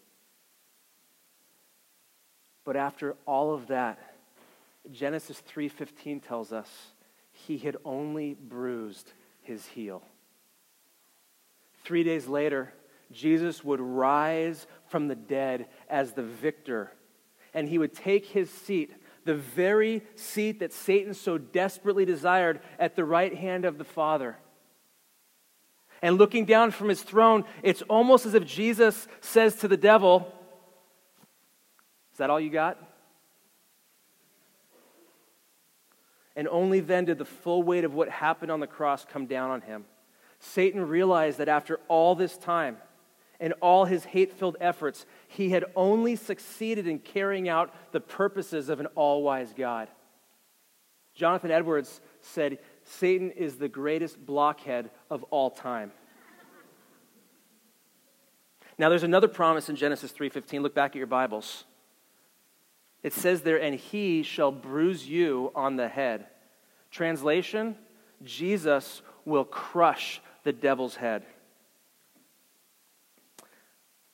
But 2.64 2.76
after 2.76 3.16
all 3.26 3.54
of 3.54 3.68
that, 3.68 4.00
Genesis 4.92 5.42
3:15 5.42 6.20
tells 6.20 6.54
us 6.54 6.94
he 7.32 7.58
had 7.58 7.78
only 7.84 8.36
bruised 8.36 9.14
his 9.42 9.66
heel. 9.68 10.04
3 11.84 12.04
days 12.04 12.28
later, 12.28 12.74
Jesus 13.12 13.64
would 13.64 13.80
rise 13.80 14.66
from 14.88 15.08
the 15.08 15.16
dead 15.16 15.68
as 15.90 16.14
the 16.14 16.24
victor, 16.24 16.92
and 17.56 17.70
he 17.70 17.80
would 17.80 17.96
take 17.96 18.28
his 18.28 18.52
seat, 18.52 18.94
the 19.24 19.34
very 19.34 20.04
seat 20.16 20.60
that 20.60 20.74
Satan 20.74 21.16
so 21.16 21.40
desperately 21.40 22.06
desired, 22.06 22.60
at 22.78 22.96
the 22.96 23.06
right 23.06 23.34
hand 23.34 23.66
of 23.66 23.80
the 23.80 23.84
Father. 23.84 24.38
And 26.02 26.18
looking 26.18 26.46
down 26.46 26.70
from 26.72 26.90
his 26.90 27.02
throne, 27.02 27.46
it's 27.64 27.82
almost 27.84 28.26
as 28.26 28.36
if 28.36 28.46
Jesus 28.46 29.08
says 29.22 29.56
to 29.56 29.68
the 29.68 29.78
devil, 29.78 30.32
Is 32.12 32.18
that 32.20 32.30
all 32.30 32.40
you 32.40 32.52
got? 32.52 32.78
And 36.36 36.50
only 36.50 36.82
then 36.82 37.06
did 37.06 37.18
the 37.18 37.26
full 37.26 37.64
weight 37.64 37.86
of 37.86 37.94
what 37.94 38.10
happened 38.10 38.52
on 38.52 38.60
the 38.60 38.68
cross 38.68 39.06
come 39.06 39.26
down 39.26 39.50
on 39.50 39.62
him. 39.62 39.86
Satan 40.40 40.86
realized 40.86 41.38
that 41.38 41.48
after 41.48 41.80
all 41.88 42.14
this 42.14 42.38
time 42.38 42.78
and 43.40 43.54
all 43.62 43.86
his 43.86 44.06
hate 44.06 44.34
filled 44.34 44.58
efforts, 44.60 45.06
he 45.28 45.50
had 45.50 45.66
only 45.76 46.16
succeeded 46.16 46.88
in 46.88 47.00
carrying 47.00 47.50
out 47.50 47.74
the 47.92 48.00
purposes 48.00 48.70
of 48.70 48.80
an 48.80 48.88
all 48.96 49.24
wise 49.24 49.54
God. 49.56 49.90
Jonathan 51.14 51.52
Edwards 51.52 52.02
said, 52.22 52.60
Satan 52.84 53.32
is 53.32 53.56
the 53.56 53.70
greatest 53.70 54.24
blockhead 54.26 54.90
of 55.10 55.24
all 55.24 55.50
time. 55.50 55.92
Now 58.78 58.90
there's 58.90 59.04
another 59.04 59.30
promise 59.30 59.70
in 59.70 59.76
Genesis 59.76 60.12
3:15. 60.12 60.62
Look 60.62 60.76
back 60.76 60.92
at 60.92 60.98
your 60.98 61.08
Bibles. 61.08 61.64
It 63.04 63.14
says 63.14 63.42
there 63.42 63.62
and 63.62 63.76
he 63.76 64.24
shall 64.24 64.52
bruise 64.52 65.08
you 65.08 65.52
on 65.56 65.78
the 65.78 65.88
head. 65.88 66.28
Translation: 66.92 67.78
Jesus 68.24 69.02
will 69.24 69.46
crush 69.46 70.22
the 70.44 70.52
devil's 70.52 70.98
head. 70.98 71.26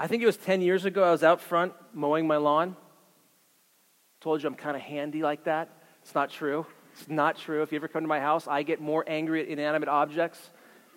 I 0.02 0.08
think 0.08 0.24
it 0.24 0.26
was 0.26 0.38
10 0.38 0.62
years 0.62 0.86
ago 0.86 1.04
I 1.04 1.12
was 1.12 1.22
out 1.22 1.42
front 1.42 1.74
mowing 1.94 2.26
my 2.26 2.38
lawn. 2.38 2.76
Told 4.20 4.42
you 4.42 4.48
I'm 4.48 4.56
kind 4.56 4.76
of 4.76 4.82
handy 4.82 5.22
like 5.22 5.44
that. 5.44 5.70
It's 6.02 6.16
not 6.16 6.32
true. 6.32 6.66
It's 6.94 7.08
not 7.08 7.38
true. 7.38 7.62
If 7.62 7.72
you 7.72 7.76
ever 7.76 7.88
come 7.88 8.02
to 8.02 8.08
my 8.08 8.20
house, 8.20 8.48
I 8.48 8.64
get 8.64 8.82
more 8.82 9.04
angry 9.06 9.44
at 9.44 9.48
inanimate 9.48 9.90
objects 9.90 10.40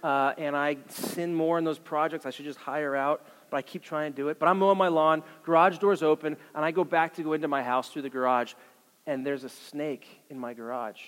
uh, 0.03 0.33
and 0.39 0.57
I 0.57 0.79
sin 0.89 1.35
more 1.35 1.59
in 1.59 1.65
those 1.65 1.79
projects. 1.79 2.25
I 2.25 2.31
should 2.31 2.47
just 2.47 2.59
hire 2.59 2.97
out, 2.97 3.27
but 3.51 3.59
I 3.59 3.61
keep 3.61 3.83
trying 3.83 4.11
to 4.11 4.17
do 4.17 4.31
it. 4.31 4.39
But 4.39 4.49
I'm 4.49 4.59
mowing 4.59 4.79
my 4.79 4.89
lawn, 4.89 5.23
garage 5.45 5.77
door's 5.77 6.03
open, 6.03 6.39
and 6.55 6.65
I 6.65 6.71
go 6.71 6.83
back 6.83 7.13
to 7.17 7.23
go 7.23 7.35
into 7.35 7.47
my 7.47 7.63
house 7.63 7.91
through 7.91 8.03
the 8.03 8.11
garage, 8.11 8.55
and 9.07 9.27
there's 9.27 9.45
a 9.45 9.51
snake 9.51 10.23
in 10.31 10.39
my 10.39 10.55
garage. 10.55 11.03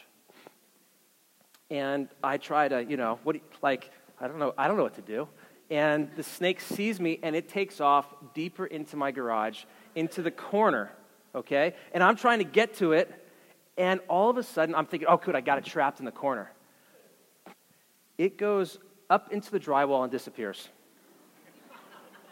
And 1.70 2.10
I 2.22 2.36
try 2.36 2.68
to, 2.68 2.84
you 2.84 2.98
know, 2.98 3.20
what, 3.24 3.36
like, 3.62 3.90
I 4.20 4.28
don't 4.28 4.38
know, 4.38 4.52
I 4.58 4.68
don't 4.68 4.76
know 4.76 4.82
what 4.82 4.96
to 4.96 5.02
do. 5.02 5.28
And 5.70 6.10
the 6.16 6.22
snake 6.22 6.60
sees 6.60 7.00
me, 7.00 7.18
and 7.22 7.34
it 7.34 7.48
takes 7.48 7.80
off 7.80 8.06
deeper 8.34 8.66
into 8.66 8.96
my 8.96 9.10
garage, 9.10 9.64
into 9.94 10.22
the 10.22 10.30
corner, 10.30 10.92
okay? 11.34 11.74
And 11.92 12.02
I'm 12.02 12.16
trying 12.16 12.38
to 12.38 12.44
get 12.44 12.74
to 12.74 12.92
it, 12.92 13.12
and 13.76 14.00
all 14.08 14.30
of 14.30 14.36
a 14.36 14.42
sudden, 14.42 14.74
I'm 14.74 14.86
thinking, 14.86 15.08
oh, 15.08 15.16
good, 15.16 15.34
I 15.34 15.40
got 15.40 15.58
it 15.58 15.64
trapped 15.64 15.98
in 15.98 16.04
the 16.04 16.12
corner. 16.12 16.52
It 18.16 18.38
goes 18.38 18.78
up 19.10 19.32
into 19.32 19.50
the 19.50 19.60
drywall 19.60 20.02
and 20.02 20.10
disappears. 20.10 20.68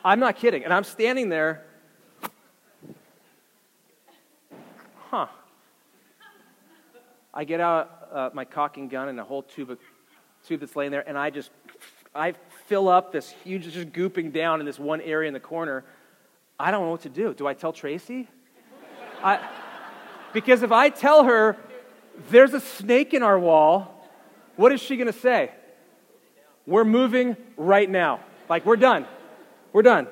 I'm 0.04 0.20
not 0.20 0.36
kidding. 0.36 0.64
And 0.64 0.72
I'm 0.72 0.84
standing 0.84 1.28
there. 1.28 1.64
Huh. 5.10 5.26
I 7.32 7.44
get 7.44 7.60
out 7.60 8.08
uh, 8.12 8.30
my 8.32 8.44
caulking 8.44 8.88
gun 8.88 9.08
and 9.08 9.18
a 9.18 9.24
whole 9.24 9.42
tube 9.42 9.70
of 9.70 9.78
tube 10.46 10.60
that's 10.60 10.76
laying 10.76 10.92
there, 10.92 11.06
and 11.06 11.18
I 11.18 11.30
just 11.30 11.50
I 12.14 12.34
fill 12.66 12.88
up 12.88 13.12
this 13.12 13.30
huge, 13.44 13.64
just 13.72 13.92
gooping 13.92 14.32
down 14.32 14.60
in 14.60 14.66
this 14.66 14.78
one 14.78 15.00
area 15.00 15.28
in 15.28 15.34
the 15.34 15.40
corner. 15.40 15.84
I 16.58 16.70
don't 16.70 16.84
know 16.84 16.90
what 16.90 17.02
to 17.02 17.08
do. 17.08 17.34
Do 17.34 17.46
I 17.46 17.54
tell 17.54 17.72
Tracy? 17.72 18.28
I, 19.22 19.40
because 20.32 20.62
if 20.62 20.72
I 20.72 20.88
tell 20.88 21.24
her 21.24 21.56
there's 22.30 22.54
a 22.54 22.60
snake 22.60 23.14
in 23.14 23.22
our 23.22 23.38
wall, 23.38 24.08
what 24.56 24.72
is 24.72 24.80
she 24.80 24.96
going 24.96 25.12
to 25.12 25.18
say? 25.18 25.50
We're 26.66 26.84
moving 26.84 27.36
right 27.56 27.88
now. 27.88 28.20
Like, 28.48 28.64
we're 28.64 28.76
done. 28.76 29.06
We're 29.72 29.82
done. 29.82 30.06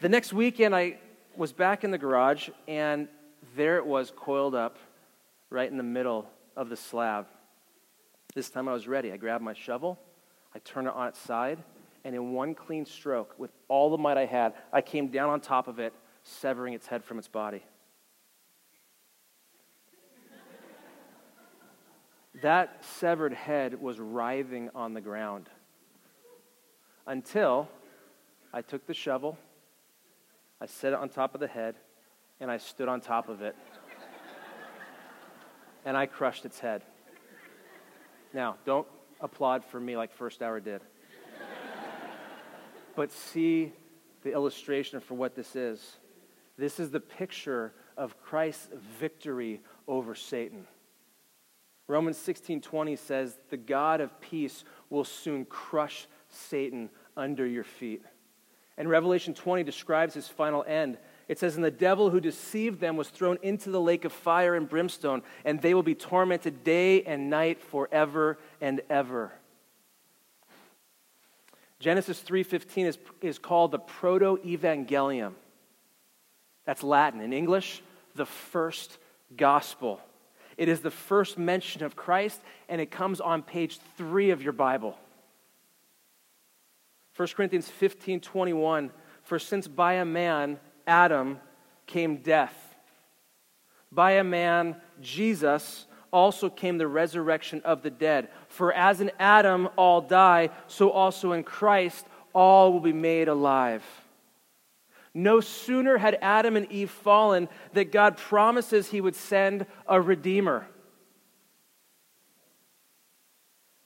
The 0.00 0.08
next 0.08 0.32
weekend, 0.32 0.74
I 0.74 0.98
was 1.36 1.52
back 1.52 1.84
in 1.84 1.90
the 1.90 1.98
garage, 1.98 2.50
and 2.66 3.08
there 3.56 3.78
it 3.78 3.86
was 3.86 4.12
coiled 4.14 4.54
up 4.54 4.76
right 5.50 5.70
in 5.70 5.76
the 5.76 5.82
middle 5.82 6.28
of 6.56 6.68
the 6.68 6.76
slab. 6.76 7.26
This 8.38 8.50
time 8.50 8.68
I 8.68 8.72
was 8.72 8.86
ready. 8.86 9.10
I 9.10 9.16
grabbed 9.16 9.42
my 9.42 9.52
shovel, 9.52 9.98
I 10.54 10.60
turned 10.60 10.86
it 10.86 10.94
on 10.94 11.08
its 11.08 11.18
side, 11.18 11.58
and 12.04 12.14
in 12.14 12.34
one 12.34 12.54
clean 12.54 12.86
stroke, 12.86 13.34
with 13.36 13.50
all 13.66 13.90
the 13.90 13.98
might 13.98 14.16
I 14.16 14.26
had, 14.26 14.54
I 14.72 14.80
came 14.80 15.08
down 15.08 15.28
on 15.28 15.40
top 15.40 15.66
of 15.66 15.80
it 15.80 15.92
severing 16.22 16.72
its 16.72 16.86
head 16.86 17.02
from 17.02 17.18
its 17.18 17.26
body. 17.26 17.64
that 22.40 22.84
severed 22.84 23.32
head 23.32 23.82
was 23.82 23.98
writhing 23.98 24.70
on 24.72 24.94
the 24.94 25.00
ground 25.00 25.48
until 27.08 27.68
I 28.52 28.62
took 28.62 28.86
the 28.86 28.94
shovel, 28.94 29.36
I 30.60 30.66
set 30.66 30.92
it 30.92 30.98
on 31.00 31.08
top 31.08 31.34
of 31.34 31.40
the 31.40 31.48
head, 31.48 31.74
and 32.38 32.52
I 32.52 32.58
stood 32.58 32.86
on 32.86 33.00
top 33.00 33.28
of 33.28 33.42
it. 33.42 33.56
and 35.84 35.96
I 35.96 36.06
crushed 36.06 36.44
its 36.44 36.60
head. 36.60 36.84
Now, 38.32 38.56
don't 38.64 38.86
applaud 39.20 39.64
for 39.64 39.80
me 39.80 39.96
like 39.96 40.12
First 40.12 40.42
Hour 40.42 40.60
did. 40.60 40.82
but 42.94 43.10
see 43.12 43.72
the 44.22 44.32
illustration 44.32 45.00
for 45.00 45.14
what 45.14 45.34
this 45.34 45.54
is. 45.56 45.96
This 46.56 46.80
is 46.80 46.90
the 46.90 47.00
picture 47.00 47.72
of 47.96 48.20
Christ's 48.20 48.68
victory 48.98 49.60
over 49.86 50.14
Satan. 50.14 50.66
Romans 51.86 52.18
16:20 52.18 52.96
says, 52.96 53.38
"The 53.48 53.56
God 53.56 54.00
of 54.00 54.20
peace 54.20 54.64
will 54.90 55.04
soon 55.04 55.46
crush 55.46 56.06
Satan 56.28 56.90
under 57.16 57.46
your 57.46 57.64
feet." 57.64 58.04
And 58.76 58.88
Revelation 58.88 59.34
20 59.34 59.64
describes 59.64 60.14
his 60.14 60.28
final 60.28 60.62
end. 60.64 60.98
It 61.28 61.38
says, 61.38 61.56
And 61.56 61.64
the 61.64 61.70
devil 61.70 62.10
who 62.10 62.20
deceived 62.20 62.80
them 62.80 62.96
was 62.96 63.10
thrown 63.10 63.38
into 63.42 63.70
the 63.70 63.80
lake 63.80 64.06
of 64.06 64.12
fire 64.12 64.54
and 64.54 64.68
brimstone, 64.68 65.22
and 65.44 65.60
they 65.60 65.74
will 65.74 65.82
be 65.82 65.94
tormented 65.94 66.64
day 66.64 67.02
and 67.02 67.28
night 67.28 67.60
forever 67.60 68.38
and 68.60 68.80
ever. 68.88 69.32
Genesis 71.78 72.20
3:15 72.22 72.86
is, 72.86 72.98
is 73.20 73.38
called 73.38 73.70
the 73.70 73.78
proto-evangelium. 73.78 75.34
That's 76.64 76.82
Latin. 76.82 77.20
In 77.20 77.32
English, 77.32 77.82
the 78.14 78.26
first 78.26 78.98
gospel. 79.36 80.00
It 80.56 80.68
is 80.68 80.80
the 80.80 80.90
first 80.90 81.38
mention 81.38 81.84
of 81.84 81.94
Christ, 81.94 82.40
and 82.68 82.80
it 82.80 82.90
comes 82.90 83.20
on 83.20 83.42
page 83.42 83.78
three 83.96 84.30
of 84.30 84.42
your 84.42 84.52
Bible. 84.52 84.98
1 87.16 87.28
Corinthians 87.28 87.68
15 87.68 88.20
21. 88.20 88.90
For 89.22 89.38
since 89.38 89.68
by 89.68 89.94
a 89.94 90.04
man, 90.04 90.58
Adam, 90.88 91.38
came 91.86 92.16
death, 92.16 92.74
by 93.92 94.12
a 94.12 94.24
man, 94.24 94.76
Jesus, 95.00 95.86
also 96.10 96.50
came 96.50 96.78
the 96.78 96.88
resurrection 96.88 97.62
of 97.64 97.82
the 97.82 97.90
dead. 97.90 98.28
For 98.48 98.72
as 98.72 99.00
in 99.00 99.10
Adam 99.18 99.68
all 99.76 100.00
die, 100.00 100.50
so 100.66 100.90
also 100.90 101.32
in 101.32 101.44
Christ 101.44 102.06
all 102.34 102.72
will 102.72 102.80
be 102.80 102.92
made 102.92 103.28
alive. 103.28 103.84
No 105.14 105.40
sooner 105.40 105.98
had 105.98 106.18
Adam 106.20 106.56
and 106.56 106.70
Eve 106.70 106.90
fallen 106.90 107.48
that 107.72 107.92
God 107.92 108.16
promises 108.16 108.88
he 108.88 109.00
would 109.00 109.16
send 109.16 109.66
a 109.86 110.00
redeemer. 110.00 110.66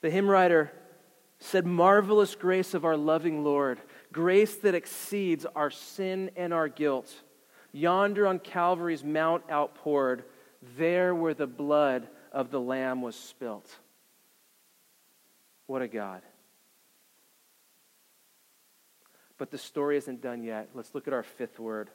The 0.01 0.09
hymn 0.09 0.29
writer 0.29 0.71
said, 1.39 1.65
Marvelous 1.65 2.35
grace 2.35 2.73
of 2.73 2.85
our 2.85 2.97
loving 2.97 3.43
Lord, 3.43 3.79
grace 4.13 4.55
that 4.57 4.75
exceeds 4.75 5.45
our 5.55 5.69
sin 5.69 6.31
and 6.37 6.53
our 6.53 6.69
guilt. 6.69 7.13
Yonder 7.73 8.27
on 8.27 8.39
Calvary's 8.39 9.03
mount 9.03 9.43
outpoured, 9.51 10.23
there 10.77 11.13
where 11.13 11.33
the 11.33 11.47
blood 11.47 12.07
of 12.31 12.51
the 12.51 12.61
Lamb 12.61 13.01
was 13.01 13.15
spilt. 13.15 13.69
What 15.67 15.81
a 15.81 15.87
God. 15.87 16.21
But 19.37 19.51
the 19.51 19.57
story 19.57 19.97
isn't 19.97 20.21
done 20.21 20.43
yet. 20.43 20.69
Let's 20.73 20.93
look 20.93 21.07
at 21.07 21.13
our 21.13 21.23
fifth 21.23 21.59
word. 21.59 21.89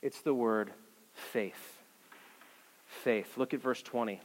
It's 0.00 0.22
the 0.22 0.34
word 0.34 0.72
faith. 1.12 1.78
Faith. 2.86 3.36
Look 3.36 3.54
at 3.54 3.60
verse 3.60 3.82
20. 3.82 4.20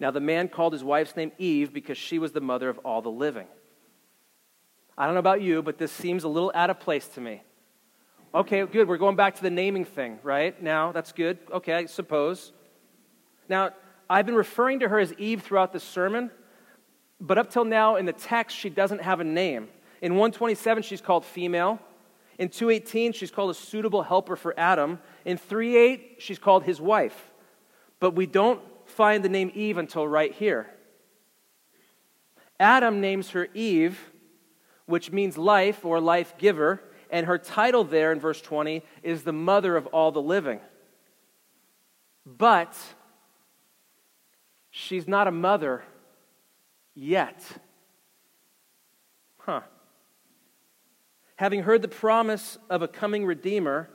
Now, 0.00 0.10
the 0.10 0.20
man 0.20 0.48
called 0.48 0.72
his 0.72 0.84
wife's 0.84 1.16
name 1.16 1.32
Eve 1.38 1.72
because 1.72 1.98
she 1.98 2.18
was 2.18 2.32
the 2.32 2.40
mother 2.40 2.68
of 2.68 2.78
all 2.78 3.02
the 3.02 3.10
living. 3.10 3.46
I 4.96 5.06
don't 5.06 5.14
know 5.14 5.20
about 5.20 5.42
you, 5.42 5.62
but 5.62 5.78
this 5.78 5.90
seems 5.90 6.24
a 6.24 6.28
little 6.28 6.52
out 6.54 6.70
of 6.70 6.78
place 6.78 7.08
to 7.08 7.20
me. 7.20 7.42
Okay, 8.34 8.64
good. 8.66 8.88
We're 8.88 8.96
going 8.96 9.16
back 9.16 9.36
to 9.36 9.42
the 9.42 9.50
naming 9.50 9.84
thing, 9.84 10.18
right? 10.22 10.60
Now, 10.62 10.92
that's 10.92 11.12
good. 11.12 11.38
Okay, 11.52 11.74
I 11.74 11.86
suppose. 11.86 12.52
Now, 13.48 13.70
I've 14.08 14.26
been 14.26 14.34
referring 14.34 14.80
to 14.80 14.88
her 14.88 14.98
as 14.98 15.12
Eve 15.14 15.42
throughout 15.42 15.72
the 15.72 15.80
sermon, 15.80 16.30
but 17.20 17.38
up 17.38 17.50
till 17.50 17.64
now 17.64 17.96
in 17.96 18.06
the 18.06 18.12
text, 18.12 18.56
she 18.56 18.70
doesn't 18.70 19.02
have 19.02 19.20
a 19.20 19.24
name. 19.24 19.68
In 20.02 20.12
127, 20.12 20.82
she's 20.82 21.00
called 21.00 21.24
female. 21.24 21.80
In 22.38 22.48
218, 22.48 23.12
she's 23.12 23.30
called 23.30 23.50
a 23.50 23.54
suitable 23.54 24.02
helper 24.02 24.36
for 24.36 24.58
Adam. 24.58 24.98
In 25.24 25.36
38, 25.36 26.16
she's 26.18 26.38
called 26.38 26.64
his 26.64 26.80
wife. 26.80 27.32
But 28.00 28.12
we 28.12 28.26
don't 28.26 28.60
find 28.86 29.24
the 29.24 29.28
name 29.28 29.50
Eve 29.54 29.78
until 29.78 30.06
right 30.06 30.32
here. 30.32 30.70
Adam 32.58 33.00
names 33.00 33.30
her 33.30 33.48
Eve, 33.54 33.98
which 34.86 35.10
means 35.12 35.38
life 35.38 35.84
or 35.84 36.00
life 36.00 36.36
giver, 36.38 36.82
and 37.10 37.26
her 37.26 37.38
title 37.38 37.84
there 37.84 38.12
in 38.12 38.20
verse 38.20 38.40
20 38.40 38.82
is 39.02 39.22
the 39.22 39.32
mother 39.32 39.76
of 39.76 39.86
all 39.88 40.12
the 40.12 40.22
living. 40.22 40.60
But 42.26 42.76
she's 44.70 45.06
not 45.06 45.28
a 45.28 45.30
mother 45.30 45.84
yet. 46.94 47.42
Huh. 49.38 49.60
Having 51.36 51.62
heard 51.62 51.82
the 51.82 51.88
promise 51.88 52.58
of 52.70 52.82
a 52.82 52.88
coming 52.88 53.26
Redeemer, 53.26 53.90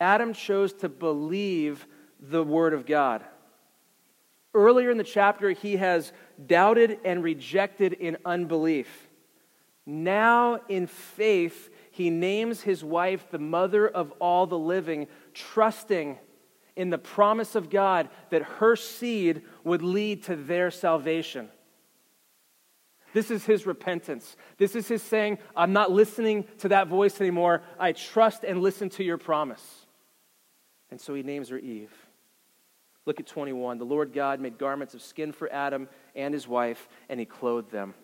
Adam 0.00 0.32
chose 0.32 0.72
to 0.74 0.88
believe 0.88 1.86
the 2.20 2.42
Word 2.42 2.74
of 2.74 2.86
God. 2.86 3.22
Earlier 4.52 4.90
in 4.90 4.98
the 4.98 5.04
chapter, 5.04 5.50
he 5.50 5.76
has 5.76 6.12
doubted 6.46 6.98
and 7.04 7.22
rejected 7.22 7.92
in 7.92 8.16
unbelief. 8.24 9.08
Now, 9.86 10.60
in 10.68 10.86
faith, 10.86 11.70
he 11.90 12.10
names 12.10 12.62
his 12.62 12.82
wife 12.82 13.30
the 13.30 13.38
mother 13.38 13.86
of 13.86 14.12
all 14.12 14.46
the 14.46 14.58
living, 14.58 15.06
trusting 15.34 16.18
in 16.76 16.90
the 16.90 16.98
promise 16.98 17.54
of 17.54 17.70
God 17.70 18.08
that 18.30 18.42
her 18.42 18.76
seed 18.76 19.42
would 19.62 19.82
lead 19.82 20.24
to 20.24 20.36
their 20.36 20.70
salvation. 20.70 21.48
This 23.12 23.30
is 23.30 23.44
his 23.46 23.64
repentance. 23.64 24.36
This 24.58 24.74
is 24.74 24.88
his 24.88 25.02
saying, 25.02 25.38
I'm 25.54 25.72
not 25.72 25.92
listening 25.92 26.46
to 26.58 26.68
that 26.70 26.88
voice 26.88 27.20
anymore. 27.20 27.62
I 27.78 27.92
trust 27.92 28.42
and 28.42 28.60
listen 28.60 28.88
to 28.90 29.04
your 29.04 29.18
promise. 29.18 29.86
And 30.90 31.00
so 31.00 31.14
he 31.14 31.22
names 31.22 31.50
her 31.50 31.58
Eve. 31.58 31.92
Look 33.06 33.20
at 33.20 33.26
21. 33.26 33.78
The 33.78 33.84
Lord 33.84 34.12
God 34.12 34.40
made 34.40 34.58
garments 34.58 34.94
of 34.94 35.02
skin 35.02 35.30
for 35.30 35.52
Adam 35.52 35.88
and 36.16 36.34
his 36.34 36.48
wife, 36.48 36.88
and 37.08 37.20
he 37.20 37.26
clothed 37.26 37.70
them. 37.70 37.94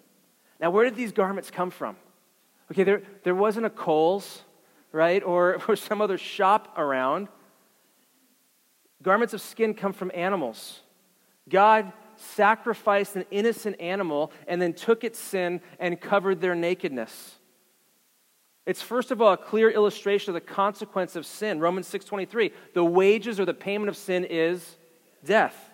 Now, 0.61 0.71
where 0.71 0.85
did 0.85 0.95
these 0.95 1.13
garments 1.13 1.51
come 1.51 1.71
from? 1.71 1.97
Okay, 2.71 2.85
there, 2.85 3.03
there 3.25 3.35
wasn't 3.35 3.67
a 3.67 3.71
Kohl's, 3.71 4.43
right, 4.93 5.23
or, 5.23 5.61
or 5.69 5.77
some 5.77 6.01
other 6.01 6.19
shop 6.19 6.75
around. 6.77 7.29
Garments 9.03 9.33
of 9.33 9.41
skin 9.41 9.75
come 9.75 9.93
from 9.93 10.11
animals. 10.15 10.81
God 11.49 11.93
sacrificed 12.17 13.17
an 13.17 13.25
innocent 13.31 13.81
animal 13.81 14.31
and 14.47 14.61
then 14.61 14.75
took 14.75 15.05
its 15.05 15.19
sin 15.19 15.61
and 15.79 15.99
covered 15.99 16.41
their 16.41 16.55
nakedness. 16.55 17.37
It's 18.67 18.83
first 18.83 19.11
of 19.11 19.23
all 19.23 19.33
a 19.33 19.39
clear 19.39 19.71
illustration 19.71 20.31
of 20.31 20.35
the 20.35 20.41
consequence 20.41 21.17
of 21.17 21.25
sin. 21.25 21.61
Romans 21.61 21.89
6:23, 21.89 22.53
the 22.75 22.85
wages 22.85 23.41
or 23.41 23.47
the 23.47 23.55
payment 23.55 23.89
of 23.89 23.97
sin 23.97 24.25
is 24.25 24.77
death. 25.25 25.70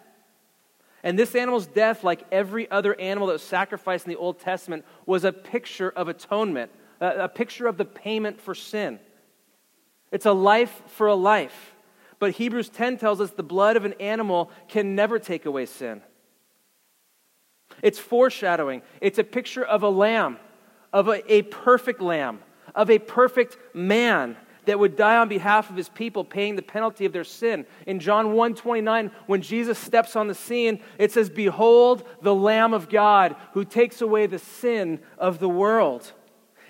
And 1.03 1.19
this 1.19 1.35
animal's 1.35 1.67
death, 1.67 2.03
like 2.03 2.25
every 2.33 2.71
other 2.71 2.99
animal 3.01 3.29
that 3.29 3.35
was 3.35 3.43
sacrificed 3.43 4.07
in 4.07 4.13
the 4.13 4.19
Old 4.19 4.41
Testament, 4.41 4.85
was 5.05 5.25
a 5.25 5.33
picture 5.33 5.91
of 5.91 6.09
atonement, 6.09 6.71
a, 7.01 7.29
picture 7.29 7.67
of 7.67 7.77
the 7.77 7.85
payment 7.85 8.41
for 8.41 8.55
sin. 8.55 8.99
It's 10.11 10.27
a 10.27 10.33
life 10.33 10.83
for 10.87 11.07
a 11.07 11.15
life. 11.15 11.75
But 12.19 12.33
Hebrews 12.33 12.71
10 12.71 12.97
tells 12.99 13.21
us 13.21 13.31
the 13.31 13.43
blood 13.43 13.77
of 13.77 13.85
an 13.85 13.95
animal 14.01 14.51
can 14.69 14.95
never 14.95 15.19
take 15.19 15.45
away 15.45 15.67
sin. 15.67 16.01
It's 17.83 17.99
foreshadowing. 17.99 18.83
It's 19.01 19.19
a 19.19 19.25
picture 19.25 19.65
of 19.65 19.83
a 19.83 19.89
lamb, 19.89 20.39
of 20.93 21.09
a, 21.09 21.33
a 21.33 21.43
perfect 21.43 22.01
lamb, 22.01 22.41
of 22.75 22.91
a 22.91 22.99
perfect 22.99 23.59
man 23.75 24.37
that 24.67 24.79
would 24.79 24.97
die 24.97 25.17
on 25.17 25.29
behalf 25.29 25.71
of 25.71 25.77
his 25.77 25.89
people, 25.89 26.25
paying 26.25 26.57
the 26.57 26.63
penalty 26.63 27.05
of 27.05 27.13
their 27.13 27.25
sin. 27.25 27.67
In 27.87 27.99
John 27.99 28.35
1:29, 28.35 29.11
when 29.27 29.43
Jesus 29.43 29.79
steps 29.79 30.15
on 30.15 30.29
the 30.29 30.35
scene, 30.35 30.83
it 30.99 31.13
says, 31.13 31.31
"Behold 31.31 32.07
the 32.21 32.35
Lamb 32.35 32.75
of 32.75 32.89
God 32.89 33.35
who 33.53 33.65
takes 33.65 34.01
away 34.01 34.27
the 34.27 34.39
sin 34.39 35.01
of 35.19 35.39
the 35.39 35.49
world." 35.49 36.13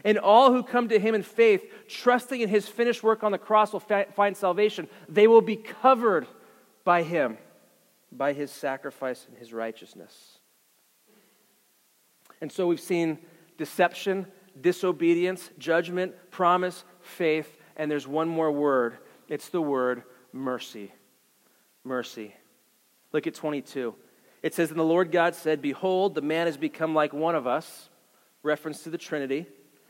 And 0.04 0.18
all 0.18 0.52
who 0.52 0.62
come 0.62 0.88
to 0.88 1.00
him 1.00 1.16
in 1.16 1.22
faith, 1.22 1.64
trusting 1.88 2.40
in 2.40 2.48
his 2.48 2.68
finished 2.68 3.02
work 3.02 3.24
on 3.24 3.32
the 3.32 3.38
cross, 3.38 3.72
will 3.72 3.80
find 3.80 4.36
salvation. 4.36 4.88
They 5.08 5.26
will 5.26 5.40
be 5.40 5.56
covered 5.56 6.28
by 6.84 7.02
him, 7.02 7.38
by 8.12 8.32
his 8.32 8.52
sacrifice 8.52 9.26
and 9.26 9.36
his 9.36 9.52
righteousness. 9.52 10.38
And 12.40 12.52
so 12.52 12.68
we've 12.68 12.78
seen 12.78 13.18
deception, 13.56 14.30
disobedience, 14.60 15.50
judgment, 15.58 16.14
promise, 16.30 16.84
faith, 17.00 17.58
and 17.76 17.90
there's 17.90 18.06
one 18.06 18.28
more 18.28 18.50
word. 18.50 18.98
It's 19.28 19.48
the 19.48 19.60
word 19.60 20.02
mercy. 20.32 20.92
Mercy. 21.84 22.34
Look 23.12 23.26
at 23.26 23.34
22. 23.34 23.94
It 24.42 24.54
says, 24.54 24.70
And 24.70 24.78
the 24.78 24.84
Lord 24.84 25.10
God 25.10 25.34
said, 25.34 25.62
Behold, 25.62 26.14
the 26.14 26.22
man 26.22 26.46
has 26.46 26.56
become 26.56 26.94
like 26.94 27.12
one 27.12 27.34
of 27.34 27.46
us, 27.46 27.88
reference 28.42 28.82
to 28.84 28.90
the 28.90 28.98
Trinity, 28.98 29.46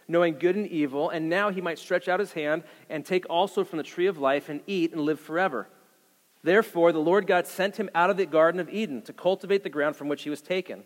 knowing 0.09 0.39
good 0.39 0.57
and 0.57 0.66
evil, 0.66 1.11
and 1.11 1.28
now 1.28 1.51
he 1.51 1.61
might 1.61 1.78
stretch 1.78 2.09
out 2.09 2.20
his 2.20 2.32
hand 2.32 2.62
and 2.89 3.05
take 3.05 3.28
also 3.28 3.64
from 3.64 3.78
the 3.78 3.82
tree 3.82 4.07
of 4.07 4.18
life 4.18 4.49
and 4.49 4.61
eat 4.66 4.93
and 4.93 5.01
live 5.01 5.20
forever. 5.20 5.68
Therefore, 6.43 6.93
the 6.93 7.01
Lord 7.01 7.26
God 7.26 7.47
sent 7.47 7.76
him 7.76 7.91
out 7.95 8.09
of 8.09 8.16
the 8.16 8.26
Garden 8.26 8.61
of 8.61 8.70
Eden 8.70 9.03
to 9.03 9.12
cultivate 9.12 9.62
the 9.64 9.68
ground 9.68 9.97
from 9.97 10.09
which 10.09 10.22
he 10.22 10.30
was 10.30 10.41
taken. 10.41 10.84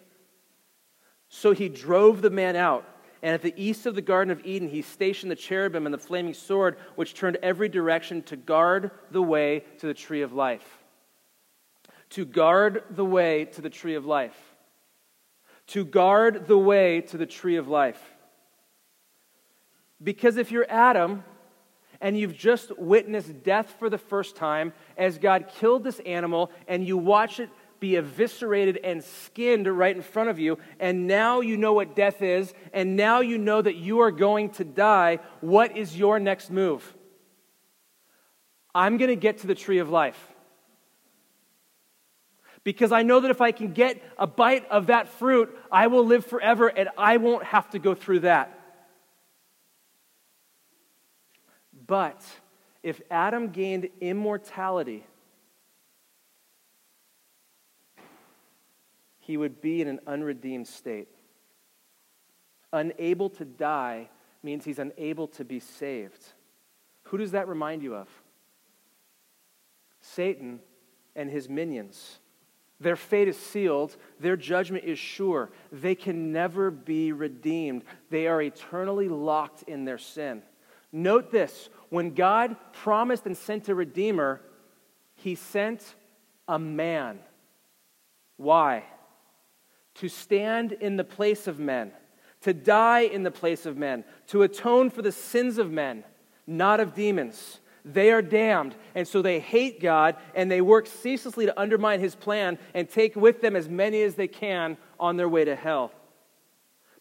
So 1.29 1.53
he 1.53 1.69
drove 1.69 2.23
the 2.23 2.31
man 2.31 2.57
out. 2.57 2.85
And 3.23 3.35
at 3.35 3.43
the 3.43 3.55
east 3.57 3.87
of 3.87 3.95
the 3.95 4.03
Garden 4.03 4.33
of 4.33 4.45
Eden, 4.47 4.69
he 4.69 4.83
stationed 4.83 5.31
the 5.31 5.37
cherubim 5.37 5.87
and 5.87 5.93
the 5.93 5.99
flaming 5.99 6.35
sword, 6.35 6.77
which 6.97 7.15
turned 7.15 7.37
every 7.43 7.69
direction 7.69 8.23
to 8.25 8.37
guard 8.37 8.91
the 9.11 9.23
way 9.23 9.65
to 9.79 9.87
the 9.87 9.95
tree 9.95 10.23
of 10.23 10.33
life. 10.33 10.79
To 12.11 12.25
guard 12.25 12.85
the 12.91 13.05
way 13.05 13.45
to 13.47 13.61
the 13.61 13.71
tree 13.71 13.95
of 13.95 14.07
life. 14.07 14.37
To 15.69 15.85
guard 15.85 16.47
the 16.47 16.59
way 16.59 17.03
to 17.03 17.19
the 17.19 17.27
tree 17.27 17.57
of 17.57 17.69
life. 17.69 18.03
Because 20.03 20.39
if 20.39 20.51
you're 20.51 20.67
Adam 20.69 21.23
and 22.01 22.19
you've 22.19 22.37
just 22.37 22.77
witnessed 22.79 23.43
death 23.43 23.75
for 23.79 23.91
the 23.91 23.99
first 23.99 24.35
time 24.35 24.73
as 24.97 25.19
God 25.19 25.49
killed 25.49 25.85
this 25.85 26.01
animal 26.01 26.51
and 26.67 26.87
you 26.87 26.97
watch 26.97 27.39
it 27.39 27.51
be 27.81 27.97
eviscerated 27.97 28.79
and 28.85 29.03
skinned 29.03 29.67
right 29.67 29.97
in 29.97 30.03
front 30.03 30.31
of 30.31 30.39
you, 30.39 30.59
and 30.79 31.07
now 31.07 31.41
you 31.41 31.57
know 31.57 31.73
what 31.73 31.97
death 31.97 32.23
is, 32.23 32.53
and 32.73 32.97
now 32.97 33.21
you 33.21 33.39
know 33.39 33.61
that 33.61 33.77
you 33.77 34.01
are 34.01 34.11
going 34.11 34.51
to 34.51 34.65
die, 34.65 35.19
what 35.41 35.77
is 35.77 35.97
your 35.97 36.21
next 36.21 36.51
move? 36.51 36.95
I'm 38.75 38.99
going 38.99 39.09
to 39.09 39.17
get 39.17 39.39
to 39.39 39.47
the 39.47 39.55
tree 39.55 39.79
of 39.79 39.91
life. 39.91 40.19
Because 42.63 42.93
I 42.93 43.03
know 43.03 43.21
that 43.21 43.31
if 43.31 43.41
I 43.41 43.53
can 43.53 43.73
get 43.73 44.03
a 44.19 44.27
bite 44.27 44.71
of 44.71 44.89
that 44.89 45.09
fruit, 45.09 45.57
I 45.73 45.87
will 45.87 46.05
live 46.05 46.27
forever 46.27 46.69
and 46.69 46.91
I 46.97 47.17
won't 47.17 47.45
have 47.45 47.71
to 47.71 47.79
go 47.79 47.95
through 47.95 48.21
that. 48.21 48.57
But 51.87 52.23
if 52.83 53.01
Adam 53.11 53.49
gained 53.49 53.89
immortality, 54.01 55.05
he 59.31 59.37
would 59.37 59.61
be 59.61 59.81
in 59.81 59.87
an 59.87 60.01
unredeemed 60.09 60.67
state. 60.67 61.07
Unable 62.73 63.31
to 63.31 63.45
die 63.45 64.11
means 64.43 64.65
he's 64.65 64.81
unable 64.81 65.29
to 65.29 65.45
be 65.45 65.61
saved. 65.61 66.21
Who 67.05 67.17
does 67.17 67.31
that 67.31 67.47
remind 67.47 67.85
you 67.85 67.95
of? 67.95 68.09
Satan 70.01 70.59
and 71.15 71.31
his 71.31 71.49
minions. 71.49 72.19
Their 72.81 72.97
fate 72.97 73.29
is 73.29 73.39
sealed. 73.39 73.97
Their 74.19 74.37
judgment 74.37 74.83
is 74.83 74.99
sure. 74.99 75.51
They 75.71 75.95
can 75.95 76.33
never 76.33 76.73
be 76.73 77.13
redeemed. 77.13 77.85
They 78.11 78.27
are 78.27 78.43
eternally 78.43 79.09
locked 79.09 79.63
in 79.69 79.85
their 79.85 79.99
sin. 79.99 80.43
Note 80.91 81.31
this 81.31 81.71
when 81.89 82.15
God 82.15 82.57
promised 82.73 83.27
and 83.27 83.37
sent 83.37 83.69
a 83.69 83.77
Redeemer, 83.77 84.41
He 85.15 85.37
sent 85.37 85.95
a 86.49 86.59
man. 86.59 87.21
Why? 88.37 88.83
To 89.97 90.09
stand 90.09 90.73
in 90.73 90.97
the 90.97 91.05
place 91.05 91.47
of 91.47 91.59
men, 91.59 91.93
to 92.43 92.55
die 92.55 93.01
in 93.01 93.23
the 93.23 93.31
place 93.31 93.67
of 93.67 93.77
men, 93.77 94.05
to 94.29 94.43
atone 94.43 94.91
for 94.91 95.03
the 95.03 95.13
sins 95.13 95.59
of 95.59 95.71
men, 95.71 96.05
not 96.47 96.81
of 96.81 96.95
demons. 96.95 97.61
They 97.85 98.11
are 98.11 98.23
damned, 98.23 98.75
and 98.95 99.07
so 99.09 99.23
they 99.23 99.41
hate 99.41 99.81
God 99.81 100.17
and 100.35 100.51
they 100.51 100.61
work 100.61 100.87
ceaselessly 100.87 101.47
to 101.47 101.61
undermine 101.61 102.01
his 102.01 102.15
plan 102.15 102.59
and 102.75 102.89
take 102.89 103.17
with 103.17 103.41
them 103.41 103.57
as 103.57 103.69
many 103.69 104.03
as 104.03 104.15
they 104.15 104.29
can 104.29 104.77
on 104.99 105.17
their 105.17 105.29
way 105.29 105.45
to 105.45 105.57
hell. 105.57 105.93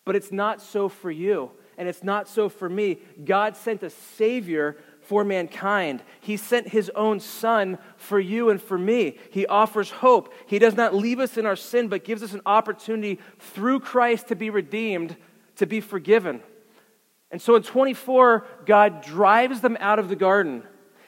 But 0.05 0.15
it's 0.15 0.31
not 0.31 0.61
so 0.61 0.89
for 0.89 1.11
you, 1.11 1.51
and 1.77 1.87
it's 1.87 2.03
not 2.03 2.27
so 2.27 2.49
for 2.49 2.69
me. 2.69 2.99
God 3.23 3.55
sent 3.55 3.83
a 3.83 3.89
Savior 3.89 4.77
for 5.09 5.23
mankind. 5.23 6.03
He 6.21 6.37
sent 6.37 6.67
his 6.67 6.91
own 6.91 7.19
Son 7.19 7.79
for 7.97 8.19
you 8.19 8.51
and 8.51 8.61
for 8.61 8.77
me. 8.77 9.17
He 9.31 9.47
offers 9.47 9.89
hope. 9.89 10.31
He 10.45 10.59
does 10.59 10.75
not 10.75 10.93
leave 10.93 11.19
us 11.19 11.35
in 11.35 11.47
our 11.47 11.55
sin, 11.55 11.87
but 11.87 12.03
gives 12.03 12.21
us 12.21 12.33
an 12.33 12.41
opportunity 12.45 13.19
through 13.39 13.79
Christ 13.79 14.27
to 14.27 14.35
be 14.35 14.51
redeemed, 14.51 15.17
to 15.55 15.65
be 15.65 15.81
forgiven. 15.81 16.43
And 17.31 17.41
so 17.41 17.55
in 17.55 17.63
24, 17.63 18.45
God 18.67 19.01
drives 19.01 19.61
them 19.61 19.77
out 19.79 19.97
of 19.97 20.09
the 20.09 20.15
garden 20.15 20.61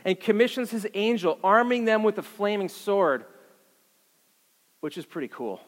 and 0.04 0.20
commissions 0.20 0.72
his 0.72 0.88
angel, 0.95 1.38
arming 1.43 1.86
them 1.86 2.02
with 2.02 2.18
a 2.18 2.24
flaming 2.24 2.70
sword, 2.70 3.24
which 4.80 4.97
is 4.97 5.06
pretty 5.06 5.28
cool. 5.28 5.62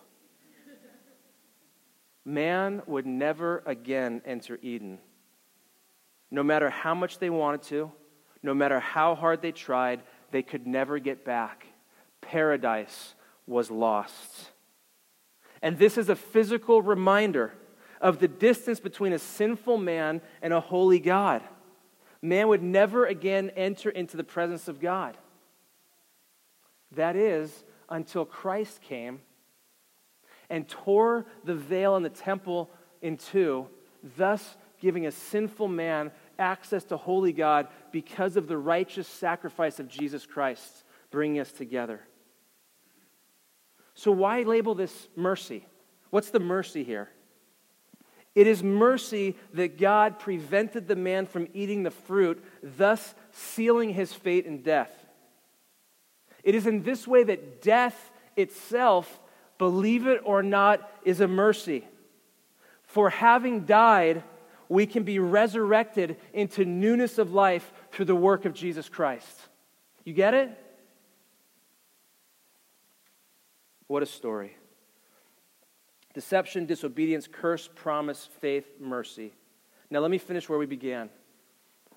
Man 2.26 2.82
would 2.88 3.06
never 3.06 3.62
again 3.68 4.24
enter 4.26 4.58
Eden. 4.64 4.98
No 6.32 6.42
matter 6.42 6.72
how 6.72 6.96
much 6.96 7.20
they 7.20 7.30
wanted 7.30 7.62
to, 7.64 7.92
no 8.44 8.54
matter 8.54 8.80
how 8.80 9.16
hard 9.16 9.42
they 9.42 9.54
tried, 9.54 10.02
they 10.32 10.44
could 10.44 10.68
never 10.68 11.00
get 11.00 11.24
back. 11.26 11.66
Paradise 12.22 13.16
was 13.48 13.72
lost. 13.72 14.52
And 15.62 15.80
this 15.80 15.98
is 15.98 16.10
a 16.10 16.16
physical 16.16 16.82
reminder 16.82 17.54
of 18.02 18.20
the 18.20 18.28
distance 18.28 18.82
between 18.82 19.14
a 19.14 19.20
sinful 19.20 19.78
man 19.78 20.22
and 20.42 20.52
a 20.52 20.60
holy 20.60 21.00
God. 21.00 21.42
Man 22.22 22.50
would 22.50 22.62
never 22.62 23.06
again 23.06 23.50
enter 23.56 23.90
into 23.90 24.18
the 24.18 24.24
presence 24.24 24.68
of 24.68 24.82
God. 24.82 25.18
That 26.92 27.16
is, 27.16 27.64
until 27.90 28.26
Christ 28.26 28.82
came 28.82 29.22
and 30.50 30.68
tore 30.68 31.26
the 31.44 31.56
veil 31.56 31.96
in 31.96 32.04
the 32.04 32.10
temple 32.10 32.70
in 33.02 33.18
two, 33.18 33.68
thus 34.18 34.58
giving 34.80 35.06
a 35.06 35.12
sinful 35.12 35.70
man 35.70 36.12
access 36.40 36.84
to 36.86 36.98
holy 36.98 37.34
God 37.34 37.68
because 37.92 38.38
of 38.38 38.48
the 38.48 38.58
righteous 38.58 39.08
sacrifice 39.08 39.80
of 39.80 39.88
Jesus 39.88 40.26
Christ, 40.26 40.84
bringing 41.12 41.40
us 41.40 41.52
together. 41.52 42.02
So, 43.96 44.12
why 44.12 44.42
label 44.44 44.76
this 44.76 45.08
mercy? 45.16 45.66
What's 46.10 46.30
the 46.30 46.40
mercy 46.40 46.84
here? 46.84 47.10
It 48.36 48.48
is 48.48 48.64
mercy 48.64 49.36
that 49.54 49.78
God 49.78 50.18
prevented 50.18 50.88
the 50.88 50.96
man 50.96 51.28
from 51.28 51.48
eating 51.54 51.84
the 51.84 51.92
fruit, 51.92 52.44
thus 52.64 53.14
sealing 53.32 53.92
his 53.92 54.12
fate 54.12 54.46
in 54.46 54.64
death. 54.64 54.92
It 56.44 56.56
is 56.56 56.66
in 56.66 56.84
this 56.84 57.08
way 57.08 57.24
that 57.24 57.62
death 57.62 58.12
itself, 58.36 59.20
believe 59.58 60.08
it 60.08 60.22
or 60.24 60.42
not, 60.42 60.90
is 61.04 61.22
a 61.22 61.28
mercy. 61.28 61.88
For 62.84 63.10
having 63.10 63.66
died, 63.66 64.24
we 64.74 64.88
can 64.88 65.04
be 65.04 65.20
resurrected 65.20 66.18
into 66.34 66.66
newness 66.66 67.20
of 67.20 67.32
life 67.32 67.72
through 67.92 68.06
the 68.06 68.16
work 68.16 68.46
of 68.46 68.56
Jesus 68.56 68.90
Christ. 68.90 69.40
You 70.04 70.14
get 70.14 70.34
it? 70.34 70.50
What 73.86 74.02
a 74.02 74.08
story. 74.08 74.58
Deception, 76.16 76.66
disobedience, 76.66 77.30
curse, 77.32 77.70
promise, 77.76 78.28
faith, 78.42 78.66
mercy. 78.80 79.32
Now, 79.92 80.00
let 80.00 80.10
me 80.10 80.18
finish 80.18 80.50
where 80.50 80.58
we 80.58 80.66
began. 80.66 81.12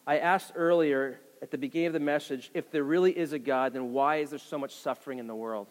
I 0.07 0.19
asked 0.19 0.53
earlier 0.55 1.19
at 1.41 1.51
the 1.51 1.57
beginning 1.57 1.87
of 1.87 1.93
the 1.95 2.01
message 2.01 2.51
if 2.53 2.71
there 2.71 2.85
really 2.85 3.17
is 3.17 3.33
a 3.33 3.39
God, 3.39 3.73
then 3.73 3.95
why 3.95 4.17
is 4.17 4.31
there 4.31 4.39
so 4.39 4.59
much 4.59 4.75
suffering 4.75 5.19
in 5.19 5.27
the 5.27 5.35
world? 5.35 5.69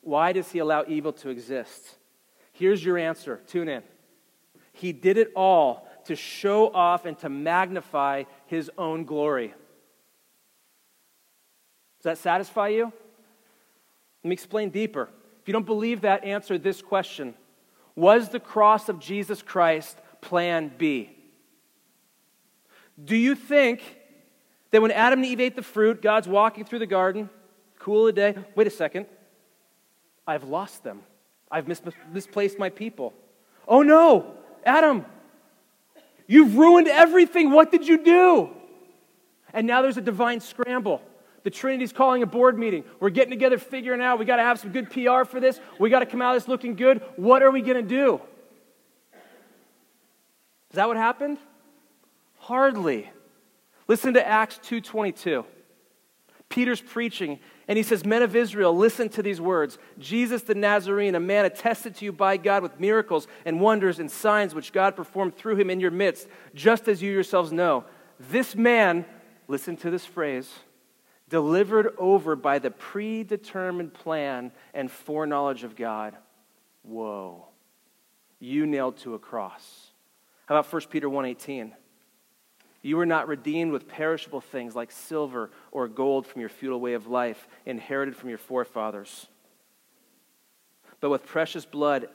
Why 0.00 0.32
does 0.32 0.50
He 0.50 0.58
allow 0.58 0.84
evil 0.88 1.12
to 1.12 1.28
exist? 1.28 1.98
Here's 2.52 2.84
your 2.84 2.98
answer. 2.98 3.40
Tune 3.46 3.68
in. 3.68 3.84
He 4.72 4.92
did 4.92 5.16
it 5.16 5.30
all 5.36 5.86
to 6.06 6.16
show 6.16 6.72
off 6.72 7.04
and 7.04 7.18
to 7.18 7.28
magnify 7.28 8.24
His 8.46 8.70
own 8.78 9.04
glory. 9.04 9.54
Does 11.98 12.04
that 12.04 12.18
satisfy 12.18 12.68
you? 12.68 12.92
Let 14.22 14.28
me 14.28 14.32
explain 14.32 14.70
deeper. 14.70 15.08
If 15.42 15.48
you 15.48 15.52
don't 15.52 15.66
believe 15.66 16.02
that, 16.02 16.24
answer 16.24 16.58
this 16.58 16.82
question 16.82 17.34
Was 17.94 18.28
the 18.28 18.40
cross 18.40 18.88
of 18.88 19.00
Jesus 19.00 19.42
Christ 19.42 19.98
plan 20.20 20.72
B? 20.76 21.10
Do 23.02 23.16
you 23.16 23.34
think 23.34 23.82
that 24.70 24.82
when 24.82 24.90
Adam 24.90 25.20
and 25.20 25.28
Eve 25.28 25.40
ate 25.40 25.56
the 25.56 25.62
fruit, 25.62 26.02
God's 26.02 26.28
walking 26.28 26.64
through 26.64 26.80
the 26.80 26.86
garden, 26.86 27.30
cool 27.78 28.06
a 28.06 28.12
day? 28.12 28.36
Wait 28.54 28.66
a 28.66 28.70
second. 28.70 29.06
I've 30.26 30.44
lost 30.44 30.84
them. 30.84 31.00
I've 31.50 31.66
mis- 31.66 31.82
misplaced 32.12 32.58
my 32.58 32.68
people. 32.70 33.12
Oh 33.66 33.82
no, 33.82 34.34
Adam, 34.64 35.04
you've 36.30 36.56
ruined 36.56 36.86
everything. 36.86 37.50
What 37.50 37.72
did 37.72 37.86
you 37.88 38.02
do? 38.02 38.50
And 39.52 39.66
now 39.66 39.82
there's 39.82 39.96
a 39.96 40.00
divine 40.00 40.38
scramble. 40.40 41.02
The 41.42 41.50
Trinity's 41.50 41.92
calling 41.92 42.22
a 42.22 42.26
board 42.26 42.56
meeting. 42.56 42.84
We're 43.00 43.10
getting 43.10 43.30
together, 43.30 43.58
figuring 43.58 44.00
out 44.00 44.20
we 44.20 44.24
got 44.24 44.36
to 44.36 44.42
have 44.42 44.60
some 44.60 44.70
good 44.70 44.90
PR 44.90 45.24
for 45.24 45.40
this. 45.40 45.58
We 45.80 45.90
got 45.90 46.00
to 46.00 46.06
come 46.06 46.22
out 46.22 46.36
of 46.36 46.42
this 46.42 46.48
looking 46.48 46.76
good. 46.76 47.02
What 47.16 47.42
are 47.42 47.50
we 47.50 47.62
going 47.62 47.76
to 47.76 47.82
do? 47.82 48.20
Is 50.70 50.76
that 50.76 50.86
what 50.86 50.96
happened? 50.96 51.38
Hardly. 52.38 53.10
Listen 53.88 54.14
to 54.14 54.24
Acts 54.24 54.60
2:22. 54.62 55.44
Peter's 56.48 56.80
preaching 56.80 57.40
and 57.70 57.76
he 57.76 57.84
says, 57.84 58.04
Men 58.04 58.22
of 58.22 58.34
Israel, 58.34 58.76
listen 58.76 59.08
to 59.10 59.22
these 59.22 59.40
words 59.40 59.78
Jesus 59.96 60.42
the 60.42 60.56
Nazarene, 60.56 61.14
a 61.14 61.20
man 61.20 61.44
attested 61.44 61.94
to 61.94 62.04
you 62.04 62.10
by 62.10 62.36
God 62.36 62.64
with 62.64 62.80
miracles 62.80 63.28
and 63.44 63.60
wonders 63.60 64.00
and 64.00 64.10
signs 64.10 64.56
which 64.56 64.72
God 64.72 64.96
performed 64.96 65.36
through 65.36 65.54
him 65.54 65.70
in 65.70 65.78
your 65.78 65.92
midst, 65.92 66.26
just 66.52 66.88
as 66.88 67.00
you 67.00 67.12
yourselves 67.12 67.52
know. 67.52 67.84
This 68.18 68.56
man, 68.56 69.04
listen 69.46 69.76
to 69.76 69.90
this 69.90 70.04
phrase, 70.04 70.50
delivered 71.28 71.94
over 71.96 72.34
by 72.34 72.58
the 72.58 72.72
predetermined 72.72 73.94
plan 73.94 74.50
and 74.74 74.90
foreknowledge 74.90 75.62
of 75.62 75.76
God. 75.76 76.16
Whoa. 76.82 77.46
You 78.40 78.66
nailed 78.66 78.96
to 78.98 79.14
a 79.14 79.20
cross. 79.20 79.92
How 80.46 80.56
about 80.56 80.72
1 80.72 80.90
Peter 80.90 81.08
1:18? 81.08 81.70
You 82.82 82.96
were 82.96 83.06
not 83.06 83.28
redeemed 83.28 83.72
with 83.72 83.88
perishable 83.88 84.40
things 84.40 84.74
like 84.74 84.90
silver 84.90 85.50
or 85.70 85.86
gold 85.86 86.26
from 86.26 86.40
your 86.40 86.48
futile 86.48 86.80
way 86.80 86.94
of 86.94 87.06
life, 87.06 87.46
inherited 87.66 88.16
from 88.16 88.30
your 88.30 88.38
forefathers, 88.38 89.26
but 91.00 91.10
with 91.10 91.26
precious 91.26 91.64
blood, 91.64 92.08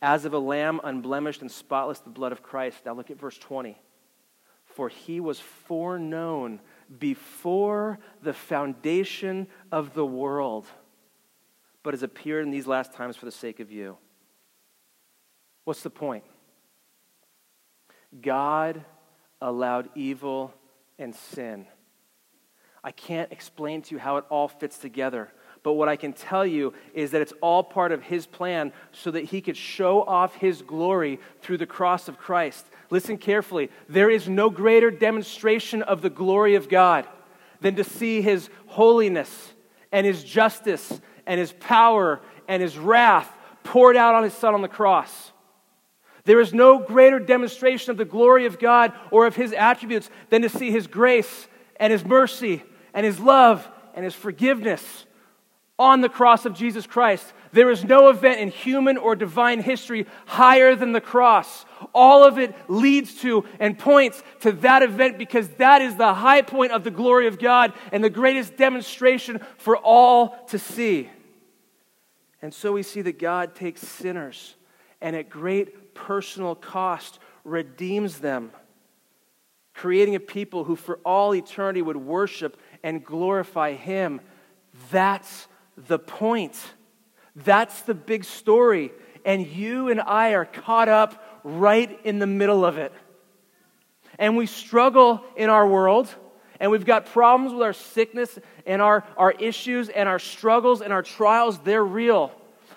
as 0.00 0.24
of 0.24 0.34
a 0.34 0.38
lamb 0.38 0.80
unblemished 0.84 1.40
and 1.40 1.50
spotless, 1.50 2.00
the 2.00 2.10
blood 2.10 2.32
of 2.32 2.42
Christ. 2.42 2.78
Now 2.84 2.92
look 2.92 3.10
at 3.10 3.18
verse 3.18 3.38
20. 3.38 3.78
For 4.64 4.90
he 4.90 5.20
was 5.20 5.40
foreknown 5.40 6.60
before 6.98 7.98
the 8.22 8.34
foundation 8.34 9.46
of 9.72 9.94
the 9.94 10.04
world, 10.04 10.66
but 11.82 11.94
has 11.94 12.02
appeared 12.02 12.44
in 12.44 12.50
these 12.50 12.66
last 12.66 12.92
times 12.92 13.16
for 13.16 13.24
the 13.24 13.32
sake 13.32 13.58
of 13.58 13.72
you. 13.72 13.96
What's 15.64 15.82
the 15.82 15.90
point? 15.90 16.24
God 18.20 18.84
allowed 19.40 19.88
evil 19.94 20.52
and 20.98 21.14
sin. 21.14 21.66
I 22.82 22.92
can't 22.92 23.32
explain 23.32 23.82
to 23.82 23.94
you 23.94 23.98
how 23.98 24.16
it 24.18 24.24
all 24.30 24.46
fits 24.46 24.78
together. 24.78 25.32
But 25.64 25.72
what 25.72 25.88
I 25.88 25.96
can 25.96 26.12
tell 26.12 26.46
you 26.46 26.72
is 26.94 27.10
that 27.10 27.20
it's 27.20 27.32
all 27.40 27.64
part 27.64 27.90
of 27.90 28.00
His 28.04 28.26
plan 28.26 28.72
so 28.92 29.10
that 29.10 29.24
He 29.24 29.40
could 29.40 29.56
show 29.56 30.02
off 30.02 30.36
His 30.36 30.62
glory 30.62 31.18
through 31.42 31.58
the 31.58 31.66
cross 31.66 32.06
of 32.06 32.18
Christ. 32.18 32.64
Listen 32.88 33.18
carefully. 33.18 33.70
There 33.88 34.08
is 34.08 34.28
no 34.28 34.48
greater 34.48 34.92
demonstration 34.92 35.82
of 35.82 36.02
the 36.02 36.10
glory 36.10 36.54
of 36.54 36.68
God 36.68 37.08
than 37.60 37.74
to 37.74 37.82
see 37.82 38.22
His 38.22 38.48
holiness 38.66 39.52
and 39.90 40.06
His 40.06 40.22
justice 40.22 41.00
and 41.26 41.40
His 41.40 41.52
power 41.52 42.20
and 42.46 42.62
His 42.62 42.78
wrath 42.78 43.28
poured 43.64 43.96
out 43.96 44.14
on 44.14 44.22
His 44.22 44.34
Son 44.34 44.54
on 44.54 44.62
the 44.62 44.68
cross. 44.68 45.32
There 46.26 46.40
is 46.40 46.52
no 46.52 46.78
greater 46.78 47.18
demonstration 47.18 47.92
of 47.92 47.96
the 47.96 48.04
glory 48.04 48.46
of 48.46 48.58
God 48.58 48.92
or 49.10 49.26
of 49.26 49.36
His 49.36 49.52
attributes 49.52 50.10
than 50.28 50.42
to 50.42 50.48
see 50.48 50.70
His 50.70 50.86
grace 50.86 51.48
and 51.76 51.92
His 51.92 52.04
mercy 52.04 52.62
and 52.92 53.06
His 53.06 53.18
love 53.18 53.66
and 53.94 54.04
His 54.04 54.14
forgiveness 54.14 55.06
on 55.78 56.00
the 56.00 56.08
cross 56.08 56.44
of 56.44 56.54
Jesus 56.54 56.86
Christ. 56.86 57.32
There 57.52 57.70
is 57.70 57.84
no 57.84 58.08
event 58.08 58.40
in 58.40 58.48
human 58.48 58.96
or 58.96 59.14
divine 59.14 59.62
history 59.62 60.06
higher 60.26 60.74
than 60.74 60.92
the 60.92 61.00
cross. 61.00 61.64
All 61.94 62.24
of 62.24 62.38
it 62.38 62.54
leads 62.68 63.14
to 63.20 63.44
and 63.60 63.78
points 63.78 64.22
to 64.40 64.52
that 64.52 64.82
event 64.82 65.18
because 65.18 65.48
that 65.56 65.80
is 65.80 65.96
the 65.96 66.12
high 66.12 66.42
point 66.42 66.72
of 66.72 66.82
the 66.82 66.90
glory 66.90 67.28
of 67.28 67.38
God 67.38 67.72
and 67.92 68.02
the 68.02 68.10
greatest 68.10 68.56
demonstration 68.56 69.40
for 69.58 69.76
all 69.76 70.30
to 70.48 70.58
see. 70.58 71.08
And 72.42 72.52
so 72.52 72.72
we 72.72 72.82
see 72.82 73.02
that 73.02 73.18
God 73.18 73.54
takes 73.54 73.80
sinners 73.80 74.56
and 75.00 75.14
at 75.14 75.30
great 75.30 75.74
personal 75.96 76.54
cost 76.54 77.18
redeems 77.44 78.18
them, 78.18 78.52
creating 79.74 80.14
a 80.14 80.20
people 80.20 80.64
who 80.64 80.76
for 80.76 80.98
all 81.04 81.34
eternity 81.34 81.82
would 81.82 81.96
worship 81.96 82.56
and 82.82 83.04
glorify 83.04 83.72
Him. 83.72 84.20
That's 84.90 85.48
the 85.76 85.98
point. 85.98 86.56
That's 87.34 87.82
the 87.82 87.94
big 87.94 88.24
story. 88.24 88.92
And 89.24 89.46
you 89.46 89.88
and 89.88 90.00
I 90.00 90.34
are 90.34 90.44
caught 90.44 90.88
up 90.88 91.40
right 91.42 91.98
in 92.04 92.18
the 92.18 92.26
middle 92.26 92.64
of 92.64 92.78
it. 92.78 92.92
And 94.18 94.36
we 94.36 94.46
struggle 94.46 95.22
in 95.36 95.50
our 95.50 95.66
world, 95.66 96.08
and 96.58 96.70
we've 96.70 96.86
got 96.86 97.06
problems 97.06 97.52
with 97.52 97.62
our 97.62 97.72
sickness 97.72 98.38
and 98.64 98.80
our, 98.80 99.04
our 99.16 99.32
issues 99.32 99.88
and 99.88 100.08
our 100.08 100.18
struggles 100.18 100.80
and 100.80 100.92
our 100.92 101.02
trials. 101.02 101.58
They're 101.58 101.84
real. 101.84 102.32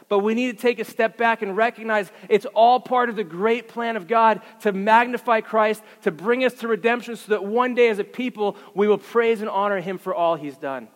But 0.09 0.19
we 0.19 0.33
need 0.33 0.57
to 0.57 0.61
take 0.61 0.79
a 0.79 0.85
step 0.85 1.17
back 1.17 1.43
and 1.43 1.55
recognize 1.55 2.11
it's 2.27 2.45
all 2.47 2.79
part 2.79 3.09
of 3.09 3.15
the 3.15 3.23
great 3.23 3.67
plan 3.67 3.95
of 3.95 4.07
God 4.07 4.41
to 4.61 4.73
magnify 4.73 5.41
Christ, 5.41 5.83
to 6.01 6.11
bring 6.11 6.43
us 6.43 6.53
to 6.55 6.67
redemption, 6.67 7.15
so 7.15 7.29
that 7.29 7.45
one 7.45 7.75
day 7.75 7.89
as 7.89 7.99
a 7.99 8.03
people 8.03 8.57
we 8.73 8.87
will 8.87 8.97
praise 8.97 9.39
and 9.41 9.49
honor 9.49 9.79
Him 9.79 9.99
for 9.99 10.13
all 10.13 10.35
He's 10.35 10.57
done. 10.57 10.87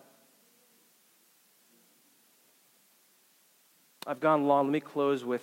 I've 4.06 4.20
gone 4.20 4.46
long. 4.46 4.66
Let 4.66 4.72
me 4.72 4.80
close 4.80 5.24
with 5.24 5.42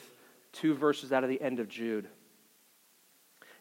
two 0.51 0.75
verses 0.75 1.11
out 1.11 1.23
of 1.23 1.29
the 1.29 1.41
end 1.41 1.59
of 1.59 1.67
Jude. 1.67 2.07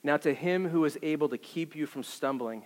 Now, 0.03 0.17
to 0.19 0.35
him 0.35 0.69
who 0.69 0.85
is 0.85 0.99
able 1.03 1.29
to 1.29 1.39
keep 1.39 1.77
you 1.77 1.87
from 1.87 2.03
stumbling 2.03 2.65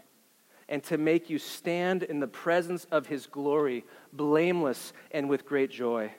and 0.69 0.83
to 0.85 0.97
make 0.97 1.29
you 1.29 1.39
stand 1.39 2.03
in 2.03 2.21
the 2.21 2.27
presence 2.27 2.87
of 2.91 3.07
his 3.07 3.27
glory, 3.27 3.85
blameless 4.13 4.93
and 5.11 5.29
with 5.29 5.45
great 5.45 5.71
joy. 5.71 6.11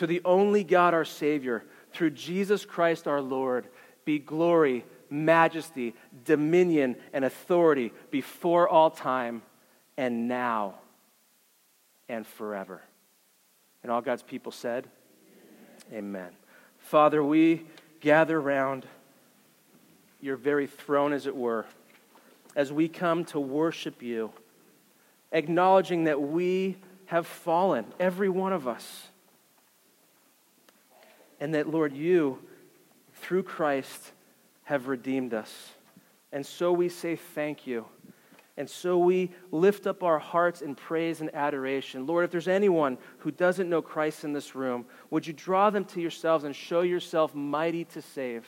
To 0.00 0.06
the 0.06 0.22
only 0.24 0.64
God 0.64 0.94
our 0.94 1.04
Savior, 1.04 1.62
through 1.92 2.12
Jesus 2.12 2.64
Christ 2.64 3.06
our 3.06 3.20
Lord, 3.20 3.66
be 4.06 4.18
glory, 4.18 4.86
majesty, 5.10 5.94
dominion, 6.24 6.96
and 7.12 7.22
authority 7.22 7.92
before 8.10 8.66
all 8.66 8.90
time 8.90 9.42
and 9.98 10.26
now 10.26 10.76
and 12.08 12.26
forever. 12.26 12.80
And 13.82 13.92
all 13.92 14.00
God's 14.00 14.22
people 14.22 14.52
said, 14.52 14.86
Amen. 15.92 16.30
Father, 16.78 17.22
we 17.22 17.66
gather 18.00 18.38
around 18.38 18.86
your 20.22 20.36
very 20.36 20.66
throne, 20.66 21.12
as 21.12 21.26
it 21.26 21.36
were, 21.36 21.66
as 22.56 22.72
we 22.72 22.88
come 22.88 23.26
to 23.26 23.38
worship 23.38 24.00
you, 24.00 24.32
acknowledging 25.30 26.04
that 26.04 26.22
we 26.22 26.78
have 27.04 27.26
fallen, 27.26 27.84
every 28.00 28.30
one 28.30 28.54
of 28.54 28.66
us. 28.66 29.09
And 31.40 31.54
that, 31.54 31.68
Lord, 31.68 31.92
you, 31.94 32.38
through 33.14 33.42
Christ, 33.44 34.12
have 34.64 34.88
redeemed 34.88 35.34
us. 35.34 35.72
And 36.32 36.44
so 36.44 36.72
we 36.72 36.88
say 36.88 37.16
thank 37.16 37.66
you. 37.66 37.86
And 38.56 38.68
so 38.68 38.98
we 38.98 39.30
lift 39.52 39.86
up 39.86 40.02
our 40.02 40.18
hearts 40.18 40.60
in 40.60 40.74
praise 40.74 41.22
and 41.22 41.34
adoration. 41.34 42.06
Lord, 42.06 42.24
if 42.24 42.30
there's 42.30 42.46
anyone 42.46 42.98
who 43.18 43.30
doesn't 43.30 43.70
know 43.70 43.80
Christ 43.80 44.22
in 44.22 44.34
this 44.34 44.54
room, 44.54 44.84
would 45.08 45.26
you 45.26 45.32
draw 45.32 45.70
them 45.70 45.84
to 45.86 46.00
yourselves 46.00 46.44
and 46.44 46.54
show 46.54 46.82
yourself 46.82 47.34
mighty 47.34 47.84
to 47.86 48.02
save? 48.02 48.46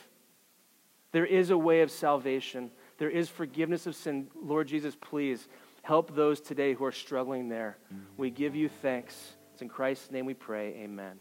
There 1.12 1.24
is 1.24 1.51
a 1.51 1.57
way 1.57 1.80
of 1.80 1.90
salvation, 1.90 2.70
there 2.99 3.11
is 3.11 3.28
forgiveness 3.28 3.86
of 3.86 3.97
sin. 3.97 4.28
Lord 4.40 4.68
Jesus, 4.68 4.97
please 5.01 5.49
help 5.82 6.14
those 6.14 6.40
today 6.40 6.74
who 6.74 6.84
are 6.84 6.93
struggling 6.93 7.49
there. 7.49 7.78
Mm-hmm. 7.93 8.05
We 8.16 8.30
give 8.30 8.55
you 8.55 8.68
thanks. 8.68 9.32
It's 9.53 9.62
in 9.62 9.68
Christ's 9.68 10.11
name 10.11 10.26
we 10.26 10.34
pray. 10.34 10.74
Amen. 10.74 11.18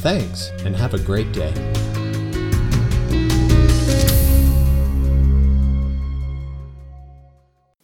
Thanks, 0.00 0.48
and 0.64 0.74
have 0.74 0.94
a 0.94 0.98
great 0.98 1.30
day. 1.30 1.52